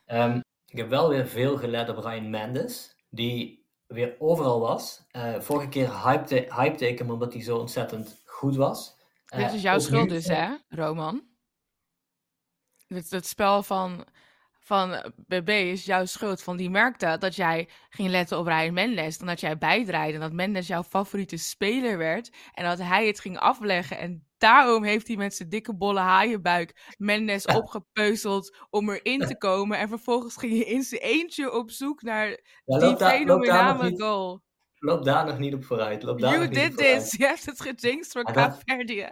um, 0.08 0.42
Ik 0.72 0.78
heb 0.78 0.90
wel 0.90 1.10
weer 1.10 1.28
veel 1.28 1.58
gelet 1.58 1.90
op 1.90 1.98
Ryan 1.98 2.30
Mendes, 2.30 2.96
die 3.10 3.66
weer 3.88 4.16
overal 4.20 4.60
was. 4.60 5.06
Uh, 5.12 5.40
vorige 5.40 5.70
keer 5.70 6.08
hypte, 6.08 6.48
hypte 6.56 6.88
ik 6.88 6.98
hem 6.98 7.12
omdat 7.12 7.34
hij 7.34 7.42
zo 7.42 7.58
ontzettend 7.58 8.22
goed 8.26 8.56
was. 8.56 9.00
Uh, 9.34 9.40
Dit 9.40 9.54
is 9.54 9.62
jouw 9.62 9.80
schuld 9.80 10.10
dus, 10.10 10.28
hè, 10.28 10.56
Roman? 10.70 11.31
Het, 12.94 13.10
het 13.10 13.28
spel 13.28 13.64
van, 13.64 14.06
van 14.60 15.12
BB 15.28 15.50
is 15.50 15.86
jouw 15.86 16.06
schuld. 16.06 16.44
Van 16.44 16.58
die 16.58 16.70
merkte 16.70 17.16
dat 17.20 17.36
jij 17.36 17.70
ging 17.90 18.10
letten 18.10 18.38
op 18.38 18.48
Ryan 18.48 18.74
Mendes. 18.74 19.18
Dan 19.18 19.28
dat 19.28 19.40
jij 19.40 19.58
bijdraaide. 19.58 20.14
En 20.14 20.20
dat 20.20 20.34
Mendes 20.34 20.68
jouw 20.68 20.84
favoriete 20.84 21.38
speler 21.38 21.98
werd. 21.98 22.32
En 22.54 22.64
dat 22.66 22.78
hij 22.78 23.08
het 23.08 23.20
ging 23.20 23.38
afleggen. 23.38 23.98
En 23.98 24.28
daarom 24.38 24.84
heeft 24.84 25.08
hij 25.08 25.18
met 25.18 25.36
zijn 25.36 25.50
dikke 25.50 25.76
bolle 25.76 26.00
haaienbuik 26.00 26.94
Mendes 26.98 27.46
opgepeuzeld 27.46 28.58
om 28.70 28.90
erin 28.90 29.20
te 29.20 29.38
komen. 29.38 29.78
En 29.78 29.88
vervolgens 29.88 30.38
ging 30.38 30.52
hij 30.54 30.74
in 30.74 30.84
zijn 30.84 31.02
eentje 31.02 31.54
op 31.54 31.72
zoek 31.72 32.02
naar 32.02 32.40
ja, 32.66 32.80
die 32.80 32.98
fenomenale 32.98 33.94
goal. 33.98 34.42
Loop 34.76 35.04
daar 35.04 35.26
nog 35.26 35.40
niet 35.40 35.54
op 35.54 35.64
vooruit. 35.64 36.04
Loop 36.04 36.20
daar 36.20 36.34
you 36.34 36.48
did 36.48 36.78
this. 36.78 37.12
Je 37.18 37.26
hebt 37.26 37.46
het 37.46 37.62
gejinxed 37.62 38.12
voor 38.12 38.24
Caverdië. 38.24 39.10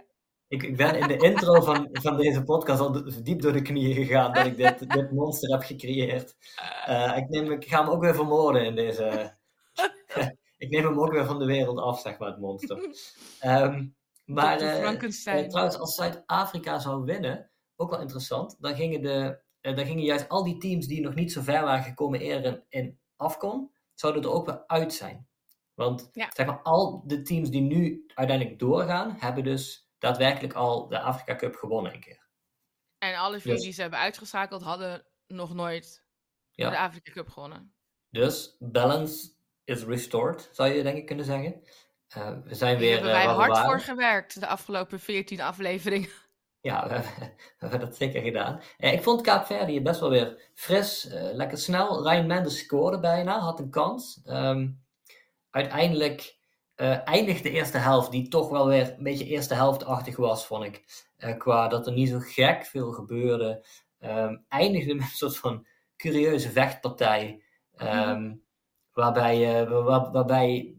Ik, 0.50 0.62
ik, 0.62 0.76
ben 0.76 0.98
in 0.98 1.08
de 1.08 1.16
intro 1.16 1.60
van, 1.60 1.88
van 1.92 2.16
deze 2.16 2.42
podcast 2.42 2.80
al 2.80 3.22
diep 3.22 3.42
door 3.42 3.52
de 3.52 3.62
knieën 3.62 3.94
gegaan 3.94 4.32
dat 4.32 4.46
ik 4.46 4.56
dit, 4.56 4.90
dit 4.90 5.10
monster 5.10 5.50
heb 5.50 5.62
gecreëerd. 5.62 6.36
Uh, 6.88 7.16
ik, 7.16 7.28
neem, 7.28 7.52
ik 7.52 7.64
ga 7.64 7.80
hem 7.80 7.90
ook 7.90 8.00
weer 8.00 8.14
vermoorden 8.14 8.64
in 8.64 8.74
deze... 8.74 9.36
ik 10.56 10.70
neem 10.70 10.84
hem 10.84 11.00
ook 11.00 11.12
weer 11.12 11.24
van 11.24 11.38
de 11.38 11.44
wereld 11.44 11.78
af, 11.78 12.00
zeg 12.00 12.18
maar, 12.18 12.28
het 12.28 12.40
monster. 12.40 12.76
Um, 13.44 13.96
Maar 14.24 14.62
uh, 14.62 14.98
trouwens, 15.48 15.78
als 15.78 15.94
Zuid-Afrika 15.94 16.78
zou 16.78 17.04
winnen, 17.04 17.50
ook 17.76 17.90
wel 17.90 18.00
interessant, 18.00 18.56
dan 18.60 18.76
gingen, 18.76 19.02
de, 19.02 19.42
uh, 19.60 19.76
dan 19.76 19.86
gingen 19.86 20.04
juist 20.04 20.28
al 20.28 20.44
die 20.44 20.58
teams 20.58 20.86
die 20.86 21.00
nog 21.00 21.14
niet 21.14 21.32
zo 21.32 21.42
ver 21.42 21.62
waren 21.62 21.84
gekomen 21.84 22.20
eerder 22.20 22.64
in 22.68 22.98
afkom, 23.16 23.72
zouden 23.94 24.22
er 24.22 24.30
ook 24.30 24.46
weer 24.46 24.66
uit 24.66 24.92
zijn. 24.92 25.28
Want 25.74 26.10
zeg 26.12 26.46
maar, 26.46 26.62
al 26.62 27.02
de 27.06 27.22
teams 27.22 27.50
die 27.50 27.62
nu 27.62 28.04
uiteindelijk 28.14 28.58
doorgaan, 28.58 29.16
hebben 29.18 29.44
dus 29.44 29.89
daadwerkelijk 30.00 30.52
al 30.52 30.88
de 30.88 31.00
Afrika 31.00 31.36
Cup 31.36 31.56
gewonnen 31.56 31.94
een 31.94 32.00
keer. 32.00 32.28
En 32.98 33.14
alle 33.14 33.40
vier 33.40 33.54
dus, 33.54 33.62
die 33.62 33.72
ze 33.72 33.80
hebben 33.80 33.98
uitgeschakeld, 33.98 34.62
hadden 34.62 35.06
nog 35.26 35.54
nooit 35.54 36.04
ja. 36.50 36.70
de 36.70 36.78
Afrika 36.78 37.12
Cup 37.12 37.28
gewonnen. 37.28 37.74
Dus 38.10 38.56
balance 38.58 39.30
is 39.64 39.84
restored, 39.84 40.48
zou 40.52 40.68
je 40.68 40.82
denk 40.82 40.96
ik 40.96 41.06
kunnen 41.06 41.24
zeggen. 41.24 41.62
Uh, 42.16 42.30
we 42.44 42.54
zijn 42.54 42.78
weer. 42.78 43.02
Daar 43.02 43.20
hebben 43.20 43.36
wij 43.36 43.46
hard 43.46 43.58
voor 43.58 43.80
gewerkt 43.80 44.40
de 44.40 44.46
afgelopen 44.46 45.00
14 45.00 45.40
afleveringen. 45.40 46.08
Ja, 46.62 46.88
we, 46.88 47.02
hebben 47.58 47.80
dat 47.80 47.96
zeker 47.96 48.22
gedaan. 48.22 48.60
Uh, 48.78 48.92
ik 48.92 49.02
vond 49.02 49.20
Kaapverdi 49.20 49.82
best 49.82 50.00
wel 50.00 50.10
weer 50.10 50.50
fris, 50.54 51.06
uh, 51.06 51.32
lekker 51.32 51.58
snel. 51.58 52.08
Ryan 52.08 52.26
Mendes 52.26 52.58
scoorde 52.58 53.00
bijna, 53.00 53.38
had 53.38 53.58
een 53.58 53.70
kans. 53.70 54.20
Um, 54.26 54.84
uiteindelijk 55.50 56.38
eindigde 56.86 57.42
de 57.42 57.50
eerste 57.50 57.78
helft, 57.78 58.10
die 58.10 58.28
toch 58.28 58.50
wel 58.50 58.66
weer 58.66 58.94
een 58.96 59.02
beetje 59.02 59.24
eerste 59.24 59.54
helftachtig 59.54 60.16
was, 60.16 60.46
vond 60.46 60.64
ik. 60.64 60.84
qua 61.38 61.68
dat 61.68 61.86
er 61.86 61.92
niet 61.92 62.08
zo 62.08 62.18
gek 62.18 62.64
veel 62.64 62.92
gebeurde. 62.92 63.66
Um, 64.00 64.44
eindigde 64.48 64.94
met 64.94 65.04
een 65.04 65.16
soort 65.16 65.36
van 65.36 65.66
curieuze 65.96 66.50
vechtpartij. 66.50 67.42
Um, 67.76 68.42
waarbij, 68.92 69.68
waar, 69.68 70.10
waarbij 70.10 70.74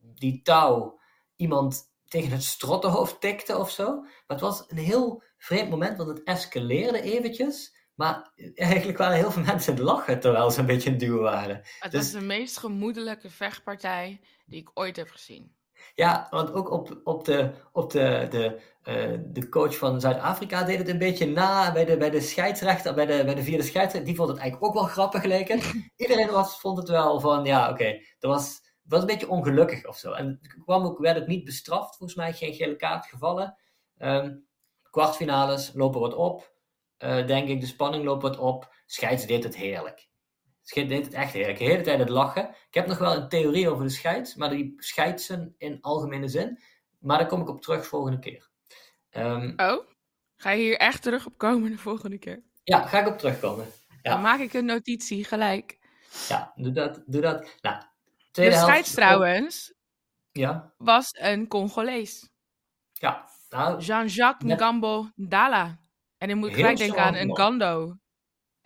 die 0.00 0.42
touw 0.42 1.00
iemand 1.36 1.94
tegen 2.08 2.30
het 2.30 2.42
strottenhoofd 2.42 3.20
tikte 3.20 3.56
of 3.56 3.70
zo. 3.70 4.00
Maar 4.00 4.22
het 4.26 4.40
was 4.40 4.64
een 4.68 4.76
heel 4.76 5.22
vreemd 5.38 5.70
moment, 5.70 5.96
want 5.96 6.08
het 6.08 6.22
escaleerde 6.22 7.00
eventjes. 7.00 7.74
Maar 7.94 8.32
eigenlijk 8.54 8.98
waren 8.98 9.16
heel 9.16 9.30
veel 9.30 9.42
mensen 9.52 9.74
het 9.74 9.82
lachen 9.82 10.20
terwijl 10.20 10.50
ze 10.50 10.60
een 10.60 10.66
beetje 10.66 10.90
een 10.90 10.98
duo 10.98 11.20
waren. 11.20 11.62
Het 11.78 11.92
dus... 11.92 12.00
was 12.00 12.20
de 12.20 12.26
meest 12.26 12.58
gemoedelijke 12.58 13.30
vechtpartij 13.30 14.20
die 14.46 14.60
ik 14.60 14.70
ooit 14.74 14.96
heb 14.96 15.08
gezien. 15.08 15.54
Ja, 15.94 16.26
want 16.30 16.52
ook 16.52 16.70
op, 16.70 17.00
op, 17.04 17.24
de, 17.24 17.52
op 17.72 17.90
de, 17.90 18.26
de, 18.30 18.60
uh, 18.84 19.20
de 19.26 19.48
coach 19.48 19.76
van 19.76 20.00
Zuid-Afrika 20.00 20.62
deed 20.62 20.78
het 20.78 20.88
een 20.88 20.98
beetje 20.98 21.26
na 21.26 21.72
bij 21.72 21.84
de, 21.84 21.96
bij 21.96 22.10
de 22.10 22.20
scheidsrechter, 22.20 22.94
bij 22.94 23.06
de, 23.06 23.24
bij 23.24 23.34
de 23.34 23.42
vierde 23.42 23.62
scheidsrechter. 23.62 24.04
Die 24.04 24.16
vond 24.16 24.28
het 24.28 24.38
eigenlijk 24.38 24.68
ook 24.68 24.80
wel 24.80 24.92
grappig 24.92 25.24
lijken. 25.24 25.60
Iedereen 25.96 26.30
was, 26.30 26.60
vond 26.60 26.78
het 26.78 26.88
wel 26.88 27.20
van, 27.20 27.44
ja, 27.44 27.62
oké, 27.62 27.72
okay, 27.72 28.06
er 28.18 28.28
was 28.28 28.64
was 28.88 29.00
een 29.00 29.06
beetje 29.06 29.28
ongelukkig 29.28 29.86
of 29.86 29.96
zo. 29.96 30.12
En 30.12 30.40
kwam 30.64 30.84
ook, 30.84 30.98
werd 30.98 31.20
ook 31.20 31.26
niet 31.26 31.44
bestraft, 31.44 31.96
volgens 31.96 32.18
mij 32.18 32.32
geen 32.32 32.54
gele 32.54 32.76
kaart 32.76 33.06
gevallen. 33.06 33.56
Um, 33.98 34.46
kwartfinales 34.90 35.70
lopen 35.74 36.00
wat 36.00 36.14
op. 36.14 36.54
Uh, 36.98 37.26
denk 37.26 37.48
ik, 37.48 37.60
de 37.60 37.66
spanning 37.66 38.04
loopt 38.04 38.22
wat 38.22 38.38
op. 38.38 38.74
Scheids 38.86 39.26
deed 39.26 39.44
het 39.44 39.56
heerlijk. 39.56 40.08
Scheids 40.66 40.90
deed 40.90 41.04
het 41.04 41.14
echt 41.14 41.32
heerlijk. 41.32 41.58
De 41.58 41.64
hele 41.64 41.82
tijd 41.82 41.98
het 41.98 42.08
lachen. 42.08 42.48
Ik 42.48 42.74
heb 42.74 42.86
nog 42.86 42.98
wel 42.98 43.16
een 43.16 43.28
theorie 43.28 43.68
over 43.68 43.84
de 43.84 43.90
scheids, 43.90 44.34
maar 44.34 44.50
die 44.50 44.74
scheidsen 44.76 45.54
in 45.58 45.78
algemene 45.80 46.28
zin. 46.28 46.62
Maar 46.98 47.18
daar 47.18 47.26
kom 47.26 47.40
ik 47.40 47.48
op 47.48 47.62
terug 47.62 47.86
volgende 47.86 48.18
keer. 48.18 48.48
Um, 49.10 49.52
oh, 49.56 49.86
ga 50.36 50.50
je 50.50 50.62
hier 50.62 50.76
echt 50.76 51.02
terug 51.02 51.26
op 51.26 51.38
komen 51.38 51.70
de 51.70 51.78
volgende 51.78 52.18
keer? 52.18 52.42
Ja, 52.64 52.86
ga 52.86 53.00
ik 53.00 53.06
op 53.06 53.18
terugkomen. 53.18 53.66
Ja. 54.02 54.12
Dan 54.12 54.20
maak 54.20 54.40
ik 54.40 54.52
een 54.52 54.64
notitie 54.64 55.24
gelijk. 55.24 55.78
Ja, 56.28 56.52
doe 56.56 56.72
dat. 56.72 57.02
Doe 57.06 57.20
dat. 57.20 57.56
Nou, 57.60 57.82
de 58.32 58.52
scheids 58.52 58.94
trouwens 58.94 59.74
ja. 60.32 60.74
was 60.76 61.10
een 61.12 61.48
Congolees. 61.48 62.30
Ja. 62.92 63.28
Nou, 63.48 63.80
Jean-Jacques 63.80 64.52
Ngambo 64.52 65.10
Ndala. 65.14 65.78
En 66.18 66.28
dan 66.28 66.38
moet 66.38 66.48
ik 66.48 66.54
gelijk 66.54 66.76
denken 66.76 67.02
aan 67.02 67.14
een 67.14 67.36
Gando. 67.36 67.96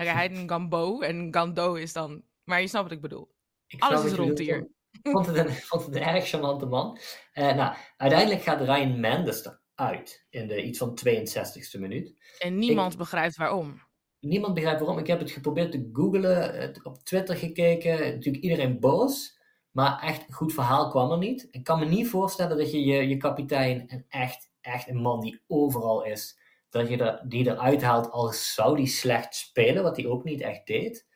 Hij 0.06 0.28
heet 0.28 0.36
een 0.36 0.48
Gambo 0.48 1.00
en 1.00 1.28
Gando 1.34 1.74
is 1.74 1.92
dan... 1.92 2.22
Maar 2.44 2.60
je 2.60 2.66
snapt 2.66 2.84
wat 2.84 2.96
ik 2.96 3.00
bedoel. 3.00 3.30
Ik 3.66 3.82
Alles 3.82 4.04
is 4.04 4.12
rond 4.12 4.38
hier. 4.38 4.68
Ik 5.02 5.10
vond 5.10 5.26
het 5.26 5.36
een, 5.36 5.52
vond 5.52 5.84
het 5.84 5.94
een 5.94 6.02
erg 6.02 6.28
charmante 6.28 6.66
man. 6.66 6.98
Uh, 7.34 7.54
nou, 7.54 7.76
uiteindelijk 7.96 8.42
gaat 8.42 8.60
Ryan 8.60 9.00
Mendes 9.00 9.48
eruit 9.74 10.26
in 10.30 10.46
de 10.46 10.62
iets 10.62 10.78
van 10.78 10.98
62e 11.08 11.80
minuut. 11.80 12.14
En 12.38 12.58
niemand 12.58 12.96
begrijpt 12.96 13.36
waarom. 13.36 13.80
Niemand 14.20 14.54
begrijpt 14.54 14.80
waarom. 14.80 14.98
Ik 14.98 15.06
heb 15.06 15.18
het 15.18 15.30
geprobeerd 15.30 15.72
te 15.72 15.88
googlen, 15.92 16.74
op 16.82 17.04
Twitter 17.04 17.36
gekeken. 17.36 17.98
Natuurlijk 17.98 18.44
iedereen 18.44 18.80
boos. 18.80 19.38
Maar 19.70 20.02
echt 20.02 20.28
een 20.28 20.34
goed 20.34 20.52
verhaal 20.52 20.88
kwam 20.88 21.10
er 21.10 21.18
niet. 21.18 21.48
Ik 21.50 21.64
kan 21.64 21.78
me 21.78 21.84
niet 21.84 22.08
voorstellen 22.08 22.56
dat 22.56 22.70
je 22.70 22.84
je, 22.84 23.08
je 23.08 23.16
kapitein, 23.16 23.88
en 23.88 24.04
echt, 24.08 24.50
echt 24.60 24.88
een 24.88 25.00
man 25.00 25.20
die 25.20 25.42
overal 25.46 26.04
is, 26.04 26.39
dat 26.70 26.88
je 26.88 26.96
er, 26.96 27.28
die 27.28 27.46
eruit 27.46 27.82
haalt 27.82 28.10
als 28.10 28.54
zou 28.54 28.76
die 28.76 28.86
slecht 28.86 29.34
spelen, 29.34 29.82
wat 29.82 29.96
hij 29.96 30.06
ook 30.06 30.24
niet 30.24 30.40
echt 30.40 30.66
deed. 30.66 31.08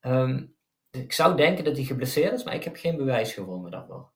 Um, 0.00 0.56
ik 0.90 1.12
zou 1.12 1.36
denken 1.36 1.64
dat 1.64 1.76
hij 1.76 1.84
geblesseerd 1.84 2.32
is, 2.32 2.44
maar 2.44 2.54
ik 2.54 2.64
heb 2.64 2.76
geen 2.76 2.96
bewijs 2.96 3.32
gevonden 3.32 3.70
daarvoor. 3.70 4.12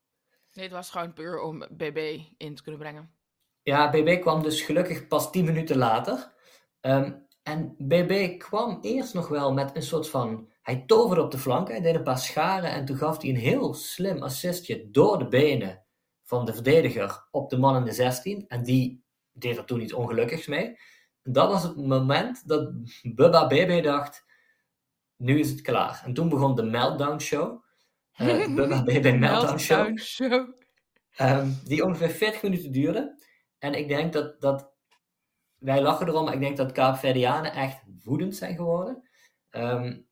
Nee, 0.52 0.64
het 0.64 0.74
was 0.74 0.90
gewoon 0.90 1.12
puur 1.12 1.40
om 1.40 1.58
BB 1.58 2.20
in 2.36 2.54
te 2.54 2.62
kunnen 2.62 2.80
brengen. 2.80 3.14
Ja, 3.62 3.90
BB 3.90 4.20
kwam 4.20 4.42
dus 4.42 4.62
gelukkig 4.62 5.06
pas 5.06 5.30
10 5.30 5.44
minuten 5.44 5.76
later. 5.76 6.32
Um, 6.80 7.26
en 7.42 7.74
BB 7.78 8.38
kwam 8.38 8.78
eerst 8.80 9.14
nog 9.14 9.28
wel 9.28 9.52
met 9.52 9.76
een 9.76 9.82
soort 9.82 10.08
van 10.08 10.48
hij 10.62 10.84
toverde 10.86 11.22
op 11.22 11.30
de 11.30 11.38
flank, 11.38 11.68
hij 11.68 11.80
deed 11.80 11.94
een 11.94 12.02
paar 12.02 12.18
scharen 12.18 12.70
en 12.70 12.84
toen 12.84 12.96
gaf 12.96 13.20
hij 13.20 13.30
een 13.30 13.36
heel 13.36 13.74
slim 13.74 14.22
assistje 14.22 14.90
door 14.90 15.18
de 15.18 15.28
benen 15.28 15.84
van 16.22 16.44
de 16.44 16.54
verdediger 16.54 17.26
op 17.30 17.50
de 17.50 17.58
man 17.58 17.76
in 17.76 17.84
de 17.84 17.92
16. 17.92 18.44
En 18.48 18.62
die 18.62 19.04
deed 19.40 19.56
er 19.56 19.64
toen 19.64 19.80
iets 19.80 19.92
ongelukkigs 19.92 20.46
mee. 20.46 20.78
Dat 21.22 21.48
was 21.48 21.62
het 21.62 21.76
moment 21.76 22.48
dat 22.48 22.72
Bubba 23.02 23.46
BB 23.46 23.82
dacht, 23.82 24.24
nu 25.16 25.38
is 25.38 25.50
het 25.50 25.60
klaar. 25.60 26.02
En 26.04 26.14
toen 26.14 26.28
begon 26.28 26.54
de 26.54 26.62
Meltdown 26.62 27.18
Show. 27.18 27.64
Uh, 28.18 28.46
Bubba 28.56 28.82
BB 28.82 29.18
Meltdown 29.18 29.58
Show. 29.58 29.98
show. 29.98 30.58
Um, 31.20 31.60
die 31.64 31.84
ongeveer 31.84 32.08
40 32.08 32.42
minuten 32.42 32.72
duurde. 32.72 33.22
En 33.58 33.74
ik 33.74 33.88
denk 33.88 34.12
dat, 34.12 34.40
dat 34.40 34.72
wij 35.58 35.82
lachen 35.82 36.08
erom, 36.08 36.24
maar 36.24 36.34
ik 36.34 36.40
denk 36.40 36.56
dat 36.56 36.72
Kaapverdianen 36.72 37.52
echt 37.52 37.82
woedend 38.04 38.36
zijn 38.36 38.56
geworden. 38.56 39.08
Um, 39.50 40.08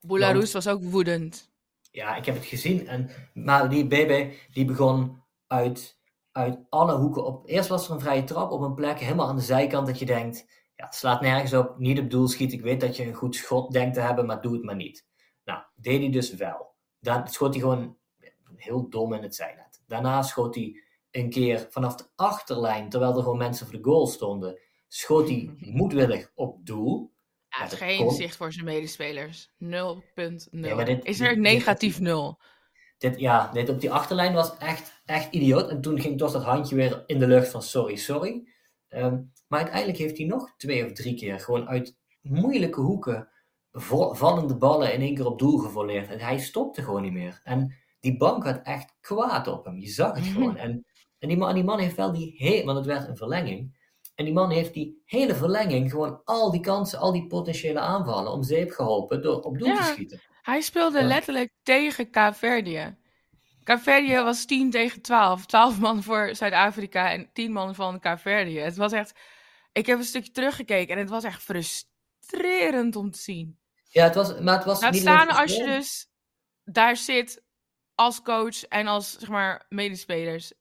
Boularus 0.00 0.52
was 0.52 0.68
ook 0.68 0.82
woedend. 0.82 1.50
Ja, 1.90 2.16
ik 2.16 2.24
heb 2.24 2.34
het 2.34 2.44
gezien. 2.44 2.86
En, 2.88 3.10
maar 3.34 3.68
die 3.68 3.86
BB 3.86 4.32
die 4.52 4.64
begon 4.64 5.22
uit, 5.46 5.98
uit 6.32 6.58
alle 6.68 6.96
hoeken 6.96 7.24
op. 7.24 7.48
Eerst 7.48 7.68
was 7.68 7.88
er 7.88 7.94
een 7.94 8.00
vrije 8.00 8.24
trap 8.24 8.50
op 8.50 8.60
een 8.60 8.74
plek 8.74 8.98
helemaal 8.98 9.28
aan 9.28 9.36
de 9.36 9.42
zijkant 9.42 9.86
dat 9.86 9.98
je 9.98 10.06
denkt. 10.06 10.46
ja, 10.74 10.84
het 10.84 10.94
slaat 10.94 11.20
nergens 11.20 11.52
op, 11.54 11.78
niet 11.78 11.98
op 11.98 12.10
doel 12.10 12.28
schieten. 12.28 12.58
Ik 12.58 12.64
weet 12.64 12.80
dat 12.80 12.96
je 12.96 13.06
een 13.06 13.14
goed 13.14 13.36
schot 13.36 13.72
denkt 13.72 13.94
te 13.94 14.00
hebben, 14.00 14.26
maar 14.26 14.40
doe 14.40 14.52
het 14.52 14.62
maar 14.62 14.76
niet. 14.76 15.06
Nou, 15.44 15.62
deed 15.74 16.00
hij 16.00 16.10
dus 16.10 16.34
wel. 16.34 16.74
Dan 17.00 17.28
schoot 17.28 17.52
hij 17.52 17.62
gewoon 17.62 17.96
heel 18.56 18.88
dom 18.88 19.12
in 19.12 19.22
het 19.22 19.34
zijnet. 19.34 19.82
Daarna 19.86 20.22
schoot 20.22 20.54
hij 20.54 20.82
een 21.10 21.30
keer 21.30 21.66
vanaf 21.70 21.94
de 21.94 22.04
achterlijn, 22.16 22.88
terwijl 22.88 23.16
er 23.16 23.22
gewoon 23.22 23.38
mensen 23.38 23.66
voor 23.66 23.76
de 23.76 23.84
goal 23.84 24.06
stonden, 24.06 24.58
schoot 24.88 25.28
hij 25.28 25.54
moedwillig 25.58 26.30
op 26.34 26.66
doel. 26.66 27.12
Ja, 27.48 27.66
geen 27.66 28.10
zicht 28.10 28.36
voor 28.36 28.52
zijn 28.52 28.64
medespelers. 28.64 29.52
0.0. 29.64 30.98
is 31.02 31.20
er 31.20 31.38
negatief 31.38 32.00
0? 32.00 32.38
Dit, 33.02 33.20
ja, 33.20 33.50
dit 33.52 33.68
op 33.68 33.80
die 33.80 33.90
achterlijn 33.90 34.34
was 34.34 34.56
echt, 34.58 35.02
echt 35.04 35.32
idioot. 35.32 35.68
En 35.68 35.80
toen 35.80 36.00
ging 36.00 36.18
toch 36.18 36.32
dat 36.32 36.42
handje 36.42 36.74
weer 36.74 37.04
in 37.06 37.18
de 37.18 37.26
lucht 37.26 37.48
van 37.48 37.62
sorry, 37.62 37.96
sorry. 37.96 38.48
Ehm, 38.88 39.20
maar 39.48 39.60
uiteindelijk 39.60 39.98
heeft 39.98 40.16
hij 40.16 40.26
nog 40.26 40.54
twee 40.56 40.86
of 40.86 40.92
drie 40.92 41.14
keer 41.14 41.40
gewoon 41.40 41.68
uit 41.68 41.96
moeilijke 42.20 42.80
hoeken 42.80 43.28
vallende 44.12 44.56
ballen 44.56 44.92
in 44.92 45.00
één 45.00 45.14
keer 45.14 45.26
op 45.26 45.38
doel 45.38 45.58
gevolleerd. 45.58 46.10
En 46.10 46.20
hij 46.20 46.38
stopte 46.38 46.82
gewoon 46.82 47.02
niet 47.02 47.12
meer. 47.12 47.40
En 47.44 47.74
die 48.00 48.16
bank 48.16 48.44
had 48.44 48.60
echt 48.62 48.94
kwaad 49.00 49.46
op 49.46 49.64
hem. 49.64 49.78
Je 49.78 49.88
zag 49.88 50.14
het 50.14 50.26
gewoon. 50.26 50.56
En, 50.56 50.84
en 51.18 51.28
die, 51.28 51.36
man, 51.36 51.54
die 51.54 51.64
man 51.64 51.78
heeft 51.78 51.96
wel 51.96 52.12
die 52.12 52.34
hele, 52.36 52.64
want 52.64 52.78
het 52.78 52.86
werd 52.86 53.08
een 53.08 53.16
verlenging. 53.16 53.80
En 54.14 54.24
die 54.24 54.34
man 54.34 54.50
heeft 54.50 54.74
die 54.74 55.02
hele 55.04 55.34
verlenging 55.34 55.90
gewoon 55.90 56.20
al 56.24 56.50
die 56.50 56.60
kansen, 56.60 56.98
al 56.98 57.12
die 57.12 57.26
potentiële 57.26 57.78
aanvallen 57.78 58.32
om 58.32 58.42
zeep 58.42 58.70
geholpen 58.70 59.22
door 59.22 59.40
op 59.40 59.58
doel 59.58 59.76
te 59.76 59.82
schieten. 59.82 60.20
Hij 60.42 60.60
speelde 60.60 61.02
letterlijk 61.02 61.52
tegen 61.62 62.10
Kaapverdië. 62.10 62.96
Kaapverdië 63.62 64.16
was 64.16 64.44
10 64.44 64.70
tegen 64.70 65.02
12. 65.02 65.46
12 65.46 65.78
man 65.78 66.02
voor 66.02 66.34
Zuid-Afrika 66.34 67.10
en 67.10 67.30
10 67.32 67.52
man 67.52 67.74
van 67.74 68.00
Kaapverdië. 68.00 68.58
Het 68.58 68.76
was 68.76 68.92
echt... 68.92 69.18
Ik 69.72 69.86
heb 69.86 69.98
een 69.98 70.04
stukje 70.04 70.32
teruggekeken 70.32 70.94
en 70.94 71.00
het 71.00 71.10
was 71.10 71.24
echt 71.24 71.42
frustrerend 71.42 72.96
om 72.96 73.10
te 73.10 73.18
zien. 73.18 73.58
Ja, 73.88 74.04
het 74.04 74.14
was, 74.14 74.40
maar 74.40 74.54
het 74.54 74.64
was 74.64 74.80
Laat 74.80 74.96
staan 74.96 75.28
als 75.28 75.56
je 75.56 75.64
dus 75.64 76.06
daar 76.64 76.96
zit 76.96 77.42
als 77.94 78.22
coach 78.22 78.64
en 78.64 78.86
als 78.86 79.18
zeg 79.18 79.28
maar 79.28 79.66
medespelers. 79.68 80.52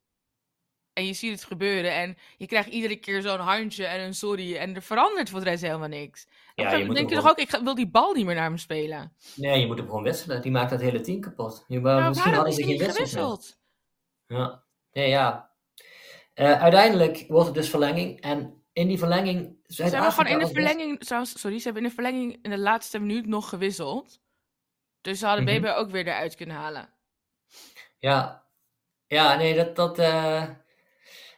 En 0.93 1.05
je 1.05 1.13
ziet 1.13 1.31
het 1.31 1.43
gebeuren 1.43 1.93
en 1.93 2.17
je 2.37 2.45
krijgt 2.45 2.69
iedere 2.69 2.95
keer 2.95 3.21
zo'n 3.21 3.39
handje 3.39 3.85
en 3.85 3.99
een 3.99 4.13
sorry 4.13 4.55
en 4.55 4.75
er 4.75 4.81
verandert 4.81 5.29
voor 5.29 5.39
de 5.39 5.45
rest 5.45 5.63
helemaal 5.63 5.87
niks. 5.87 6.27
Ja, 6.55 6.69
dan 6.71 6.93
denk 6.93 7.09
je 7.09 7.15
toch 7.15 7.29
ook, 7.29 7.39
ik 7.39 7.59
wil 7.63 7.75
die 7.75 7.89
bal 7.89 8.13
niet 8.13 8.25
meer 8.25 8.35
naar 8.35 8.43
hem 8.43 8.57
spelen. 8.57 9.13
Nee, 9.35 9.59
je 9.59 9.67
moet 9.67 9.77
hem 9.77 9.85
gewoon 9.85 10.03
wisselen. 10.03 10.41
Die 10.41 10.51
maakt 10.51 10.69
dat 10.69 10.81
hele 10.81 11.01
team 11.01 11.21
kapot. 11.21 11.65
Je, 11.67 11.79
nou, 11.79 12.07
misschien 12.07 12.33
hadden 12.33 12.53
ze 12.53 12.63
geen 12.63 12.79
gewisseld. 12.79 13.57
Ja, 14.27 14.63
nee, 14.91 15.09
ja. 15.09 15.51
Uh, 16.35 16.61
uiteindelijk 16.61 17.25
wordt 17.27 17.45
het 17.45 17.55
dus 17.55 17.69
verlenging 17.69 18.21
en 18.21 18.63
in 18.73 18.87
die 18.87 18.97
verlenging... 18.97 19.59
Ze 19.65 19.83
hebben 19.83 20.11
gewoon 20.11 20.31
in 20.31 20.39
de 20.39 20.47
verlenging, 20.47 20.97
sorry, 21.23 21.57
ze 21.57 21.63
hebben 21.63 21.83
in 21.83 21.89
de 21.89 21.95
verlenging 21.95 22.39
in 22.41 22.49
de 22.49 22.57
laatste 22.57 22.99
minuut 22.99 23.25
nog 23.25 23.49
gewisseld. 23.49 24.21
Dus 25.01 25.19
ze 25.19 25.25
hadden 25.25 25.61
mm 25.61 25.65
ook 25.65 25.89
weer 25.89 26.07
eruit 26.07 26.35
kunnen 26.35 26.55
halen. 26.55 26.89
Ja, 27.97 28.45
ja 29.07 29.35
nee, 29.35 29.55
dat, 29.55 29.75
dat, 29.75 29.99
uh, 29.99 30.49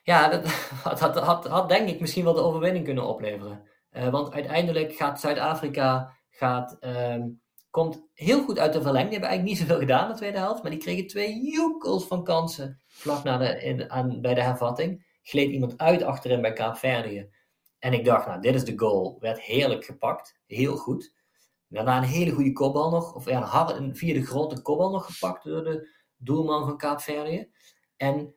ja, 0.04 0.28
dat 0.84 1.20
had, 1.20 1.48
had, 1.48 1.70
denk 1.70 1.90
ik 1.90 2.00
misschien 2.00 2.24
wel 2.24 2.34
de 2.34 2.42
overwinning 2.42 2.86
kunnen 2.86 3.08
opleveren. 3.08 3.68
Uh, 3.92 4.10
want 4.10 4.34
uiteindelijk 4.34 4.94
gaat 4.94 5.20
Zuid-Afrika, 5.20 6.18
gaat, 6.30 6.78
um, 6.82 7.42
komt 7.70 8.08
heel 8.14 8.44
goed 8.44 8.60
uit 8.60 8.74
de 8.74 8.82
verlenging. 8.82 9.10
Die 9.10 9.20
hebben 9.20 9.30
eigenlijk 9.30 9.60
niet 9.60 9.70
zoveel 9.70 9.82
gedaan 9.82 10.06
in 10.06 10.12
de 10.12 10.18
tweede 10.18 10.38
helft, 10.38 10.62
maar 10.62 10.72
die 10.72 10.80
kregen 10.80 11.08
twee 11.08 11.52
joekels 11.52 12.08
van 12.08 12.24
kansen 12.24 12.82
vlak 12.88 13.24
na 13.24 13.38
de, 13.38 13.90
aan, 13.90 14.22
bij 14.22 14.34
de 14.34 14.42
hervatting. 14.42 15.06
Gleed 15.22 15.52
iemand 15.52 15.78
uit 15.78 16.04
achterin 16.04 16.42
bij 16.42 16.54
Kaapverdië. 16.54 17.30
En 17.80 17.94
ik 17.94 18.06
dacht, 18.06 18.28
nou, 18.28 18.42
dit 18.42 18.56
is 18.56 18.66
de 18.66 18.74
goal. 18.76 19.18
Werd 19.20 19.42
heerlijk 19.42 19.86
gepakt. 19.86 20.40
Heel 20.46 20.76
goed. 20.76 21.14
Daarna 21.68 21.98
een 21.98 22.04
hele 22.04 22.32
goede 22.32 22.52
kopbal 22.52 22.90
nog. 22.90 23.16
Of 23.16 23.26
ja, 23.26 23.70
een, 23.70 23.84
een 23.84 23.96
via 23.96 24.14
de 24.14 24.26
grote 24.26 24.62
kopbal 24.62 24.92
nog 24.92 25.06
gepakt 25.06 25.44
door 25.44 25.64
de 25.64 25.90
doelman 26.16 26.66
van 26.66 26.78
Kaapverdië. 26.78 27.52
En 27.98 28.36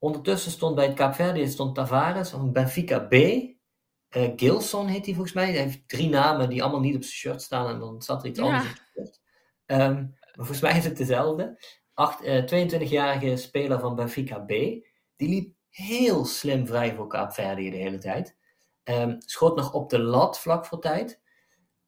ondertussen 0.00 0.50
stond 0.50 0.74
bij 0.74 0.86
het 0.86 0.94
Kaapverdië 0.94 1.48
stond 1.48 1.74
Tavares 1.74 2.30
van 2.30 2.52
Benfica 2.52 2.98
B. 2.98 3.12
Uh, 3.12 4.32
Gilson 4.36 4.86
heet 4.86 5.04
hij 5.04 5.14
volgens 5.14 5.34
mij. 5.34 5.44
Hij 5.52 5.62
heeft 5.62 5.88
drie 5.88 6.08
namen 6.08 6.48
die 6.48 6.62
allemaal 6.62 6.80
niet 6.80 6.94
op 6.94 7.02
zijn 7.02 7.14
shirt 7.14 7.42
staan. 7.42 7.68
En 7.68 7.78
dan 7.78 8.02
zat 8.02 8.22
er 8.22 8.28
iets 8.28 8.40
anders 8.40 8.64
op 8.64 8.76
zijn 8.76 9.06
shirt. 9.06 9.20
Um, 9.66 10.14
maar 10.20 10.46
volgens 10.46 10.60
mij 10.60 10.76
is 10.76 10.84
het 10.84 10.96
dezelfde. 10.96 11.58
Uh, 11.96 12.38
eh, 12.38 12.68
22-jarige 12.68 13.36
speler 13.36 13.80
van 13.80 13.94
Benfica 13.94 14.38
B. 14.38 14.48
Die 14.48 15.28
liep 15.28 15.54
heel 15.68 16.24
slim 16.24 16.66
vrij 16.66 16.94
voor 16.94 17.06
Kaapverdië 17.06 17.70
de 17.70 17.76
hele 17.76 17.98
tijd. 17.98 18.36
Um, 18.84 19.16
schoot 19.18 19.56
nog 19.56 19.72
op 19.72 19.90
de 19.90 19.98
lat 19.98 20.40
vlak 20.40 20.66
voor 20.66 20.80
tijd. 20.80 21.20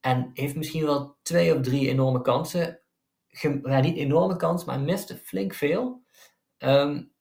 En 0.01 0.31
heeft 0.33 0.57
misschien 0.57 0.85
wel 0.85 1.17
twee 1.23 1.55
of 1.57 1.63
drie 1.63 1.89
enorme 1.89 2.21
kansen. 2.21 2.81
Ja, 3.63 3.81
niet 3.81 3.97
enorme 3.97 4.37
kans, 4.37 4.65
maar 4.65 4.81
miste 4.81 5.17
flink 5.17 5.55
veel. 5.55 6.03
Um, 6.59 7.12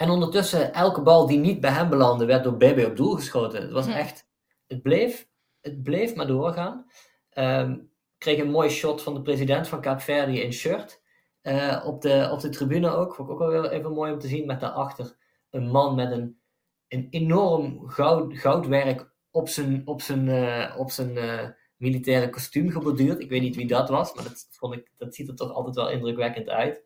en 0.00 0.10
ondertussen, 0.10 0.72
elke 0.72 1.02
bal 1.02 1.26
die 1.26 1.38
niet 1.38 1.60
bij 1.60 1.70
hem 1.70 1.88
belandde, 1.88 2.24
werd 2.24 2.44
door 2.44 2.56
BB 2.56 2.84
op 2.86 2.96
doel 2.96 3.14
geschoten. 3.14 3.62
Het 3.62 3.70
was 3.70 3.86
echt, 3.86 4.28
het 4.66 4.82
bleef, 4.82 5.28
het 5.60 5.82
bleef 5.82 6.14
maar 6.14 6.26
doorgaan. 6.26 6.86
Um, 7.34 7.90
kreeg 8.18 8.38
een 8.38 8.50
mooi 8.50 8.68
shot 8.68 9.02
van 9.02 9.14
de 9.14 9.22
president 9.22 9.68
van 9.68 9.80
Kaapverdië 9.80 10.40
in 10.40 10.52
shirt. 10.52 11.02
Uh, 11.42 11.82
op, 11.86 12.02
de, 12.02 12.28
op 12.32 12.40
de 12.40 12.48
tribune 12.48 12.90
ook. 12.90 13.14
Vond 13.14 13.30
ik 13.30 13.40
ook 13.40 13.50
wel 13.50 13.70
even 13.70 13.92
mooi 13.92 14.12
om 14.12 14.18
te 14.18 14.28
zien. 14.28 14.46
Met 14.46 14.60
daarachter 14.60 15.16
een 15.50 15.68
man 15.70 15.94
met 15.94 16.10
een, 16.10 16.40
een 16.88 17.06
enorm 17.10 17.88
goud, 17.88 18.38
goudwerk 18.38 19.12
op 19.30 19.48
zijn, 19.48 19.82
op 19.84 20.02
zijn, 20.02 20.26
uh, 20.26 20.74
op 20.78 20.90
zijn 20.90 21.16
uh, 21.16 21.48
militaire 21.76 22.30
kostuum 22.30 22.70
geborduurd. 22.70 23.20
Ik 23.20 23.30
weet 23.30 23.42
niet 23.42 23.56
wie 23.56 23.66
dat 23.66 23.88
was, 23.88 24.14
maar 24.14 24.24
dat, 24.24 24.48
vond 24.50 24.74
ik, 24.74 24.92
dat 24.96 25.14
ziet 25.14 25.28
er 25.28 25.36
toch 25.36 25.52
altijd 25.52 25.74
wel 25.74 25.90
indrukwekkend 25.90 26.48
uit. 26.48 26.84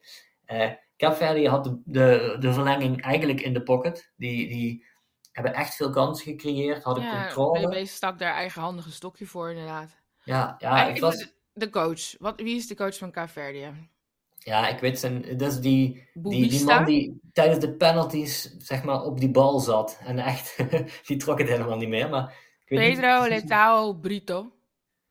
Cape 0.97 1.49
had 1.49 1.65
de, 1.65 1.81
de, 1.85 2.37
de, 2.41 2.53
verlenging 2.53 3.03
eigenlijk 3.03 3.41
in 3.41 3.53
de 3.53 3.63
pocket. 3.63 4.13
Die, 4.17 4.49
die 4.49 4.85
hebben 5.33 5.55
echt 5.55 5.75
veel 5.75 5.91
kansen 5.91 6.25
gecreëerd, 6.27 6.83
hadden 6.83 7.05
ja, 7.05 7.23
controle. 7.23 7.69
BB 7.69 7.87
stak 7.87 8.19
daar 8.19 8.35
eigenhandig 8.35 8.87
een 8.87 8.93
stokje 8.93 9.27
voor, 9.27 9.51
inderdaad. 9.51 9.97
Ja, 10.23 10.55
ja 10.59 10.89
het 10.89 10.99
was... 10.99 11.33
De 11.53 11.71
coach. 11.71 12.19
Wat, 12.19 12.41
wie 12.41 12.57
is 12.57 12.67
de 12.67 12.75
coach 12.75 12.99
van 12.99 13.11
Cape 13.11 13.73
Ja, 14.39 14.69
ik 14.69 14.79
weet 14.79 14.99
zijn. 14.99 15.39
Dat 15.39 15.53
is 15.53 15.61
die, 15.61 16.09
die, 16.15 16.49
die 16.49 16.65
man 16.65 16.85
die 16.85 17.21
tijdens 17.33 17.59
de 17.59 17.73
penalties 17.73 18.57
zeg 18.59 18.83
maar, 18.83 19.03
op 19.03 19.21
die 19.21 19.31
bal 19.31 19.61
zat. 19.61 19.99
En 20.05 20.19
echt, 20.19 20.57
die 21.07 21.17
trok 21.17 21.39
het 21.39 21.49
helemaal 21.49 21.77
niet 21.77 21.89
meer. 21.89 22.09
Maar 22.09 22.35
ik 22.65 22.79
weet 22.79 22.95
Pedro 22.95 23.21
niet... 23.21 23.29
Letao 23.29 23.95
Brito. 23.95 24.53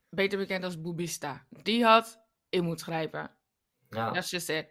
Beter 0.08 0.38
bekend 0.38 0.64
als 0.64 0.80
Bubista. 0.80 1.46
Die 1.62 1.84
had 1.84 2.20
in 2.48 2.64
moet 2.64 2.80
grijpen. 2.80 3.30
Ja. 3.90 4.10
Dat 4.10 4.24
is 4.24 4.30
just 4.30 4.48
it. 4.48 4.70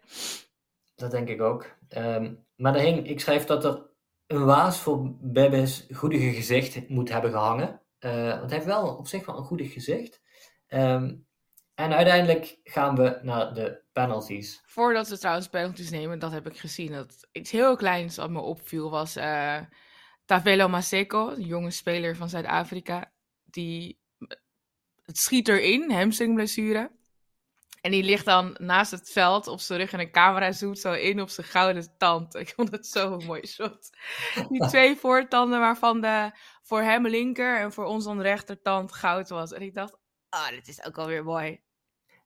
Dat 0.94 1.10
denk 1.10 1.28
ik 1.28 1.40
ook. 1.40 1.76
Um, 1.88 2.46
maar 2.56 2.76
ik 2.76 3.20
schrijf 3.20 3.44
dat 3.44 3.64
er 3.64 3.86
een 4.26 4.44
waas 4.44 4.78
voor 4.78 5.16
Bebes 5.20 5.86
goedige 5.92 6.32
gezicht 6.32 6.88
moet 6.88 7.08
hebben 7.08 7.30
gehangen. 7.30 7.80
Uh, 8.00 8.28
want 8.28 8.50
hij 8.50 8.54
heeft 8.54 8.64
wel 8.64 8.96
op 8.96 9.06
zich 9.06 9.26
wel 9.26 9.36
een 9.36 9.44
goedig 9.44 9.72
gezicht. 9.72 10.22
Um, 10.68 11.26
en 11.74 11.92
uiteindelijk 11.92 12.58
gaan 12.64 12.96
we 12.96 13.18
naar 13.22 13.54
de 13.54 13.82
penalties. 13.92 14.62
Voordat 14.66 15.08
we 15.08 15.18
trouwens 15.18 15.48
penalties 15.48 15.90
nemen, 15.90 16.18
dat 16.18 16.32
heb 16.32 16.46
ik 16.46 16.56
gezien. 16.56 16.92
Dat 16.92 17.28
iets 17.32 17.50
heel 17.50 17.76
kleins 17.76 18.16
wat 18.16 18.30
me 18.30 18.40
opviel 18.40 18.90
was 18.90 19.16
uh, 19.16 19.60
Tavelo 20.24 20.68
Maseko, 20.68 21.28
een 21.28 21.46
jonge 21.46 21.70
speler 21.70 22.16
van 22.16 22.28
Zuid-Afrika. 22.28 23.12
Die 23.44 24.00
het 25.02 25.18
schiet 25.18 25.48
erin, 25.48 25.90
hamstringblessure. 25.90 26.90
En 27.84 27.90
die 27.90 28.02
ligt 28.02 28.24
dan 28.24 28.56
naast 28.60 28.90
het 28.90 29.10
veld 29.10 29.46
op 29.46 29.60
zijn 29.60 29.78
rug 29.78 29.92
en 29.92 30.00
een 30.00 30.10
camera 30.10 30.52
zoet 30.52 30.78
zo 30.78 30.92
in 30.92 31.20
op 31.20 31.28
zijn 31.28 31.46
gouden 31.46 31.96
tand. 31.98 32.34
Ik 32.34 32.52
vond 32.56 32.70
het 32.70 32.86
zo 32.86 33.12
een 33.12 33.26
mooi 33.26 33.46
shot. 33.46 33.90
Die 34.48 34.66
twee 34.68 34.96
voortanden 34.96 35.60
waarvan 35.60 36.00
de 36.00 36.30
voor 36.62 36.80
hem 36.80 37.06
linker 37.06 37.60
en 37.60 37.72
voor 37.72 37.84
ons 37.84 38.04
dan 38.04 38.20
rechtertand 38.20 38.92
goud 38.92 39.28
was. 39.28 39.52
En 39.52 39.62
ik 39.62 39.74
dacht, 39.74 39.96
ah, 40.28 40.40
oh, 40.40 40.50
dit 40.50 40.68
is 40.68 40.84
ook 40.84 40.98
alweer 40.98 41.24
mooi. 41.24 41.60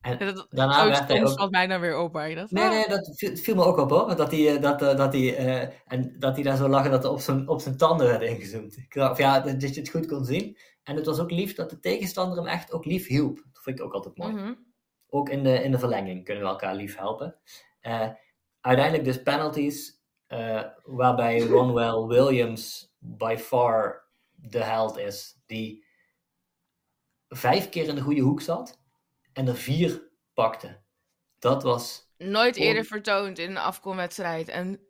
En 0.00 0.18
dat, 0.18 0.46
daarna 0.50 0.86
werd 0.86 1.09
hij 1.09 1.24
ook... 1.24 1.38
valt 1.38 1.50
mij 1.50 1.66
dan 1.66 1.80
weer 1.80 1.98
op. 1.98 2.12
Maar 2.12 2.34
dat, 2.34 2.50
nee, 2.50 2.68
nee, 2.68 2.88
dat 2.88 3.11
viel, 3.16 3.54
me 3.54 3.64
ook 3.64 3.78
op 3.78 3.90
hoor. 3.90 4.16
Dat 4.16 4.30
hij, 4.30 4.54
eh, 4.56 4.62
dat, 4.62 4.82
eh, 4.82 4.96
dat, 4.96 5.12
hij, 5.12 5.46
uh, 5.46 5.74
en 5.86 6.16
dat 6.18 6.34
hij 6.34 6.44
daar 6.44 6.56
zo 6.56 6.68
lag 6.68 6.90
dat 6.90 7.04
er 7.04 7.11
op 7.11 7.20
zijn, 7.20 7.48
op 7.48 7.61
zijn 7.61 7.76
tanden 7.76 8.06
werd 8.06 8.22
ingezoomd. 8.22 8.76
Ik 8.76 8.94
dacht, 8.94 9.18
ja, 9.18 9.40
dat 9.40 9.74
je 9.74 9.80
het 9.80 9.90
goed 9.90 10.06
kon 10.06 10.24
zien. 10.24 10.59
En 10.82 10.96
het 10.96 11.06
was 11.06 11.18
ook 11.18 11.30
lief 11.30 11.54
dat 11.54 11.70
de 11.70 11.80
tegenstander 11.80 12.38
hem 12.38 12.46
echt 12.46 12.72
ook 12.72 12.84
lief 12.84 13.06
hielp. 13.06 13.36
Dat 13.52 13.62
vind 13.62 13.78
ik 13.78 13.84
ook 13.84 13.92
altijd 13.92 14.16
mooi. 14.16 14.32
Mm 14.32 14.67
ook 15.09 15.28
in 15.28 15.42
de, 15.42 15.62
in 15.62 15.70
de 15.70 15.78
verlenging 15.78 16.24
kunnen 16.24 16.42
we 16.42 16.50
elkaar 16.50 16.74
lief 16.74 16.96
helpen. 16.96 17.36
Uh, 17.82 18.09
uiteindelijk 18.61 19.04
dus 19.04 19.22
penalties, 19.22 20.02
uh, 20.28 20.64
waarbij 20.84 21.40
Ronwell 21.52 22.06
Williams 22.06 22.94
by 22.98 23.36
far 23.38 24.06
de 24.34 24.64
held 24.64 24.96
is, 24.96 25.40
die 25.46 25.86
vijf 27.28 27.68
keer 27.68 27.88
in 27.88 27.94
de 27.94 28.00
goede 28.00 28.20
hoek 28.20 28.40
zat 28.40 28.80
en 29.32 29.48
er 29.48 29.56
vier 29.56 30.11
pakte. 30.34 30.80
Dat 31.38 31.62
was... 31.62 32.06
Nooit 32.16 32.56
eerder 32.56 32.84
vertoond 32.84 33.38
in 33.38 33.50
een 33.50 33.56
afkomwedstrijd. 33.56 34.48
En 34.48 34.80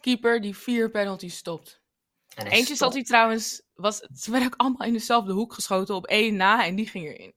keeper 0.00 0.40
die 0.40 0.56
vier 0.56 0.90
penalties 0.90 1.36
stopt. 1.36 1.82
En 2.34 2.46
Eentje 2.46 2.76
zat 2.76 2.92
hij 2.92 3.02
trouwens, 3.02 3.62
was, 3.74 3.98
ze 3.98 4.30
werden 4.30 4.48
ook 4.48 4.60
allemaal 4.60 4.86
in 4.86 4.92
dezelfde 4.92 5.32
hoek 5.32 5.52
geschoten 5.52 5.94
op 5.94 6.06
één 6.06 6.36
na 6.36 6.66
en 6.66 6.74
die 6.74 6.86
ging 6.86 7.06
erin. 7.06 7.34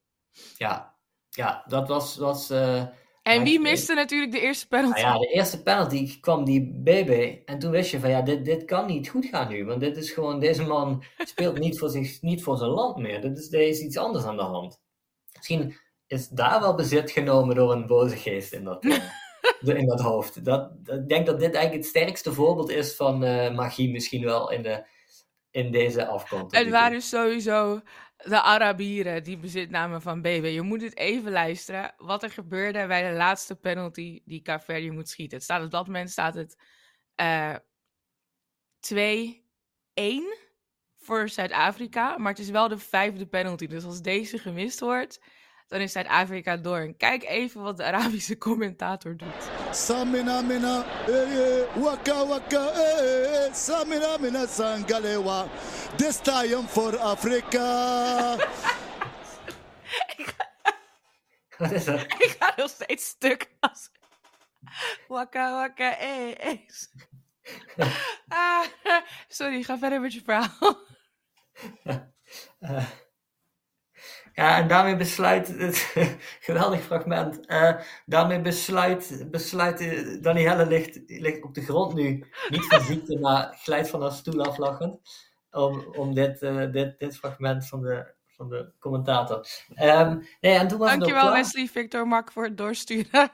Ja, 0.58 0.97
ja 1.38 1.64
dat 1.68 1.88
was... 1.88 2.18
was 2.18 2.52
uh, 2.52 2.84
en 3.24 3.44
wie 3.44 3.60
miste 3.60 3.94
natuurlijk 3.94 4.32
de 4.32 4.40
eerste 4.40 4.68
penalty? 4.68 5.02
Nou 5.02 5.14
ja, 5.14 5.20
de 5.20 5.34
eerste 5.34 5.64
penalty 5.64 6.20
kwam 6.20 6.46
die 6.46 6.74
BB. 6.84 7.38
En 7.46 7.60
toen 7.60 7.72
wist 7.72 7.92
je 7.92 8.00
van 8.00 8.10
ja, 8.10 8.22
dit, 8.22 8.46
dit 8.46 8.66
kan 8.66 8.86
niet 8.86 9.10
goed 9.10 9.26
gaan 9.26 9.50
nu. 9.50 9.66
Want 9.66 9.80
dit 9.80 9.98
is 9.98 10.12
gewoon, 10.12 10.40
deze 10.40 10.64
man 10.64 11.04
speelt 11.18 11.60
niet 11.60 11.80
voor, 11.80 11.90
zich, 11.90 12.22
niet 12.22 12.44
voor 12.44 12.58
zijn 12.58 12.70
land 12.70 12.98
meer. 12.98 13.22
Dit 13.22 13.38
is, 13.38 13.54
er 13.54 13.68
is 13.68 13.80
iets 13.80 13.98
anders 13.98 14.26
aan 14.26 14.38
de 14.38 14.44
hand. 14.44 14.82
Misschien 15.36 15.76
is 16.08 16.28
daar 16.28 16.60
wel 16.60 16.76
bezit 16.76 17.12
genomen 17.12 17.56
door 17.56 17.72
een 17.72 17.88
boze 17.88 18.16
geest 18.16 18.54
in 18.54 18.64
dat, 18.64 18.86
uh, 18.86 18.98
in 19.62 19.88
dat 19.88 20.02
hoofd. 20.02 20.46
Dat, 20.46 20.72
ik 20.86 21.08
denk 21.08 21.26
dat 21.26 21.40
dit 21.40 21.54
eigenlijk 21.54 21.86
het 21.86 21.96
sterkste 21.96 22.34
voorbeeld 22.34 22.70
is 22.70 22.96
van 22.96 23.24
uh, 23.24 23.56
magie 23.56 23.92
misschien 23.92 24.24
wel 24.24 24.52
in, 24.52 24.62
de, 24.62 24.86
in 25.52 25.72
deze 25.72 26.08
afkomst. 26.08 26.56
Het 26.56 26.70
waren 26.70 27.02
sowieso 27.02 27.82
de 28.18 28.42
Arabieren 28.42 29.24
die 29.24 29.38
bezit 29.38 29.70
namen 29.70 30.02
van 30.02 30.22
BB. 30.22 30.50
Je 30.54 30.62
moet 30.62 30.82
het 30.82 30.98
even 30.98 31.32
luisteren. 31.32 31.94
Wat 31.98 32.24
er 32.24 32.32
gebeurde 32.32 32.88
bij 32.88 33.10
de 33.10 33.16
laatste 33.16 33.56
penalty 33.56 34.22
die 34.26 34.42
Caverdi 34.42 34.92
moet 34.92 35.10
schieten. 35.10 35.42
Staat 35.42 35.64
op 35.64 35.72
dat 35.72 35.86
moment 35.86 36.10
staat 36.10 36.36
het 36.36 36.58
uh, 37.22 37.54
eh, 37.54 37.60
2-1 38.80 40.48
voor 40.98 41.30
Zuid-Afrika. 41.30 42.18
Maar 42.18 42.32
het 42.32 42.42
is 42.42 42.50
wel 42.50 42.68
de 42.68 42.78
vijfde 42.78 43.28
penalty. 43.28 43.68
Dus 43.68 43.84
als 43.84 44.02
deze 44.02 44.38
gemist 44.38 44.80
wordt, 44.80 45.20
dan 45.68 45.80
is 45.80 45.92
Zuid-Afrika 45.92 46.58
door. 46.58 46.78
En 46.78 46.98
kijk 46.98 47.24
even 47.24 47.62
wat 47.62 47.78
de 47.78 47.84
Arabische 47.84 48.38
commentator 48.38 49.18
doet. 49.18 49.50
Samina 49.72 50.42
mina, 50.42 50.86
eh, 51.08 51.60
eh, 51.60 51.76
waka 51.76 52.26
waka, 52.26 52.70
eh, 52.70 53.54
samina 53.54 54.18
mina 54.18 54.46
sangalewa. 54.48 55.48
This 55.96 56.18
time 56.18 56.64
for 56.68 56.98
Afrika. 56.98 57.66
Wat 61.58 61.72
is 61.72 61.86
dat? 61.86 62.02
Ik 62.02 62.36
ga 62.40 62.54
nog 62.56 62.70
steeds 62.70 63.06
stuk 63.06 63.50
als... 63.60 63.90
Waka 65.08 65.52
waka, 65.52 65.98
eh, 65.98 66.46
eh. 66.46 66.60
ah, 68.28 68.66
sorry, 69.28 69.64
ga 69.64 69.78
verder 69.78 70.02
met 70.02 70.14
je 70.14 70.22
verhaal. 70.22 70.86
Ja, 74.38 74.58
en 74.58 74.68
daarmee 74.68 74.96
besluit 74.96 75.48
het 75.48 75.78
geweldig 76.48 76.82
fragment. 76.82 77.40
Uh, 77.52 77.80
daarmee 78.06 78.42
besluit, 78.42 79.26
besluit 79.32 79.82
uh, 79.82 80.22
Danielle 80.22 80.66
ligt, 80.66 81.00
ligt 81.06 81.44
op 81.44 81.54
de 81.54 81.62
grond 81.62 81.94
nu. 81.94 82.26
Niet 82.50 82.66
van 82.66 82.82
ziekte, 82.82 83.20
maar 83.20 83.58
glijdt 83.62 83.90
van 83.90 84.02
haar 84.02 84.12
stoel 84.12 84.46
aflachend. 84.46 85.00
Om, 85.52 85.86
om 85.96 86.14
dit, 86.14 86.42
uh, 86.42 86.72
dit, 86.72 87.00
dit 87.00 87.18
fragment 87.18 87.68
van 87.68 87.82
de, 87.82 88.14
van 88.26 88.50
de 88.50 88.72
commentator. 88.80 89.48
Um, 89.82 90.28
nee, 90.42 90.58
en 90.58 90.68
toen 90.68 90.80
was 90.80 90.90
Dankjewel 90.90 91.26
het 91.26 91.34
Wesley 91.34 91.68
Victor 91.68 92.08
Mak 92.08 92.32
voor 92.32 92.44
het 92.44 92.58
doorsturen. 92.58 93.30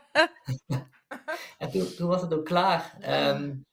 en 1.58 1.72
toen, 1.72 1.96
toen 1.96 2.08
was 2.08 2.22
het 2.22 2.34
ook 2.34 2.46
klaar. 2.46 2.98
Um, 3.30 3.66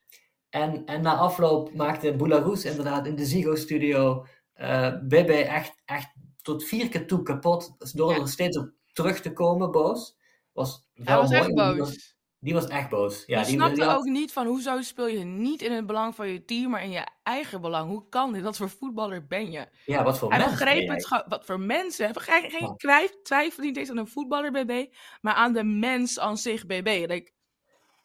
en, 0.49 0.85
en 0.85 1.03
na 1.03 1.15
afloop 1.15 1.75
maakte 1.75 2.15
Boularus 2.15 2.65
inderdaad 2.65 3.07
in 3.07 3.17
de 3.17 3.25
Zigo-studio 3.25 4.27
uh, 4.57 4.95
Bebe 5.03 5.45
echt, 5.45 5.83
echt 5.85 6.13
tot 6.43 6.65
vier 6.65 6.89
keer 6.89 7.07
toe 7.07 7.23
kapot. 7.23 7.75
Dus 7.79 7.93
door 7.93 8.15
er 8.15 8.29
steeds 8.29 8.57
op 8.59 8.71
terug 8.93 9.21
te 9.21 9.33
komen, 9.33 9.71
boos. 9.71 10.17
Was 10.53 10.89
wel 10.95 11.07
Hij 11.07 11.17
was 11.17 11.31
mooi, 11.31 11.41
echt 11.43 11.55
boos. 11.55 11.73
Die 11.75 11.79
was, 11.85 12.15
die 12.39 12.55
was 12.55 12.67
echt 12.67 12.89
boos. 12.89 13.23
Ja, 13.27 13.43
die, 13.43 13.55
snapte 13.55 13.75
die 13.75 13.85
had- 13.85 13.97
ook 13.97 14.05
niet 14.05 14.33
van 14.33 14.47
hoezo 14.47 14.83
speel 14.83 15.07
je 15.07 15.25
niet 15.25 15.63
in 15.63 15.73
het 15.73 15.87
belang 15.87 16.15
van 16.15 16.29
je 16.29 16.45
team, 16.45 16.71
maar 16.71 16.83
in 16.85 16.91
je 16.91 17.07
eigen 17.23 17.61
belang. 17.61 17.89
Hoe 17.91 18.09
kan 18.09 18.33
dit? 18.33 18.43
Wat 18.43 18.57
voor 18.57 18.71
voetballer 18.71 19.27
ben 19.27 19.51
je? 19.51 19.69
ja, 19.87 20.03
wat 20.05 20.19
voor 20.19 20.31
Hij 20.31 20.39
mens 20.39 20.59
ben 20.59 20.67
begreep 20.67 20.89
het. 20.89 21.25
Wat 21.29 21.45
voor 21.45 21.61
mensen? 21.61 22.05
Hij 22.05 22.13
begreep 22.15 22.51
geen 22.51 22.67
Ja. 22.69 22.75
twijf- 22.75 23.17
twijfel 23.23 23.63
niet 23.65 23.77
eens 23.77 23.91
aan 23.91 23.97
een 23.97 24.07
voetballer 24.09 24.51
BB, 24.53 24.87
maar 25.21 25.35
aan 25.35 25.53
de 25.53 25.65
mens 25.65 26.19
aan 26.19 26.37
zich 26.39 26.67
BB. 26.67 26.87
En 26.87 27.09
Ik, 27.17 27.33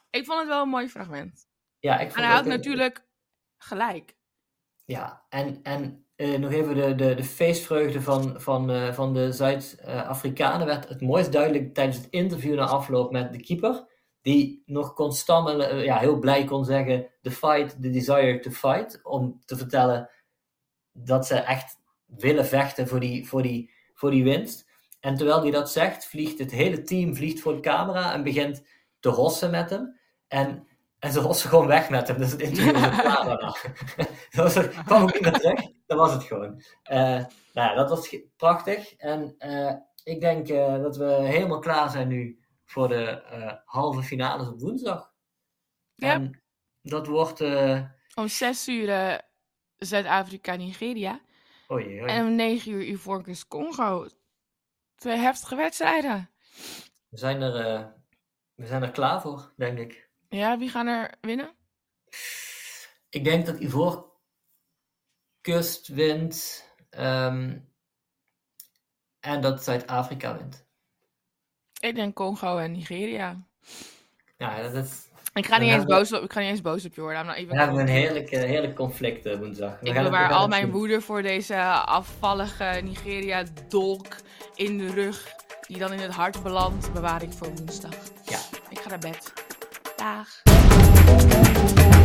ik 0.10 0.26
vond 0.26 0.40
het 0.40 0.48
wel 0.48 0.62
een 0.62 0.70
mooi 0.70 0.90
fragment. 0.90 1.48
Ja, 1.80 1.94
ik 1.94 2.00
En 2.08 2.12
vond 2.14 2.26
hij 2.26 2.36
had 2.36 2.46
natuurlijk 2.46 3.06
gelijk. 3.58 4.16
Ja, 4.86 5.26
en, 5.30 5.60
en 5.64 6.05
eh, 6.16 6.40
nog 6.40 6.52
even 6.52 6.76
de, 6.76 6.96
de, 6.96 7.16
de 7.16 7.24
feestvreugde 7.24 8.02
van, 8.02 8.42
van, 8.42 8.72
eh, 8.72 8.94
van 8.94 9.14
de 9.14 9.32
Zuid-Afrikanen 9.32 10.66
werd 10.66 10.90
het 10.90 11.02
mooist 11.02 11.32
duidelijk 11.32 11.74
tijdens 11.74 11.98
het 11.98 12.08
interview 12.10 12.56
na 12.56 12.66
afloop 12.66 13.12
met 13.12 13.32
de 13.32 13.42
keeper. 13.42 13.88
Die 14.22 14.64
nog 14.66 14.94
kon 14.94 15.12
eh, 15.12 15.84
ja, 15.84 15.98
heel 15.98 16.20
blij 16.20 16.46
kon 16.46 16.66
zeggen: 16.66 17.08
The 17.22 17.32
fight, 17.32 17.82
the 17.82 17.90
desire 17.90 18.40
to 18.40 18.52
fight. 18.52 19.00
Om 19.04 19.42
te 19.46 19.58
vertellen 19.58 20.10
dat 20.92 21.28
ze 21.28 21.36
echt 21.36 21.78
willen 22.06 22.46
vechten 22.46 22.88
voor 22.88 23.00
die, 23.00 23.28
voor 23.28 23.42
die, 23.42 23.72
voor 23.94 24.12
die 24.12 24.24
winst. 24.24 24.66
En 25.00 25.16
terwijl 25.16 25.42
hij 25.42 25.52
dat 25.52 25.72
zegt, 25.72 26.06
vliegt 26.06 26.40
het 26.40 26.52
hele 26.52 26.82
team 26.82 27.16
vliegt 27.16 27.40
voor 27.40 27.56
de 27.56 27.60
camera 27.60 28.14
en 28.14 28.24
begint 28.24 28.64
te 29.00 29.10
hossen 29.10 29.52
met 29.52 29.70
hem. 29.70 30.00
En, 30.28 30.68
en 31.06 31.12
ze 31.12 31.20
hossen 31.20 31.50
gewoon 31.50 31.68
weg 31.68 31.90
met 31.90 32.08
hem. 32.08 32.18
Dus 32.18 32.32
het 32.32 32.42
interview 32.42 32.74
was 32.74 33.02
klaar 33.02 33.26
daarna. 33.26 33.56
dat 34.36 34.54
was, 34.54 34.56
er- 34.56 34.84
kwam 34.86 35.02
ook 35.02 35.14
niet 35.14 35.22
meer 35.22 35.32
terug. 35.32 35.62
Dat 35.86 35.98
was 35.98 36.14
het 36.14 36.24
gewoon. 36.24 36.62
Eh, 36.84 36.98
nou 37.54 37.70
ja, 37.70 37.74
dat 37.74 37.90
was 37.90 38.18
prachtig. 38.38 38.96
En 38.96 39.36
eh, 39.38 39.74
ik 40.04 40.20
denk 40.20 40.48
eh, 40.48 40.82
dat 40.82 40.98
we 40.98 41.06
helemaal 41.06 41.60
klaar 41.60 41.90
zijn 41.90 42.08
nu 42.08 42.40
voor 42.66 42.88
de 42.88 43.22
halve 43.66 44.04
finales 44.04 44.48
op 44.48 44.60
woensdag. 44.60 45.12
Ja. 45.96 46.12
En 46.12 46.42
dat 46.82 47.08
wordt... 47.08 47.42
Om 48.16 48.28
6 48.28 48.68
uur 48.68 49.22
Zuid-Afrika, 49.76 50.56
Nigeria. 50.56 51.20
oei, 51.72 52.02
oei. 52.02 52.12
En 52.12 52.26
om 52.26 52.36
9 52.36 52.72
uur 52.72 52.84
Ivoorkust, 52.84 53.48
Congo. 53.48 54.08
Twee 54.96 55.18
heftige 55.18 55.56
wedstrijden. 55.56 56.30
We, 57.10 57.18
zijn 57.18 57.42
er, 57.42 57.94
we 58.56 58.66
zijn 58.66 58.84
er 58.84 58.92
klaar 58.92 59.22
voor, 59.22 59.54
denk 59.56 59.78
ik. 59.78 60.05
Ja, 60.36 60.58
wie 60.58 60.70
gaan 60.70 60.88
er 60.88 61.12
winnen? 61.22 61.50
Ik 63.10 63.24
denk 63.24 63.46
dat 63.46 63.60
Ivoorkust 63.60 64.08
wint 65.88 66.66
ehm, 66.90 67.58
en 69.20 69.42
dat 69.42 69.64
Zuid-Afrika 69.64 70.38
wint. 70.38 70.66
Ik 71.80 71.96
denk 71.96 72.16
Congo 72.16 72.58
en 72.58 72.72
Nigeria. 72.72 73.48
Ja, 74.38 74.62
dat 74.62 74.74
is, 74.86 75.08
Ik 75.34 75.46
ga 75.46 75.58
niet, 75.58 75.72
eens 75.72 75.86
boos 75.86 76.14
op, 76.14 76.24
ik 76.24 76.34
ga 76.34 76.40
niet 76.40 76.50
eens 76.50 76.62
boos 76.62 76.86
op 76.86 76.96
je 76.96 77.02
worden. 77.02 77.26
We 77.26 77.58
hebben 77.58 77.80
een 77.80 77.88
heerlijk, 77.88 78.30
heerlijk 78.30 78.76
conflict 78.76 79.26
eh, 79.26 79.38
woensdag. 79.38 79.80
We 79.80 79.88
Ik 79.88 79.94
bewaar 79.94 80.30
gaan 80.30 80.40
al 80.40 80.48
mijn 80.48 80.72
woede 80.72 81.02
voor 81.02 81.22
deze 81.22 81.64
afvallige 81.72 82.80
Nigeria-dolk 82.84 84.16
in 84.56 84.78
de 84.78 84.92
rug. 84.92 85.34
Die 85.68 85.78
dan 85.78 85.94
in 85.94 86.00
het 86.00 86.14
hart 86.14 86.44
belandt, 86.44 86.94
bewaar 86.94 87.24
ik 87.24 87.32
voor 87.32 87.56
woensdag. 87.56 87.96
Ja. 88.26 88.40
Ik 88.70 88.80
ga 88.80 88.90
naar 88.90 89.00
bed. 89.00 89.45
guitare. 90.06 92.05